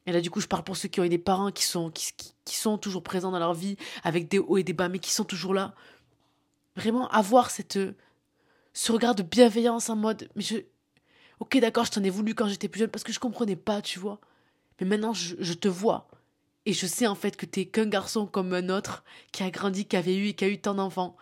et 0.08 0.12
là, 0.12 0.22
du 0.22 0.30
coup, 0.30 0.40
je 0.40 0.46
parle 0.46 0.64
pour 0.64 0.78
ceux 0.78 0.88
qui 0.88 1.00
ont 1.00 1.04
eu 1.04 1.10
des 1.10 1.18
parents 1.18 1.50
qui 1.52 1.64
sont, 1.64 2.78
toujours 2.78 3.02
présents 3.02 3.30
dans 3.30 3.38
leur 3.38 3.52
vie, 3.52 3.76
avec 4.02 4.26
des 4.26 4.38
hauts 4.38 4.56
et 4.56 4.62
des 4.62 4.72
bas, 4.72 4.88
mais 4.88 5.00
qui 5.00 5.12
sont 5.12 5.24
toujours 5.24 5.52
là. 5.52 5.74
Vraiment 6.76 7.10
avoir 7.10 7.50
cette, 7.50 7.78
ce 8.72 8.90
regard 8.90 9.14
de 9.14 9.22
bienveillance 9.22 9.90
en 9.90 9.96
mode, 9.96 10.30
mais 10.34 10.40
je, 10.40 10.56
ok, 11.40 11.58
d'accord, 11.58 11.84
je 11.84 11.90
t'en 11.90 12.02
ai 12.02 12.08
voulu 12.08 12.34
quand 12.34 12.48
j'étais 12.48 12.68
plus 12.68 12.78
jeune 12.78 12.88
parce 12.88 13.04
que 13.04 13.12
je 13.12 13.18
comprenais 13.18 13.54
pas, 13.54 13.82
tu 13.82 13.98
vois. 13.98 14.18
Mais 14.80 14.86
maintenant, 14.86 15.12
je, 15.12 15.52
te 15.52 15.68
vois. 15.68 16.08
Et 16.64 16.72
je 16.72 16.86
sais 16.86 17.06
en 17.06 17.14
fait 17.14 17.36
que 17.36 17.44
t'es 17.44 17.66
qu'un 17.66 17.84
garçon 17.84 18.24
comme 18.24 18.54
un 18.54 18.70
autre 18.70 19.04
qui 19.30 19.42
a 19.42 19.50
grandi, 19.50 19.84
qui 19.84 19.96
avait 19.98 20.16
eu 20.16 20.28
et 20.28 20.32
qui 20.32 20.44
a 20.46 20.48
eu 20.48 20.58
tant 20.58 20.72
d'enfants. 20.72 21.18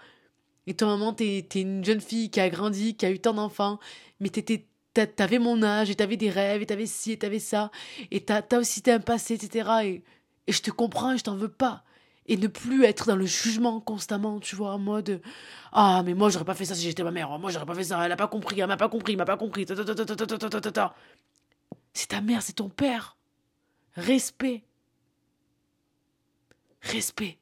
Et 0.69 0.75
toi, 0.75 0.87
maman, 0.87 1.13
t'es 1.13 1.45
une 1.57 1.85
jeune 1.85 2.01
fille 2.01 2.31
qui 2.31 2.39
a 2.39 2.49
grandi, 2.51 2.97
qui 2.97 3.05
a 3.05 3.11
eu 3.11 3.19
tant 3.19 3.35
d'enfants, 3.35 3.81
mais 4.21 4.29
t'étais 4.29 4.69
t'avais 5.05 5.39
mon 5.39 5.63
âge, 5.63 5.91
et 5.91 5.95
t'avais 5.95 6.17
des 6.17 6.31
rêves, 6.31 6.63
et 6.63 6.67
t'avais 6.67 6.87
ci, 6.87 7.13
et 7.13 7.19
t'avais 7.19 7.39
ça, 7.39 7.71
et 8.11 8.21
t'as 8.25 8.43
as 8.51 8.59
aussi 8.59 8.83
un 8.87 9.01
passé, 9.01 9.35
etc. 9.35 9.69
Et, 9.85 10.03
et 10.47 10.53
je 10.53 10.63
te 10.63 10.71
comprends, 10.71 11.13
et 11.13 11.19
je 11.19 11.25
t'en 11.25 11.37
veux 11.37 11.51
pas. 11.51 11.83
Et 12.29 12.37
ne 12.37 12.49
plus 12.49 12.85
être 12.85 13.07
dans 13.07 13.17
le 13.17 13.27
jugement 13.27 13.81
constamment, 13.81 14.41
tu 14.41 14.57
vois, 14.57 14.73
en 14.73 14.79
mode 14.79 15.21
Ah, 15.73 16.03
mais 16.05 16.15
moi, 16.15 16.31
j'aurais 16.31 16.45
pas 16.45 16.55
fait 16.55 16.65
ça 16.65 16.75
si 16.75 16.83
j'étais 16.83 17.05
ma 17.05 17.11
mère, 17.11 17.29
moi, 17.39 17.51
j'aurais 17.51 17.67
pas 17.67 17.75
fait 17.75 17.85
ça, 17.85 18.05
elle 18.05 18.13
a 18.13 18.17
pas 18.17 18.29
compris, 18.29 18.59
elle 18.61 18.67
m'a 18.67 18.77
pas 18.77 18.89
compris, 18.89 19.13
elle 19.13 19.19
m'a 19.19 19.25
pas 19.25 19.37
compris. 19.37 19.67
C'est 21.93 22.09
ta 22.09 22.21
mère, 22.21 22.43
c'est 22.43 22.55
ton 22.55 22.69
père. 22.69 23.17
Respect. 23.97 24.65
Respect. 26.83 27.39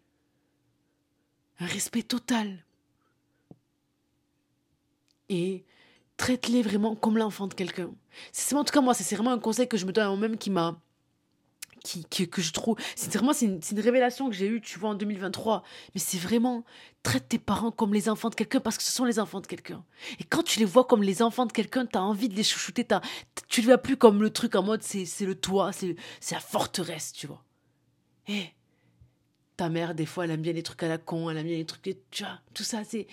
Un 1.61 1.67
respect 1.67 2.03
total. 2.03 2.65
Et 5.29 5.65
traite-les 6.17 6.63
vraiment 6.63 6.95
comme 6.95 7.19
l'enfant 7.19 7.47
de 7.47 7.55
quelqu'un. 7.55 7.91
C'est 8.33 8.55
en 8.55 8.65
tout 8.65 8.73
cas 8.73 8.81
moi, 8.81 8.95
c'est 8.95 9.15
vraiment 9.15 9.33
un 9.33 9.39
conseil 9.39 9.69
que 9.69 9.77
je 9.77 9.87
me 9.87 9.93
donne 9.93 10.05
à 10.05 10.09
moi-même 10.09 10.37
qui 10.37 10.51
m'a 10.51 10.79
qui, 11.85 12.29
que 12.29 12.41
je 12.41 12.53
trouve 12.53 12.77
c'est 12.97 13.13
vraiment 13.13 13.35
c'est 13.35 13.45
une, 13.45 13.81
révélation 13.81 14.31
que 14.31 14.35
j'ai 14.35 14.47
eue 14.47 14.61
tu 14.61 14.79
vois 14.79 14.91
en 14.91 14.95
2023 14.95 15.63
mais 15.95 16.01
c'est 16.01 16.17
vraiment 16.19 16.65
traite 17.03 17.29
tes 17.29 17.39
parents 17.39 17.71
comme 17.71 17.93
les 17.93 18.09
enfants 18.09 18.31
de 18.31 18.35
quelqu'un 18.35 18.61
parce 18.61 18.79
que 18.79 18.83
ce 18.83 18.91
sont 18.91 19.05
les 19.05 19.19
enfants 19.19 19.41
de 19.41 19.47
quelqu'un. 19.47 19.85
Et 20.19 20.25
quand 20.25 20.43
tu 20.43 20.59
les 20.59 20.65
vois 20.65 20.85
comme 20.85 21.03
les 21.03 21.21
enfants 21.21 21.45
de 21.45 21.53
quelqu'un 21.53 21.85
t'as 21.85 22.01
envie 22.01 22.31
de 22.31 22.35
les 22.35 22.43
chouchouter 22.43 22.87
as, 22.91 23.03
tu 23.49 23.61
les 23.61 23.67
vois 23.67 23.79
plus 23.79 23.99
comme 23.99 24.23
le 24.23 24.31
truc 24.31 24.55
en 24.55 24.63
mode 24.63 24.83
c'est 24.83 25.27
le 25.27 25.35
toit 25.35 25.73
c'est 25.73 25.95
la 26.31 26.41
forteresse 26.41 27.13
tu 27.13 27.27
vois. 27.27 27.45
Et 28.29 28.47
ta 29.59 29.69
mère 29.69 29.95
des 29.95 30.07
fois 30.07 30.25
elle 30.25 30.31
aime 30.31 30.43
bien 30.43 30.55
les 30.55 30.63
trucs 30.63 30.83
à 30.83 30.89
la 30.89 30.97
con 30.99 31.29
elle 31.29 31.37
aime 31.37 31.47
bien 31.47 31.59
les 31.59 31.67
trucs 31.67 31.97
tu 32.11 32.23
vois 32.23 32.41
tout 32.55 32.65
ça 32.65 32.83
c'est 32.85 33.07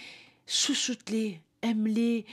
chouchoute-les 0.48 1.42
aime-les 1.62 2.26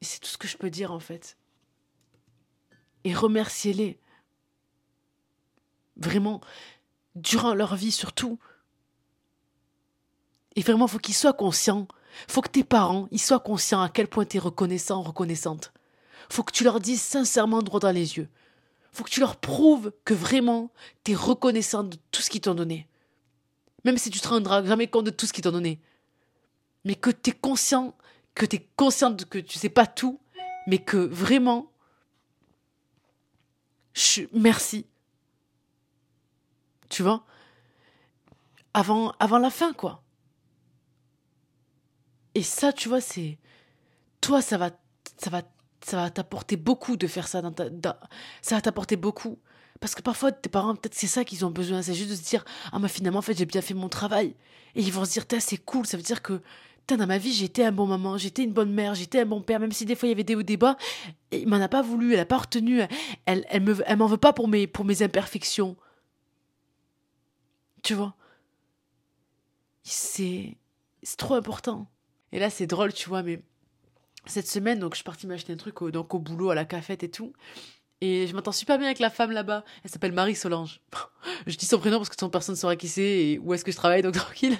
C'est 0.00 0.20
tout 0.20 0.28
ce 0.28 0.38
que 0.38 0.48
je 0.48 0.56
peux 0.56 0.70
dire 0.70 0.92
en 0.92 1.00
fait. 1.00 1.36
Et 3.04 3.14
remerciez-les. 3.14 3.98
Vraiment, 5.96 6.40
durant 7.14 7.54
leur 7.54 7.76
vie 7.76 7.92
surtout. 7.92 8.38
Et 10.56 10.62
vraiment, 10.62 10.86
faut 10.86 10.98
qu'ils 10.98 11.14
soient 11.14 11.32
conscients. 11.32 11.86
Faut 12.28 12.42
que 12.42 12.48
tes 12.48 12.64
parents, 12.64 13.08
ils 13.10 13.20
soient 13.20 13.40
conscients 13.40 13.80
à 13.80 13.88
quel 13.88 14.06
point 14.06 14.24
tu 14.24 14.36
es 14.36 14.40
reconnaissant, 14.40 15.02
reconnaissante. 15.02 15.72
Faut 16.28 16.42
que 16.42 16.52
tu 16.52 16.64
leur 16.64 16.80
dises 16.80 17.00
sincèrement 17.00 17.62
droit 17.62 17.80
dans 17.80 17.90
les 17.90 18.16
yeux. 18.16 18.28
Faut 18.92 19.04
que 19.04 19.10
tu 19.10 19.20
leur 19.20 19.36
prouves 19.36 19.92
que 20.04 20.14
vraiment 20.14 20.70
tu 21.04 21.12
es 21.12 21.14
reconnaissant 21.14 21.84
de 21.84 21.96
tout 22.10 22.20
ce 22.20 22.28
qu'ils 22.28 22.42
t'ont 22.42 22.54
donné. 22.54 22.86
Même 23.84 23.98
si 23.98 24.10
tu 24.10 24.20
te 24.20 24.28
rendras 24.28 24.64
jamais 24.64 24.86
compte 24.86 25.06
de 25.06 25.10
tout 25.10 25.26
ce 25.26 25.32
qu'ils 25.32 25.44
t'ont 25.44 25.52
donné. 25.52 25.80
Mais 26.84 26.94
que 26.94 27.10
tu 27.10 27.30
es 27.30 27.32
conscient, 27.32 27.96
que 28.34 28.46
tu 28.46 28.56
es 28.56 28.68
consciente 28.76 29.24
que 29.26 29.38
tu 29.38 29.58
sais 29.58 29.68
pas 29.68 29.86
tout, 29.86 30.20
mais 30.66 30.78
que 30.78 30.96
vraiment, 30.96 31.72
je, 33.94 34.22
merci. 34.32 34.86
Tu 36.88 37.02
vois? 37.02 37.24
Avant, 38.74 39.12
avant 39.18 39.38
la 39.38 39.50
fin, 39.50 39.72
quoi. 39.72 40.02
Et 42.34 42.42
ça, 42.42 42.72
tu 42.72 42.88
vois, 42.88 43.00
c'est. 43.00 43.38
Toi, 44.20 44.40
ça 44.40 44.56
va, 44.56 44.70
ça 45.18 45.30
va, 45.30 45.42
ça 45.84 45.96
va 45.96 46.10
t'apporter 46.10 46.56
beaucoup 46.56 46.96
de 46.96 47.06
faire 47.06 47.28
ça 47.28 47.42
dans 47.42 47.52
ta. 47.52 47.68
ça 48.40 48.54
va 48.54 48.60
t'apporter 48.60 48.96
beaucoup. 48.96 49.38
Parce 49.80 49.94
que 49.94 50.02
parfois, 50.02 50.32
tes 50.32 50.48
parents, 50.48 50.76
peut-être 50.76 50.94
c'est 50.94 51.08
ça 51.08 51.24
qu'ils 51.24 51.44
ont 51.44 51.50
besoin. 51.50 51.82
C'est 51.82 51.94
juste 51.94 52.10
de 52.10 52.14
se 52.14 52.22
dire 52.22 52.44
Ah, 52.70 52.78
mais 52.78 52.88
finalement, 52.88 53.18
en 53.18 53.22
fait, 53.22 53.36
j'ai 53.36 53.46
bien 53.46 53.60
fait 53.60 53.74
mon 53.74 53.88
travail. 53.88 54.34
Et 54.74 54.82
ils 54.82 54.92
vont 54.92 55.04
se 55.04 55.12
dire 55.12 55.26
c'est 55.40 55.58
cool. 55.58 55.86
Ça 55.86 55.96
veut 55.96 56.02
dire 56.02 56.22
que 56.22 56.40
dans 56.88 57.06
ma 57.06 57.18
vie, 57.18 57.32
j'étais 57.32 57.64
un 57.64 57.72
bon 57.72 57.86
maman, 57.86 58.18
j'étais 58.18 58.44
une 58.44 58.52
bonne 58.52 58.72
mère, 58.72 58.94
j'étais 58.94 59.20
un 59.20 59.26
bon 59.26 59.40
père, 59.40 59.60
même 59.60 59.72
si 59.72 59.84
des 59.84 59.94
fois 59.94 60.08
il 60.08 60.10
y 60.10 60.14
avait 60.14 60.24
des 60.24 60.34
hauts 60.34 60.42
des 60.42 60.56
bas. 60.56 60.76
Il 61.30 61.48
m'en 61.48 61.60
a 61.60 61.68
pas 61.68 61.82
voulu, 61.82 62.14
elle 62.14 62.20
a 62.20 62.26
pas 62.26 62.38
retenu. 62.38 62.82
Elle, 63.26 63.46
elle 63.48 63.62
me, 63.62 63.76
elle 63.86 63.96
m'en 63.96 64.06
veut 64.06 64.16
pas 64.16 64.32
pour 64.32 64.48
mes, 64.48 64.66
pour 64.66 64.84
mes 64.84 65.02
imperfections. 65.02 65.76
Tu 67.82 67.94
vois? 67.94 68.14
C'est, 69.82 70.56
trop 71.18 71.34
important. 71.34 71.88
Et 72.30 72.38
là, 72.38 72.50
c'est 72.50 72.66
drôle, 72.66 72.92
tu 72.92 73.08
vois, 73.08 73.22
mais 73.22 73.42
cette 74.26 74.48
semaine, 74.48 74.78
donc 74.78 74.92
je 74.92 74.96
suis 74.96 75.04
partie 75.04 75.26
m'acheter 75.26 75.52
un 75.52 75.56
truc 75.56 75.82
au, 75.82 75.90
donc, 75.90 76.14
au 76.14 76.18
boulot, 76.18 76.50
à 76.50 76.54
la 76.54 76.64
cafette 76.64 77.02
et 77.02 77.10
tout. 77.10 77.32
Et 78.00 78.26
je 78.26 78.34
m'entends 78.34 78.52
super 78.52 78.78
bien 78.78 78.88
avec 78.88 78.98
la 78.98 79.10
femme 79.10 79.30
là-bas. 79.30 79.64
Elle 79.84 79.90
s'appelle 79.90 80.12
Marie 80.12 80.34
Solange. 80.34 80.80
je 81.46 81.56
dis 81.56 81.66
son 81.66 81.78
prénom 81.78 81.98
parce 81.98 82.08
que 82.08 82.16
son 82.18 82.30
personne 82.30 82.54
ne 82.54 82.58
saura 82.58 82.76
qui 82.76 82.88
c'est 82.88 83.02
et 83.02 83.38
où 83.38 83.54
est-ce 83.54 83.64
que 83.64 83.72
je 83.72 83.76
travaille, 83.76 84.02
donc 84.02 84.14
tranquille. 84.16 84.56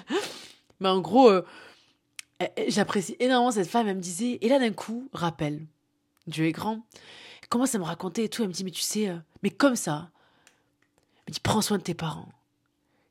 Mais 0.79 0.89
en 0.89 0.99
gros, 0.99 1.29
euh, 1.29 1.45
j'apprécie 2.67 3.15
énormément 3.19 3.51
cette 3.51 3.69
femme. 3.69 3.87
Elle 3.87 3.97
me 3.97 4.01
disait, 4.01 4.37
et 4.41 4.49
là 4.49 4.59
d'un 4.59 4.71
coup, 4.71 5.09
rappel, 5.13 5.65
Dieu 6.27 6.45
est 6.45 6.51
grand. 6.51 6.81
Elle 7.41 7.47
commence 7.49 7.75
à 7.75 7.77
me 7.77 7.83
raconter 7.83 8.23
et 8.23 8.29
tout. 8.29 8.41
Elle 8.41 8.49
me 8.49 8.53
dit, 8.53 8.63
mais 8.63 8.71
tu 8.71 8.81
sais, 8.81 9.09
euh, 9.09 9.17
mais 9.43 9.49
comme 9.49 9.75
ça. 9.75 10.09
Elle 11.25 11.31
me 11.31 11.33
dit, 11.33 11.39
prends 11.39 11.61
soin 11.61 11.77
de 11.77 11.83
tes 11.83 11.93
parents. 11.93 12.29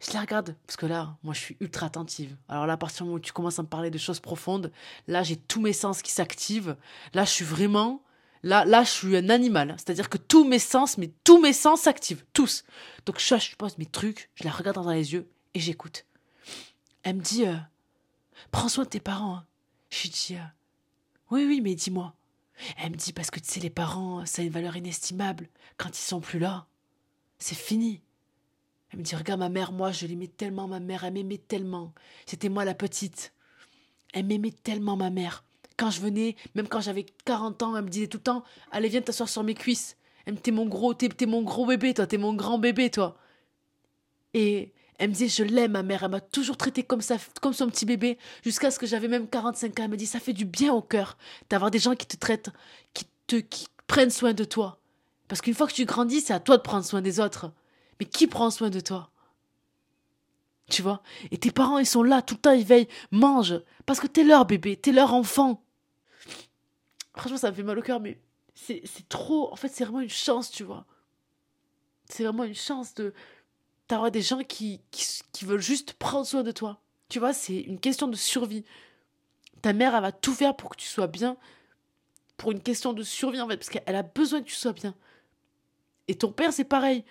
Je 0.01 0.13
la 0.15 0.21
regarde, 0.21 0.57
parce 0.67 0.77
que 0.77 0.87
là, 0.87 1.17
moi, 1.23 1.33
je 1.33 1.41
suis 1.41 1.57
ultra 1.61 1.87
attentive. 1.87 2.37
Alors 2.49 2.67
là, 2.67 2.73
à 2.73 2.77
partir 2.77 2.99
du 2.99 3.03
moment 3.05 3.17
où 3.17 3.21
tu 3.21 3.33
commences 3.33 3.59
à 3.59 3.63
me 3.63 3.69
parler 3.69 3.91
de 3.91 3.99
choses 3.99 4.19
profondes, 4.19 4.73
là, 5.07 5.23
j'ai 5.23 5.37
tous 5.37 5.61
mes 5.61 5.73
sens 5.73 6.03
qui 6.03 6.11
s'activent. 6.11 6.77
Là, 7.15 7.25
je 7.25 7.31
suis 7.31 7.45
vraiment... 7.45 8.03
Là, 8.43 8.65
là, 8.65 8.83
je 8.83 8.91
suis 8.91 9.17
un 9.17 9.29
animal. 9.29 9.77
C'est-à-dire 9.79 10.11
que 10.11 10.19
tous 10.19 10.45
mes 10.45 10.59
sens, 10.59 10.99
mais 10.99 11.13
tous 11.23 11.41
mes 11.41 11.53
sens 11.53 11.83
s'activent. 11.83 12.25
Tous. 12.33 12.65
Donc, 13.07 13.21
je, 13.21 13.37
je 13.37 13.55
pose 13.55 13.79
mes 13.79 13.87
trucs, 13.87 14.31
je 14.35 14.43
la 14.43 14.51
regarde 14.51 14.83
dans 14.83 14.91
les 14.91 15.13
yeux 15.13 15.29
et 15.55 15.61
j'écoute. 15.61 16.05
Elle 17.05 17.17
me 17.17 17.21
dit... 17.23 17.47
Euh, 17.47 17.55
Prends 18.51 18.69
soin 18.69 18.85
de 18.85 18.89
tes 18.91 19.01
parents. 19.01 19.37
Hein. 19.37 19.47
Oui, 21.31 21.45
oui, 21.47 21.61
mais 21.61 21.75
dis-moi. 21.75 22.15
Elle 22.79 22.93
me 22.93 22.97
dit 22.97 23.13
Parce 23.13 23.31
que 23.31 23.41
tu 23.41 23.51
sais, 23.51 23.61
les 23.61 23.71
parents, 23.71 24.25
ça 24.27 24.43
a 24.43 24.45
une 24.45 24.51
valeur 24.51 24.77
inestimable. 24.77 25.49
Quand 25.77 25.91
ils 25.91 26.03
sont 26.03 26.21
plus 26.21 26.39
là, 26.39 26.67
c'est 27.39 27.57
fini. 27.57 28.03
Elle 28.91 29.01
me 29.01 29.05
dit 29.05 29.17
Regarde 29.17 29.41
ma 29.41 29.49
mère, 29.49 29.73
moi, 29.73 29.93
je 29.93 30.07
l'aimais 30.07 30.29
tellement, 30.29 30.69
ma 30.69 30.81
mère, 30.81 31.05
elle 31.05 31.15
m'aimait 31.15 31.39
tellement. 31.39 31.93
C'était 32.27 32.49
moi 32.49 32.65
la 32.65 32.75
petite. 32.75 33.33
Elle 34.13 34.27
m'aimait 34.27 34.53
tellement, 34.53 34.97
ma 34.97 35.11
mère. 35.11 35.45
Quand 35.77 35.91
je 35.91 36.01
venais, 36.01 36.37
même 36.55 36.69
quand 36.69 36.81
j'avais 36.81 37.07
40 37.25 37.63
ans, 37.63 37.77
elle 37.77 37.85
me 37.85 37.89
disait 37.89 38.07
tout 38.07 38.19
le 38.19 38.23
temps 38.23 38.45
Allez, 38.71 38.89
viens 38.89 39.03
t'asseoir 39.03 39.29
sur 39.29 39.43
mes 39.43 39.55
cuisses. 39.55 39.97
Elle 40.27 40.35
me 40.35 40.39
T'es 40.39 40.53
mon 40.53 40.67
gros, 40.67 40.95
t'es 40.95 41.27
mon 41.27 41.43
gros 41.43 41.67
bébé, 41.67 41.95
toi, 41.95 42.07
t'es 42.07 42.19
mon 42.19 42.35
grand 42.35 42.59
bébé, 42.59 42.91
toi. 42.91 43.17
Et 44.35 44.73
elle 44.99 45.11
me 45.11 45.15
disait, 45.15 45.29
je 45.29 45.43
l'aime, 45.43 45.73
ma 45.73 45.83
mère. 45.83 46.03
Elle 46.03 46.11
m'a 46.11 46.21
toujours 46.21 46.57
traité 46.57 46.83
comme 46.83 47.01
comme 47.41 47.53
son 47.53 47.69
petit 47.69 47.87
bébé, 47.87 48.19
jusqu'à 48.45 48.71
ce 48.71 48.79
que 48.79 48.87
j'avais 48.87 49.09
même 49.09 49.29
45 49.29 49.81
ans. 49.81 49.85
Elle 49.85 49.91
me 49.91 49.97
dit, 49.97 50.07
ça 50.07 50.21
fait 50.21 50.33
du 50.33 50.45
bien 50.45 50.73
au 50.73 50.83
cœur 50.83 51.17
d'avoir 51.51 51.71
des 51.71 51.79
gens 51.79 51.95
qui 51.95 52.07
te 52.07 52.17
traitent, 52.17 52.51
qui 52.95 53.07
te, 53.27 53.37
qui 53.37 53.67
prennent 53.87 54.11
soin 54.11 54.33
de 54.33 54.45
toi. 54.45 54.79
Parce 55.29 55.41
qu'une 55.41 55.55
fois 55.55 55.67
que 55.67 55.73
tu 55.73 55.85
grandis, 55.85 56.21
c'est 56.21 56.35
à 56.35 56.41
toi 56.41 56.57
de 56.57 56.63
prendre 56.63 56.85
soin 56.85 57.01
des 57.01 57.21
autres. 57.21 57.53
Mais 57.99 58.07
qui 58.07 58.27
prend 58.27 58.51
soin 58.51 58.71
de 58.71 58.81
toi? 58.81 59.11
Tu 60.71 60.83
vois? 60.83 61.03
Et 61.31 61.39
tes 61.39 61.51
parents, 61.51 61.79
ils 61.79 61.87
sont 61.87 62.03
là, 62.03 62.23
tout 62.23 62.35
le 62.35 62.41
temps, 62.41 62.53
ils 62.53 62.65
veillent, 62.65 62.89
mange. 63.11 63.55
Parce 63.87 64.01
que 64.01 64.07
t'es 64.07 64.25
leur 64.25 64.47
bébé, 64.47 64.77
t'es 64.77 64.93
leur 64.93 65.15
enfant. 65.15 65.63
Franchement, 67.17 67.39
ça 67.39 67.51
me 67.51 67.57
fait 67.57 67.63
mal 67.63 67.79
au 67.79 67.83
cœur, 67.83 68.01
mais 68.01 68.19
c'est 68.55 69.09
trop. 69.09 69.53
En 69.53 69.57
fait, 69.57 69.69
c'est 69.69 69.85
vraiment 69.85 70.01
une 70.01 70.09
chance, 70.09 70.51
tu 70.51 70.65
vois. 70.65 70.87
C'est 72.09 72.25
vraiment 72.25 72.45
une 72.45 72.55
chance 72.55 72.95
de, 72.95 73.13
t'auras 73.97 74.11
des 74.11 74.23
gens 74.23 74.43
qui, 74.43 74.81
qui, 74.91 75.45
veulent 75.45 75.61
juste 75.61 75.93
prendre 75.95 76.27
soin 76.27 76.43
de 76.43 76.51
toi. 76.51 76.81
Tu 77.09 77.19
vois, 77.19 77.35
c'est 77.35 77.61
une 77.61 77.79
question 77.79 78.09
de 78.09 78.17
survie. 78.17 78.65
Ta 79.61 79.73
mère, 79.75 79.95
elle 79.95 80.03
va 80.03 80.13
tout 80.13 80.33
faire 80.33 80.57
pour 80.57 80.71
que 80.71 80.77
tu 80.77 80.87
sois 80.87 81.09
bien, 81.09 81.37
pour 82.39 82.53
une 82.53 82.63
question 82.63 82.95
de 82.95 83.03
survie 83.03 83.41
en 83.41 83.49
fait, 83.49 83.57
parce 83.59 83.69
qu'elle 83.69 83.95
a 83.95 84.03
besoin 84.03 84.41
que 84.41 84.47
tu 84.47 84.55
sois 84.55 84.73
bien. 84.73 84.95
Et 86.09 86.15
ton 86.15 86.33
père, 86.33 86.53
c'est 86.53 86.65
pareil. 86.65 87.05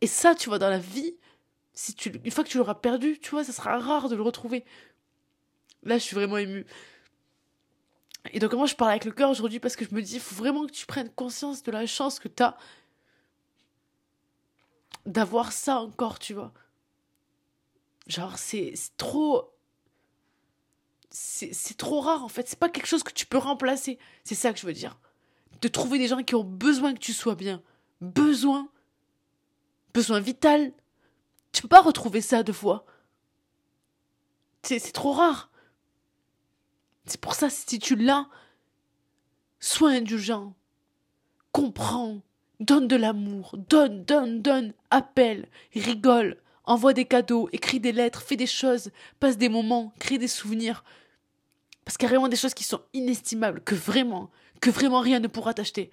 Et 0.00 0.08
ça, 0.08 0.34
tu 0.34 0.48
vois, 0.48 0.58
dans 0.58 0.70
la 0.70 0.78
vie, 0.78 1.14
si 1.72 1.94
tu, 1.94 2.10
une 2.24 2.30
fois 2.32 2.42
que 2.42 2.48
tu 2.48 2.58
l'auras 2.58 2.74
perdu, 2.74 3.18
tu 3.20 3.30
vois, 3.30 3.44
ça 3.44 3.52
sera 3.52 3.78
rare 3.78 4.08
de 4.08 4.16
le 4.16 4.22
retrouver. 4.22 4.64
Là, 5.84 5.98
je 5.98 6.02
suis 6.02 6.16
vraiment 6.16 6.38
émue. 6.38 6.66
Et 8.32 8.40
donc, 8.40 8.52
moi, 8.54 8.66
je 8.66 8.74
parle 8.74 8.90
avec 8.90 9.04
le 9.04 9.12
cœur 9.12 9.30
aujourd'hui 9.30 9.60
parce 9.60 9.76
que 9.76 9.84
je 9.84 9.94
me 9.94 10.02
dis, 10.02 10.14
il 10.14 10.20
faut 10.20 10.34
vraiment 10.34 10.66
que 10.66 10.72
tu 10.72 10.84
prennes 10.84 11.10
conscience 11.10 11.62
de 11.62 11.70
la 11.70 11.86
chance 11.86 12.18
que 12.18 12.28
tu 12.28 12.42
as 12.42 12.56
d'avoir 15.06 15.52
ça 15.52 15.80
encore, 15.80 16.18
tu 16.18 16.34
vois. 16.34 16.52
Genre, 18.06 18.38
c'est 18.38 18.74
trop. 18.96 19.52
C'est 21.10 21.76
trop 21.78 22.00
rare 22.00 22.24
en 22.24 22.28
fait. 22.28 22.48
C'est 22.48 22.58
pas 22.58 22.68
quelque 22.68 22.86
chose 22.86 23.02
que 23.02 23.12
tu 23.12 23.26
peux 23.26 23.38
remplacer. 23.38 23.98
C'est 24.24 24.34
ça 24.34 24.52
que 24.52 24.58
je 24.58 24.66
veux 24.66 24.72
dire. 24.72 24.98
De 25.62 25.68
trouver 25.68 25.98
des 25.98 26.08
gens 26.08 26.22
qui 26.22 26.34
ont 26.34 26.44
besoin 26.44 26.92
que 26.92 26.98
tu 26.98 27.12
sois 27.12 27.34
bien. 27.34 27.62
Besoin. 28.00 28.68
Besoin 29.94 30.20
vital. 30.20 30.72
Tu 31.52 31.62
peux 31.62 31.68
pas 31.68 31.80
retrouver 31.80 32.20
ça 32.20 32.42
deux 32.42 32.52
fois. 32.52 32.84
C'est 34.62 34.92
trop 34.92 35.12
rare. 35.12 35.50
C'est 37.06 37.20
pour 37.20 37.34
ça, 37.34 37.48
si 37.48 37.78
tu 37.78 37.94
l'as, 37.94 38.28
sois 39.60 39.90
indulgent. 39.90 40.54
Comprends. 41.52 42.20
Donne 42.60 42.88
de 42.88 42.96
l'amour, 42.96 43.54
donne, 43.68 44.04
donne, 44.04 44.40
donne, 44.40 44.72
appelle, 44.90 45.48
rigole, 45.74 46.38
envoie 46.64 46.94
des 46.94 47.04
cadeaux, 47.04 47.48
écris 47.52 47.80
des 47.80 47.92
lettres, 47.92 48.22
fais 48.22 48.36
des 48.36 48.46
choses, 48.46 48.90
passe 49.20 49.36
des 49.36 49.48
moments, 49.48 49.92
crée 49.98 50.18
des 50.18 50.28
souvenirs. 50.28 50.84
Parce 51.84 51.96
qu'il 51.96 52.06
y 52.06 52.10
a 52.10 52.14
vraiment 52.14 52.28
des 52.28 52.36
choses 52.36 52.54
qui 52.54 52.64
sont 52.64 52.80
inestimables, 52.94 53.60
que 53.60 53.74
vraiment, 53.74 54.30
que 54.60 54.70
vraiment 54.70 55.00
rien 55.00 55.20
ne 55.20 55.28
pourra 55.28 55.54
t'acheter. 55.54 55.90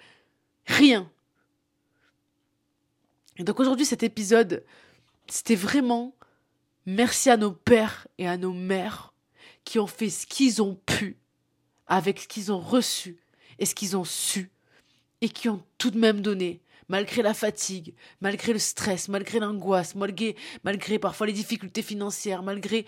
Rien. 0.65 1.11
Et 3.37 3.43
donc 3.43 3.59
aujourd'hui, 3.59 3.85
cet 3.85 4.03
épisode, 4.03 4.63
c'était 5.27 5.55
vraiment 5.55 6.15
merci 6.85 7.29
à 7.29 7.37
nos 7.37 7.51
pères 7.51 8.07
et 8.17 8.27
à 8.27 8.37
nos 8.37 8.53
mères 8.53 9.13
qui 9.63 9.79
ont 9.79 9.87
fait 9.87 10.09
ce 10.09 10.25
qu'ils 10.25 10.61
ont 10.61 10.75
pu 10.85 11.17
avec 11.87 12.19
ce 12.19 12.27
qu'ils 12.27 12.51
ont 12.51 12.59
reçu 12.59 13.17
et 13.59 13.65
ce 13.65 13.75
qu'ils 13.75 13.95
ont 13.97 14.03
su 14.03 14.51
et 15.23 15.29
qui 15.29 15.47
ont 15.47 15.63
tout 15.77 15.89
de 15.89 15.97
même 15.97 16.19
donné, 16.19 16.59
malgré 16.89 17.21
la 17.21 17.33
fatigue, 17.33 17.93
malgré 18.19 18.51
le 18.51 18.59
stress, 18.59 19.07
malgré 19.07 19.39
l'angoisse, 19.39 19.95
malgré, 19.95 20.35
malgré 20.65 20.99
parfois 20.99 21.27
les 21.27 21.33
difficultés 21.33 21.81
financières, 21.81 22.43
malgré, 22.43 22.85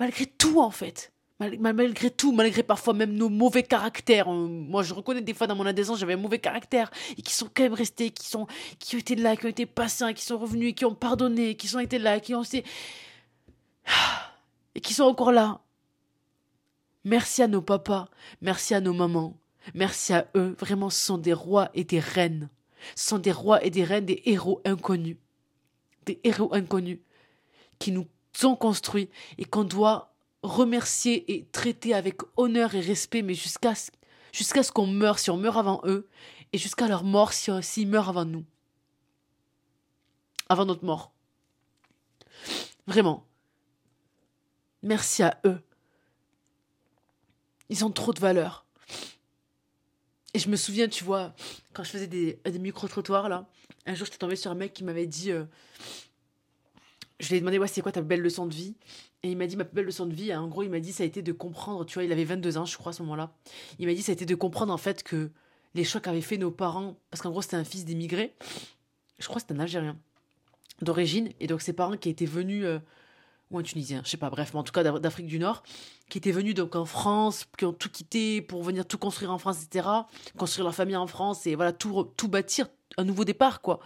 malgré 0.00 0.26
tout 0.26 0.60
en 0.60 0.72
fait. 0.72 1.12
malgré 1.38 2.10
tout, 2.10 2.32
malgré 2.32 2.64
parfois 2.64 2.92
même 2.92 3.12
nos 3.12 3.28
mauvais 3.28 3.62
caractères. 3.62 4.28
Euh, 4.28 4.48
moi, 4.48 4.82
je 4.82 4.94
reconnais 4.94 5.20
des 5.20 5.32
fois 5.32 5.46
dans 5.46 5.54
mon 5.54 5.64
adolescence, 5.64 6.00
j'avais 6.00 6.14
un 6.14 6.16
mauvais 6.16 6.40
caractère 6.40 6.90
et 7.16 7.22
qui 7.22 7.32
sont 7.32 7.48
quand 7.54 7.62
même 7.62 7.74
restés, 7.74 8.10
qui 8.10 8.26
sont, 8.26 8.48
qui 8.80 8.96
ont 8.96 8.98
été 8.98 9.14
là, 9.14 9.36
qui 9.36 9.46
ont 9.46 9.50
été 9.50 9.64
patients, 9.64 10.12
qui 10.12 10.24
sont 10.24 10.38
revenus, 10.38 10.74
qui 10.74 10.84
ont 10.84 10.94
pardonné, 10.96 11.54
qui 11.54 11.68
sont 11.68 11.78
été 11.78 12.00
là, 12.00 12.18
qui 12.18 12.34
ont 12.34 12.42
été, 12.42 12.64
et 14.74 14.80
qui 14.80 14.92
sont 14.92 15.04
encore 15.04 15.30
là. 15.30 15.60
Merci 17.04 17.44
à 17.44 17.46
nos 17.46 17.62
papas, 17.62 18.08
merci 18.40 18.74
à 18.74 18.80
nos 18.80 18.92
mamans, 18.92 19.36
Merci 19.74 20.12
à 20.12 20.28
eux, 20.34 20.56
vraiment, 20.58 20.90
ce 20.90 21.04
sont 21.04 21.18
des 21.18 21.32
rois 21.32 21.70
et 21.74 21.84
des 21.84 22.00
reines. 22.00 22.48
Ce 22.94 23.08
sont 23.08 23.18
des 23.18 23.32
rois 23.32 23.64
et 23.64 23.70
des 23.70 23.84
reines, 23.84 24.06
des 24.06 24.22
héros 24.24 24.60
inconnus. 24.64 25.16
Des 26.04 26.20
héros 26.24 26.54
inconnus 26.54 27.00
qui 27.78 27.92
nous 27.92 28.06
ont 28.44 28.56
construits 28.56 29.10
et 29.38 29.44
qu'on 29.44 29.64
doit 29.64 30.14
remercier 30.42 31.32
et 31.32 31.46
traiter 31.46 31.94
avec 31.94 32.20
honneur 32.36 32.74
et 32.74 32.80
respect, 32.80 33.22
mais 33.22 33.34
jusqu'à 33.34 33.74
ce 33.74 34.72
qu'on 34.72 34.86
meure 34.86 35.18
si 35.18 35.30
on 35.30 35.36
meurt 35.36 35.56
avant 35.56 35.80
eux, 35.84 36.08
et 36.52 36.58
jusqu'à 36.58 36.86
leur 36.86 37.02
mort 37.02 37.32
si, 37.32 37.50
s'ils 37.62 37.88
meurent 37.88 38.08
avant 38.08 38.24
nous. 38.24 38.44
Avant 40.48 40.64
notre 40.64 40.84
mort. 40.84 41.12
Vraiment. 42.86 43.26
Merci 44.82 45.24
à 45.24 45.40
eux. 45.44 45.60
Ils 47.68 47.84
ont 47.84 47.90
trop 47.90 48.12
de 48.12 48.20
valeur. 48.20 48.64
Et 50.36 50.38
je 50.38 50.50
me 50.50 50.56
souviens, 50.56 50.86
tu 50.86 51.02
vois, 51.02 51.34
quand 51.72 51.82
je 51.82 51.88
faisais 51.88 52.06
des, 52.06 52.38
micro-trottoirs, 52.58 53.30
là, 53.30 53.48
un 53.86 53.94
jour, 53.94 54.04
j'étais 54.04 54.18
tombée 54.18 54.36
sur 54.36 54.50
un 54.50 54.54
mec 54.54 54.74
qui 54.74 54.84
m'avait 54.84 55.06
dit. 55.06 55.32
euh, 55.32 55.46
je 57.18 57.30
lui 57.30 57.36
ai 57.36 57.40
demandé, 57.40 57.58
ouais, 57.58 57.68
c'est 57.68 57.80
quoi 57.80 57.90
ta 57.90 58.02
belle 58.02 58.20
leçon 58.20 58.44
de 58.44 58.52
vie? 58.52 58.76
Et 59.22 59.30
il 59.30 59.38
m'a 59.38 59.46
dit, 59.46 59.56
ma 59.56 59.64
belle 59.64 59.86
leçon 59.86 60.04
de 60.04 60.12
vie, 60.12 60.34
en 60.34 60.46
gros, 60.46 60.62
il 60.62 60.68
m'a 60.68 60.78
dit, 60.78 60.92
ça 60.92 61.04
a 61.04 61.06
été 61.06 61.22
de 61.22 61.32
comprendre, 61.32 61.86
tu 61.86 61.94
vois, 61.94 62.04
il 62.04 62.12
avait 62.12 62.24
22 62.24 62.58
ans, 62.58 62.66
je 62.66 62.76
crois, 62.76 62.90
à 62.90 62.92
ce 62.92 63.00
moment-là. 63.04 63.32
Il 63.78 63.86
m'a 63.86 63.94
dit, 63.94 64.02
ça 64.02 64.12
a 64.12 64.14
été 64.14 64.26
de 64.26 64.34
comprendre, 64.34 64.74
en 64.74 64.76
fait, 64.76 65.02
que 65.02 65.30
les 65.74 65.84
choix 65.84 66.02
qu'avaient 66.02 66.20
fait 66.20 66.36
nos 66.36 66.50
parents, 66.50 67.00
parce 67.08 67.22
qu'en 67.22 67.30
gros, 67.30 67.40
c'était 67.40 67.56
un 67.56 67.64
fils 67.64 67.86
d'immigré, 67.86 68.34
je 69.18 69.26
crois 69.28 69.40
c'était 69.40 69.54
un 69.54 69.60
Algérien, 69.60 69.96
d'origine, 70.82 71.30
et 71.40 71.46
donc 71.46 71.62
ses 71.62 71.72
parents 71.72 71.96
qui 71.96 72.10
étaient 72.10 72.26
venus, 72.26 72.66
euh, 72.66 72.78
ou 73.50 73.58
un 73.58 73.62
Tunisien, 73.62 74.02
je 74.04 74.10
sais 74.10 74.16
pas, 74.16 74.30
bref, 74.30 74.50
mais 74.52 74.60
en 74.60 74.62
tout 74.64 74.72
cas 74.72 74.82
d'Af- 74.82 75.00
d'Afrique 75.00 75.26
du 75.26 75.38
Nord, 75.38 75.62
qui 76.08 76.18
étaient 76.18 76.32
venus 76.32 76.54
donc 76.54 76.74
en 76.74 76.84
France, 76.84 77.46
qui 77.56 77.64
ont 77.64 77.72
tout 77.72 77.90
quitté 77.90 78.42
pour 78.42 78.62
venir 78.62 78.86
tout 78.86 78.98
construire 78.98 79.30
en 79.30 79.38
France, 79.38 79.62
etc., 79.62 79.88
construire 80.36 80.64
leur 80.64 80.74
famille 80.74 80.96
en 80.96 81.06
France, 81.06 81.46
et 81.46 81.54
voilà, 81.54 81.72
tout, 81.72 82.04
tout 82.16 82.28
bâtir, 82.28 82.68
un 82.96 83.04
nouveau 83.04 83.24
départ, 83.24 83.60
quoi. 83.60 83.80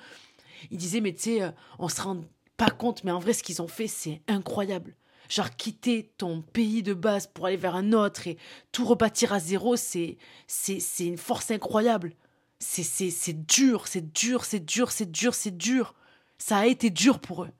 Il 0.70 0.78
disait, 0.78 1.00
mais 1.00 1.12
tu 1.14 1.22
sais, 1.22 1.42
euh, 1.42 1.50
on 1.78 1.88
se 1.88 2.00
rend 2.00 2.20
pas 2.56 2.70
compte, 2.70 3.04
mais 3.04 3.10
en 3.10 3.18
vrai, 3.18 3.32
ce 3.32 3.42
qu'ils 3.42 3.62
ont 3.62 3.68
fait, 3.68 3.86
c'est 3.86 4.22
incroyable. 4.28 4.94
Genre, 5.28 5.50
quitter 5.56 6.12
ton 6.18 6.42
pays 6.42 6.82
de 6.82 6.92
base 6.92 7.26
pour 7.26 7.46
aller 7.46 7.56
vers 7.56 7.76
un 7.76 7.92
autre 7.92 8.26
et 8.26 8.36
tout 8.72 8.84
rebâtir 8.84 9.32
à 9.32 9.38
zéro, 9.38 9.76
c'est, 9.76 10.18
c'est, 10.46 10.80
c'est 10.80 11.06
une 11.06 11.16
force 11.18 11.50
incroyable. 11.50 12.14
C'est, 12.58 12.82
c'est, 12.82 13.10
c'est 13.10 13.46
dur, 13.46 13.86
c'est 13.86 14.12
dur, 14.12 14.44
c'est 14.44 14.64
dur, 14.64 14.90
c'est 14.90 15.10
dur, 15.10 15.34
c'est 15.34 15.56
dur. 15.56 15.94
Ça 16.36 16.58
a 16.58 16.66
été 16.66 16.90
dur 16.90 17.20
pour 17.20 17.44
eux. 17.44 17.50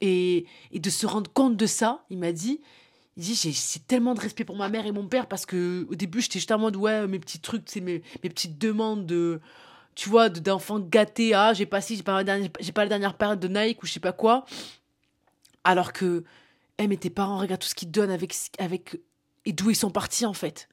Et, 0.00 0.46
de 0.72 0.90
se 0.90 1.06
rendre 1.06 1.30
compte 1.32 1.56
de 1.56 1.66
ça, 1.66 2.04
il 2.10 2.18
m'a 2.18 2.32
dit, 2.32 2.60
il 3.16 3.24
dit, 3.24 3.34
j'ai, 3.34 3.80
tellement 3.80 4.14
de 4.14 4.20
respect 4.20 4.44
pour 4.44 4.56
ma 4.56 4.68
mère 4.68 4.86
et 4.86 4.92
mon 4.92 5.08
père 5.08 5.26
parce 5.26 5.44
que 5.44 5.86
au 5.90 5.94
début, 5.94 6.20
j'étais 6.20 6.38
juste 6.38 6.52
en 6.52 6.58
mode, 6.58 6.76
ouais, 6.76 7.06
mes 7.08 7.18
petits 7.18 7.40
trucs, 7.40 7.64
c'est 7.66 7.80
mes, 7.80 8.02
mes 8.22 8.30
petites 8.30 8.58
demandes 8.58 9.06
de, 9.06 9.40
tu 9.96 10.08
vois, 10.08 10.28
de- 10.28 10.38
d'enfants 10.38 10.78
gâtés, 10.78 11.34
ah, 11.34 11.52
j'ai 11.52 11.66
pas 11.66 11.80
si, 11.80 11.96
j'ai 11.96 12.04
pas, 12.04 12.22
j'ai 12.60 12.72
pas 12.72 12.84
la 12.84 12.88
dernière 12.88 13.14
période 13.14 13.40
de 13.40 13.48
Nike 13.48 13.82
ou 13.82 13.86
je 13.86 13.92
sais 13.92 14.00
pas 14.00 14.12
quoi. 14.12 14.44
Alors 15.64 15.92
que, 15.92 16.24
eh, 16.78 16.86
mais 16.86 16.96
tes 16.96 17.10
parents, 17.10 17.38
regarde 17.38 17.60
tout 17.60 17.68
ce 17.68 17.74
qu'ils 17.74 17.90
donnent 17.90 18.10
avec, 18.10 18.34
avec, 18.58 19.00
et 19.44 19.52
d'où 19.52 19.70
ils 19.70 19.76
sont 19.76 19.90
partis, 19.90 20.24
en 20.24 20.32
fait. 20.32 20.68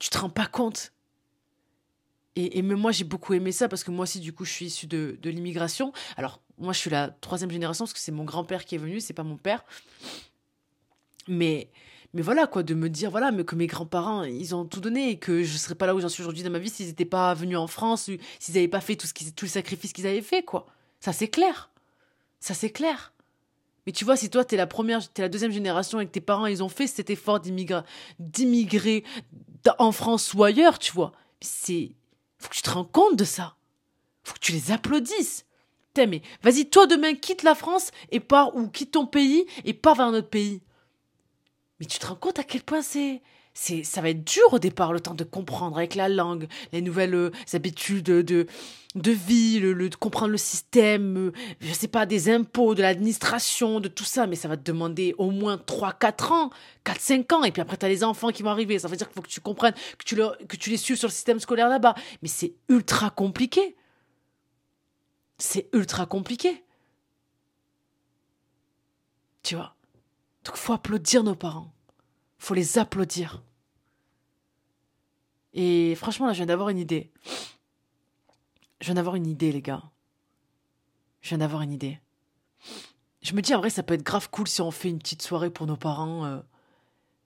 Tu 0.00 0.10
te 0.10 0.18
rends 0.18 0.30
pas 0.30 0.46
compte. 0.46 0.92
Et, 2.34 2.58
et 2.58 2.62
moi, 2.62 2.92
j'ai 2.92 3.04
beaucoup 3.04 3.34
aimé 3.34 3.52
ça 3.52 3.68
parce 3.68 3.84
que 3.84 3.90
moi 3.90 4.04
aussi, 4.04 4.20
du 4.20 4.32
coup, 4.32 4.44
je 4.44 4.52
suis 4.52 4.66
issue 4.66 4.86
de, 4.86 5.18
l'immigration. 5.24 5.92
Alors, 6.16 6.40
moi, 6.58 6.72
je 6.72 6.78
suis 6.78 6.90
la 6.90 7.08
troisième 7.08 7.50
génération 7.50 7.84
parce 7.84 7.92
que 7.92 7.98
c'est 7.98 8.12
mon 8.12 8.24
grand-père 8.24 8.64
qui 8.64 8.74
est 8.74 8.78
venu, 8.78 9.00
c'est 9.00 9.12
pas 9.12 9.22
mon 9.22 9.36
père. 9.36 9.64
Mais, 11.28 11.70
mais 12.14 12.22
voilà, 12.22 12.46
quoi, 12.46 12.62
de 12.62 12.74
me 12.74 12.88
dire, 12.88 13.10
voilà, 13.10 13.32
mais 13.32 13.44
que 13.44 13.54
mes 13.54 13.66
grands-parents, 13.66 14.24
ils 14.24 14.54
ont 14.54 14.64
tout 14.64 14.80
donné 14.80 15.10
et 15.10 15.18
que 15.18 15.42
je 15.42 15.56
serais 15.58 15.74
pas 15.74 15.86
là 15.86 15.94
où 15.94 16.00
j'en 16.00 16.08
suis 16.08 16.22
aujourd'hui 16.22 16.42
dans 16.42 16.50
ma 16.50 16.58
vie 16.58 16.70
s'ils 16.70 16.86
n'étaient 16.86 17.04
pas 17.04 17.34
venus 17.34 17.58
en 17.58 17.66
France, 17.66 18.10
s'ils 18.38 18.54
n'avaient 18.54 18.68
pas 18.68 18.80
fait 18.80 18.96
tout, 18.96 19.06
ce 19.06 19.14
qu'ils- 19.14 19.34
tout 19.34 19.44
le 19.44 19.50
sacrifice 19.50 19.92
qu'ils 19.92 20.06
avaient 20.06 20.22
fait, 20.22 20.42
quoi. 20.42 20.66
Ça, 21.00 21.12
c'est 21.12 21.28
clair. 21.28 21.70
Ça, 22.40 22.54
c'est 22.54 22.70
clair. 22.70 23.12
Mais 23.86 23.92
tu 23.92 24.04
vois, 24.04 24.16
si 24.16 24.30
toi, 24.30 24.44
t'es 24.44 24.56
la 24.56 24.66
première, 24.66 25.08
t'es 25.12 25.22
la 25.22 25.28
deuxième 25.28 25.52
génération 25.52 26.00
et 26.00 26.06
que 26.06 26.12
tes 26.12 26.20
parents, 26.20 26.46
ils 26.46 26.62
ont 26.62 26.68
fait 26.68 26.86
cet 26.86 27.10
effort 27.10 27.40
d'immigrer 27.40 29.04
en 29.78 29.92
France 29.92 30.34
ou 30.34 30.44
ailleurs, 30.44 30.78
tu 30.78 30.92
vois, 30.92 31.12
c'est. 31.40 31.92
Faut 32.42 32.48
que 32.48 32.56
tu 32.56 32.62
te 32.62 32.70
rends 32.70 32.84
compte 32.84 33.16
de 33.16 33.24
ça. 33.24 33.54
Faut 34.24 34.34
que 34.34 34.40
tu 34.40 34.50
les 34.50 34.72
applaudisses. 34.72 35.46
Putain, 35.94 36.08
mais 36.08 36.22
vas-y, 36.42 36.68
toi 36.68 36.88
demain, 36.88 37.14
quitte 37.14 37.44
la 37.44 37.54
France 37.54 37.92
et 38.10 38.18
pars, 38.18 38.56
ou 38.56 38.66
quitte 38.66 38.92
ton 38.92 39.06
pays 39.06 39.46
et 39.64 39.74
pars 39.74 39.94
vers 39.94 40.06
un 40.06 40.14
autre 40.14 40.28
pays. 40.28 40.60
Mais 41.78 41.86
tu 41.86 42.00
te 42.00 42.06
rends 42.06 42.16
compte 42.16 42.40
à 42.40 42.44
quel 42.44 42.62
point 42.62 42.82
c'est. 42.82 43.22
C'est, 43.54 43.84
ça 43.84 44.00
va 44.00 44.08
être 44.08 44.24
dur 44.24 44.52
au 44.52 44.58
départ, 44.58 44.94
le 44.94 45.00
temps 45.00 45.14
de 45.14 45.24
comprendre 45.24 45.76
avec 45.76 45.94
la 45.94 46.08
langue, 46.08 46.48
les 46.72 46.80
nouvelles 46.80 47.14
euh, 47.14 47.30
habitudes 47.52 48.04
de, 48.04 48.46
de, 48.94 49.10
vie, 49.10 49.60
le, 49.60 49.90
de 49.90 49.94
comprendre 49.94 50.32
le 50.32 50.38
système, 50.38 51.18
euh, 51.18 51.32
je 51.60 51.72
sais 51.74 51.88
pas, 51.88 52.06
des 52.06 52.30
impôts, 52.30 52.74
de 52.74 52.80
l'administration, 52.80 53.80
de 53.80 53.88
tout 53.88 54.04
ça, 54.04 54.26
mais 54.26 54.36
ça 54.36 54.48
va 54.48 54.56
te 54.56 54.62
demander 54.62 55.14
au 55.18 55.30
moins 55.30 55.56
3-4 55.56 56.32
ans, 56.32 56.50
4-5 56.86 57.34
ans, 57.34 57.44
et 57.44 57.52
puis 57.52 57.60
après 57.60 57.76
tu 57.76 57.84
as 57.84 57.90
les 57.90 58.04
enfants 58.04 58.30
qui 58.30 58.42
vont 58.42 58.50
arriver, 58.50 58.78
ça 58.78 58.88
veut 58.88 58.96
dire 58.96 59.06
qu'il 59.06 59.16
faut 59.16 59.22
que 59.22 59.28
tu 59.28 59.40
comprennes, 59.40 59.74
que 59.98 60.04
tu, 60.04 60.16
que 60.16 60.56
tu 60.56 60.70
les 60.70 60.78
suives 60.78 60.96
sur 60.96 61.08
le 61.08 61.12
système 61.12 61.38
scolaire 61.38 61.68
là-bas, 61.68 61.94
mais 62.22 62.28
c'est 62.28 62.54
ultra 62.70 63.10
compliqué. 63.10 63.76
C'est 65.36 65.68
ultra 65.74 66.06
compliqué. 66.06 66.64
Tu 69.42 69.56
vois? 69.56 69.74
Donc 70.44 70.56
faut 70.56 70.72
applaudir 70.72 71.22
nos 71.22 71.34
parents. 71.34 71.72
Faut 72.42 72.54
les 72.54 72.76
applaudir. 72.76 73.40
Et 75.52 75.94
franchement, 75.94 76.26
là, 76.26 76.32
je 76.32 76.38
viens 76.38 76.46
d'avoir 76.46 76.70
une 76.70 76.78
idée. 76.78 77.12
Je 78.80 78.86
viens 78.86 78.96
d'avoir 78.96 79.14
une 79.14 79.28
idée, 79.28 79.52
les 79.52 79.62
gars. 79.62 79.84
Je 81.20 81.28
viens 81.28 81.38
d'avoir 81.38 81.62
une 81.62 81.70
idée. 81.70 82.00
Je 83.22 83.34
me 83.34 83.42
dis, 83.42 83.54
en 83.54 83.58
vrai, 83.58 83.70
ça 83.70 83.84
peut 83.84 83.94
être 83.94 84.02
grave 84.02 84.28
cool 84.28 84.48
si 84.48 84.60
on 84.60 84.72
fait 84.72 84.88
une 84.88 84.98
petite 84.98 85.22
soirée 85.22 85.50
pour 85.50 85.68
nos 85.68 85.76
parents 85.76 86.24
euh, 86.24 86.40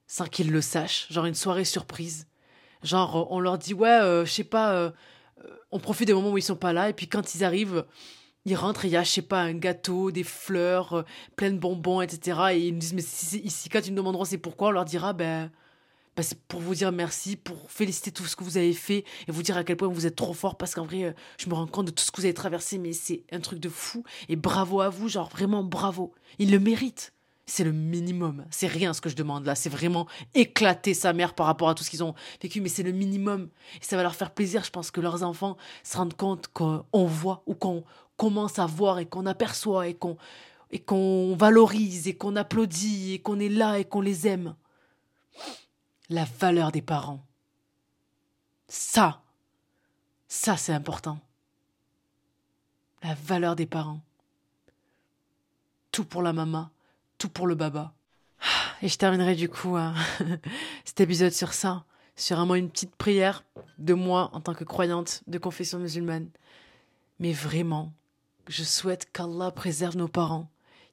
sans 0.06 0.26
qu'ils 0.26 0.50
le 0.50 0.60
sachent. 0.60 1.10
Genre 1.10 1.24
une 1.24 1.34
soirée 1.34 1.64
surprise. 1.64 2.26
Genre, 2.82 3.16
euh, 3.16 3.24
on 3.30 3.40
leur 3.40 3.56
dit, 3.56 3.72
ouais, 3.72 3.88
euh, 3.88 4.26
je 4.26 4.30
sais 4.30 4.44
pas, 4.44 4.92
on 5.70 5.78
profite 5.78 6.08
des 6.08 6.12
moments 6.12 6.32
où 6.32 6.36
ils 6.36 6.42
sont 6.42 6.56
pas 6.56 6.74
là, 6.74 6.90
et 6.90 6.92
puis 6.92 7.08
quand 7.08 7.34
ils 7.34 7.42
arrivent, 7.42 7.86
ils 8.46 8.54
rentrent 8.54 8.86
et 8.86 8.88
il 8.88 8.92
y 8.92 8.96
a, 8.96 9.02
je 9.02 9.10
sais 9.10 9.22
pas, 9.22 9.42
un 9.42 9.54
gâteau, 9.54 10.10
des 10.10 10.24
fleurs, 10.24 10.92
euh, 10.94 11.02
plein 11.34 11.50
de 11.50 11.58
bonbons, 11.58 12.00
etc. 12.00 12.40
Et 12.52 12.68
ils 12.68 12.72
nous 12.72 12.78
disent, 12.78 12.94
mais 12.94 13.02
si 13.02 13.38
ici, 13.40 13.68
quand 13.68 13.86
ils 13.86 13.90
nous 13.90 13.96
demanderont 13.96 14.24
c'est 14.24 14.38
pourquoi, 14.38 14.68
on 14.68 14.70
leur 14.70 14.84
dira, 14.84 15.12
ben, 15.12 15.50
ben, 16.16 16.22
c'est 16.22 16.40
pour 16.44 16.60
vous 16.60 16.74
dire 16.74 16.92
merci, 16.92 17.36
pour 17.36 17.70
féliciter 17.70 18.10
tout 18.10 18.24
ce 18.24 18.36
que 18.36 18.44
vous 18.44 18.56
avez 18.56 18.72
fait 18.72 19.04
et 19.28 19.32
vous 19.32 19.42
dire 19.42 19.56
à 19.58 19.64
quel 19.64 19.76
point 19.76 19.88
vous 19.88 20.06
êtes 20.06 20.16
trop 20.16 20.32
fort 20.32 20.56
parce 20.56 20.74
qu'en 20.74 20.86
vrai, 20.86 21.04
euh, 21.04 21.12
je 21.38 21.48
me 21.48 21.54
rends 21.54 21.66
compte 21.66 21.86
de 21.86 21.90
tout 21.90 22.02
ce 22.02 22.10
que 22.10 22.16
vous 22.16 22.24
avez 22.24 22.34
traversé, 22.34 22.78
mais 22.78 22.94
c'est 22.94 23.24
un 23.32 23.40
truc 23.40 23.58
de 23.58 23.68
fou. 23.68 24.02
Et 24.30 24.36
bravo 24.36 24.80
à 24.80 24.88
vous, 24.88 25.08
genre 25.08 25.28
vraiment 25.28 25.62
bravo. 25.62 26.14
Ils 26.38 26.50
le 26.50 26.58
méritent. 26.58 27.12
C'est 27.48 27.62
le 27.62 27.70
minimum. 27.70 28.44
C'est 28.50 28.66
rien 28.66 28.92
ce 28.92 29.00
que 29.00 29.08
je 29.08 29.14
demande 29.14 29.44
là. 29.44 29.54
C'est 29.54 29.68
vraiment 29.68 30.08
éclater 30.34 30.94
sa 30.94 31.12
mère 31.12 31.32
par 31.34 31.46
rapport 31.46 31.68
à 31.68 31.74
tout 31.74 31.84
ce 31.84 31.90
qu'ils 31.90 32.02
ont 32.02 32.14
vécu, 32.42 32.60
mais 32.60 32.68
c'est 32.68 32.82
le 32.82 32.90
minimum. 32.90 33.50
Et 33.80 33.84
ça 33.84 33.96
va 33.96 34.02
leur 34.02 34.16
faire 34.16 34.32
plaisir. 34.32 34.64
Je 34.64 34.70
pense 34.70 34.90
que 34.90 35.00
leurs 35.00 35.22
enfants 35.22 35.56
se 35.84 35.96
rendent 35.96 36.16
compte 36.16 36.48
qu'on 36.48 36.84
voit 36.92 37.44
ou 37.46 37.54
qu'on 37.54 37.84
commence 38.16 38.58
à 38.58 38.66
voir 38.66 38.98
et 38.98 39.06
qu'on 39.06 39.26
aperçoit 39.26 39.88
et 39.88 39.94
qu'on 39.94 40.16
et 40.70 40.80
qu'on 40.80 41.36
valorise 41.36 42.08
et 42.08 42.16
qu'on 42.16 42.36
applaudit 42.36 43.14
et 43.14 43.18
qu'on 43.20 43.38
est 43.38 43.48
là 43.48 43.78
et 43.78 43.84
qu'on 43.84 44.00
les 44.00 44.26
aime. 44.26 44.56
La 46.08 46.24
valeur 46.24 46.72
des 46.72 46.82
parents. 46.82 47.24
Ça, 48.68 49.22
ça 50.28 50.56
c'est 50.56 50.72
important. 50.72 51.18
La 53.02 53.14
valeur 53.14 53.54
des 53.54 53.66
parents. 53.66 54.00
Tout 55.92 56.04
pour 56.04 56.22
la 56.22 56.32
maman, 56.32 56.70
tout 57.18 57.28
pour 57.28 57.46
le 57.46 57.54
baba. 57.54 57.92
Et 58.82 58.88
je 58.88 58.98
terminerai 58.98 59.34
du 59.34 59.48
coup 59.48 59.76
hein, 59.76 59.94
cet 60.84 61.00
épisode 61.00 61.32
sur 61.32 61.52
ça, 61.52 61.84
sur 62.16 62.44
mot, 62.44 62.54
une 62.54 62.70
petite 62.70 62.94
prière 62.96 63.44
de 63.78 63.94
moi 63.94 64.30
en 64.32 64.40
tant 64.40 64.54
que 64.54 64.64
croyante 64.64 65.22
de 65.26 65.38
confession 65.38 65.78
musulmane. 65.78 66.28
Mais 67.18 67.32
vraiment, 67.32 67.92
je 68.48 68.64
souhaite 68.64 69.10
qu'Allah 69.12 69.50
préserve 69.50 69.96
nos 69.96 70.08
parents, 70.08 70.50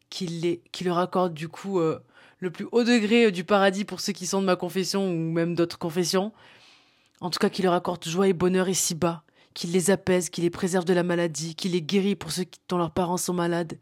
qu'il 0.09 0.59
qu'il 0.71 0.87
leur 0.87 0.97
accorde 0.97 1.33
du 1.33 1.47
coup 1.47 1.79
euh, 1.79 1.99
le 2.39 2.51
plus 2.51 2.67
haut 2.71 2.83
degré 2.83 3.25
euh, 3.25 3.31
du 3.31 3.43
paradis 3.43 3.85
pour 3.85 4.01
ceux 4.01 4.13
qui 4.13 4.27
sont 4.27 4.41
de 4.41 4.45
ma 4.45 4.55
confession 4.55 5.07
ou 5.07 5.31
même 5.31 5.55
d'autres 5.55 5.77
confessions. 5.77 6.31
En 7.21 7.29
tout 7.29 7.39
cas, 7.39 7.49
qu'il 7.49 7.65
leur 7.65 7.73
accorde 7.73 8.03
joie 8.03 8.27
et 8.27 8.33
bonheur 8.33 8.67
ici-bas, 8.67 9.23
qu'il 9.53 9.71
les 9.71 9.91
apaise, 9.91 10.29
qu'il 10.29 10.43
les 10.43 10.49
préserve 10.49 10.85
de 10.85 10.93
la 10.93 11.03
maladie, 11.03 11.55
qu'il 11.55 11.71
les 11.71 11.81
guérit 11.81 12.15
pour 12.15 12.31
ceux 12.31 12.45
dont 12.67 12.77
leurs 12.77 12.91
parents 12.91 13.17
sont 13.17 13.33
malades, 13.33 13.79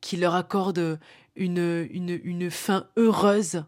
qu'il 0.00 0.20
leur 0.20 0.34
accorde 0.34 1.00
une, 1.34 1.88
une, 1.90 2.20
une 2.22 2.50
fin 2.50 2.86
heureuse, 2.96 3.64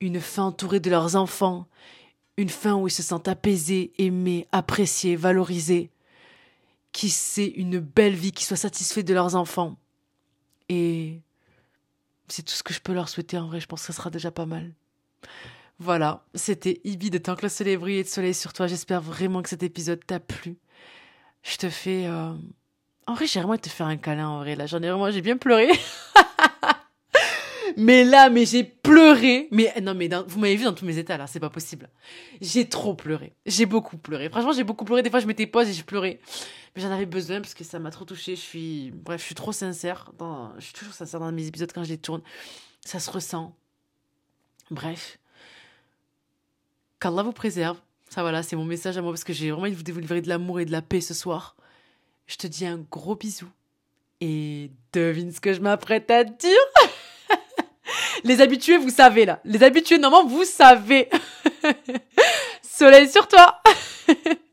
une 0.00 0.20
fin 0.20 0.44
entourée 0.44 0.80
de 0.80 0.90
leurs 0.90 1.16
enfants, 1.16 1.66
une 2.36 2.50
fin 2.50 2.74
où 2.74 2.88
ils 2.88 2.92
se 2.92 3.02
sentent 3.02 3.28
apaisés, 3.28 3.92
aimés, 3.98 4.46
appréciés, 4.52 5.16
valorisés, 5.16 5.90
qui 6.92 7.10
c'est 7.10 7.46
une 7.46 7.78
belle 7.78 8.14
vie, 8.14 8.32
qui 8.32 8.44
soient 8.44 8.56
satisfaits 8.56 9.00
de 9.02 9.14
leurs 9.14 9.34
enfants. 9.36 9.76
Et 10.68 11.20
c'est 12.28 12.42
tout 12.42 12.54
ce 12.54 12.62
que 12.62 12.72
je 12.74 12.80
peux 12.80 12.92
leur 12.92 13.08
souhaiter 13.08 13.38
en 13.38 13.46
vrai, 13.46 13.60
je 13.60 13.66
pense 13.66 13.80
que 13.80 13.86
ça 13.86 13.92
sera 13.92 14.10
déjà 14.10 14.30
pas 14.30 14.46
mal. 14.46 14.72
Voilà, 15.78 16.24
c'était 16.34 16.80
Ibi 16.84 17.10
de 17.10 17.18
que 17.36 17.42
le 17.42 17.48
soleil 17.50 17.76
et 17.98 18.02
de 18.02 18.08
soleil 18.08 18.32
sur 18.34 18.52
toi. 18.54 18.66
J'espère 18.66 19.02
vraiment 19.02 19.42
que 19.42 19.48
cet 19.50 19.62
épisode 19.62 20.04
t'a 20.06 20.20
plu. 20.20 20.56
Je 21.42 21.56
te 21.58 21.68
fais. 21.68 22.06
euh, 22.06 22.32
En 23.06 23.14
vrai, 23.14 23.26
j'ai 23.26 23.40
vraiment 23.40 23.58
te 23.58 23.68
faire 23.68 23.86
un 23.86 23.98
câlin 23.98 24.26
en 24.28 24.38
vrai. 24.38 24.56
Là, 24.56 24.64
j'en 24.66 24.78
ai 24.78 24.88
vraiment. 24.88 25.10
J'ai 25.10 25.20
bien 25.20 25.36
pleuré. 25.36 25.68
mais 27.76 28.04
là, 28.04 28.30
mais 28.30 28.46
j'ai 28.46 28.64
pleuré. 28.64 29.48
Mais 29.50 29.72
non, 29.82 29.94
mais 29.94 30.08
vous 30.26 30.40
m'avez 30.40 30.56
vu 30.56 30.64
dans 30.64 30.72
tous 30.72 30.86
mes 30.86 30.96
états 30.96 31.18
là, 31.18 31.26
c'est 31.26 31.40
pas 31.40 31.50
possible. 31.50 31.90
J'ai 32.40 32.68
trop 32.68 32.94
pleuré. 32.94 33.34
J'ai 33.44 33.66
beaucoup 33.66 33.98
pleuré. 33.98 34.30
Franchement, 34.30 34.52
j'ai 34.52 34.64
beaucoup 34.64 34.84
pleuré. 34.84 35.02
Des 35.02 35.10
fois, 35.10 35.20
je 35.20 35.26
mettais 35.26 35.46
pause 35.46 35.68
et 35.68 35.74
je 35.74 35.84
pleurais. 35.84 36.18
Mais 36.74 36.82
j'en 36.82 36.90
avais 36.90 37.06
besoin 37.06 37.40
parce 37.40 37.54
que 37.54 37.64
ça 37.64 37.78
m'a 37.78 37.90
trop 37.90 38.06
touché. 38.06 38.34
Je 38.34 38.40
suis, 38.40 38.92
bref, 38.94 39.20
je 39.20 39.26
suis 39.26 39.34
trop 39.34 39.52
sincère. 39.52 40.10
Je 40.58 40.64
suis 40.64 40.72
toujours 40.72 40.94
sincère 40.94 41.20
dans 41.20 41.30
mes 41.30 41.46
épisodes 41.46 41.70
quand 41.72 41.84
je 41.84 41.90
les 41.90 41.98
tourne. 41.98 42.22
Ça 42.84 42.98
se 42.98 43.10
ressent. 43.10 43.54
Bref. 44.70 45.18
Qu'Allah 46.98 47.22
vous 47.22 47.32
préserve. 47.32 47.78
Ça 48.08 48.22
voilà, 48.22 48.42
c'est 48.42 48.56
mon 48.56 48.64
message 48.64 48.96
à 48.96 49.02
moi 49.02 49.12
parce 49.12 49.24
que 49.24 49.32
j'ai 49.32 49.50
vraiment 49.50 49.66
envie 49.66 49.82
de 49.82 49.92
vous 49.92 50.00
livrer 50.00 50.22
de 50.22 50.28
l'amour 50.28 50.60
et 50.60 50.64
de 50.64 50.72
la 50.72 50.80
paix 50.80 51.00
ce 51.00 51.12
soir. 51.12 51.56
Je 52.26 52.36
te 52.36 52.46
dis 52.46 52.64
un 52.64 52.78
gros 52.78 53.16
bisou. 53.16 53.48
Et 54.22 54.70
devine 54.94 55.30
ce 55.30 55.40
que 55.40 55.52
je 55.52 55.60
m'apprête 55.60 56.10
à 56.10 56.24
dire. 56.24 56.56
Les 58.24 58.40
habitués, 58.40 58.76
vous 58.76 58.90
savez 58.90 59.24
là. 59.26 59.40
Les 59.44 59.62
habitués, 59.62 59.98
normalement, 59.98 60.28
vous 60.28 60.44
savez. 60.44 61.08
Soleil 62.62 63.08
sur 63.08 63.26
toi. 63.28 63.60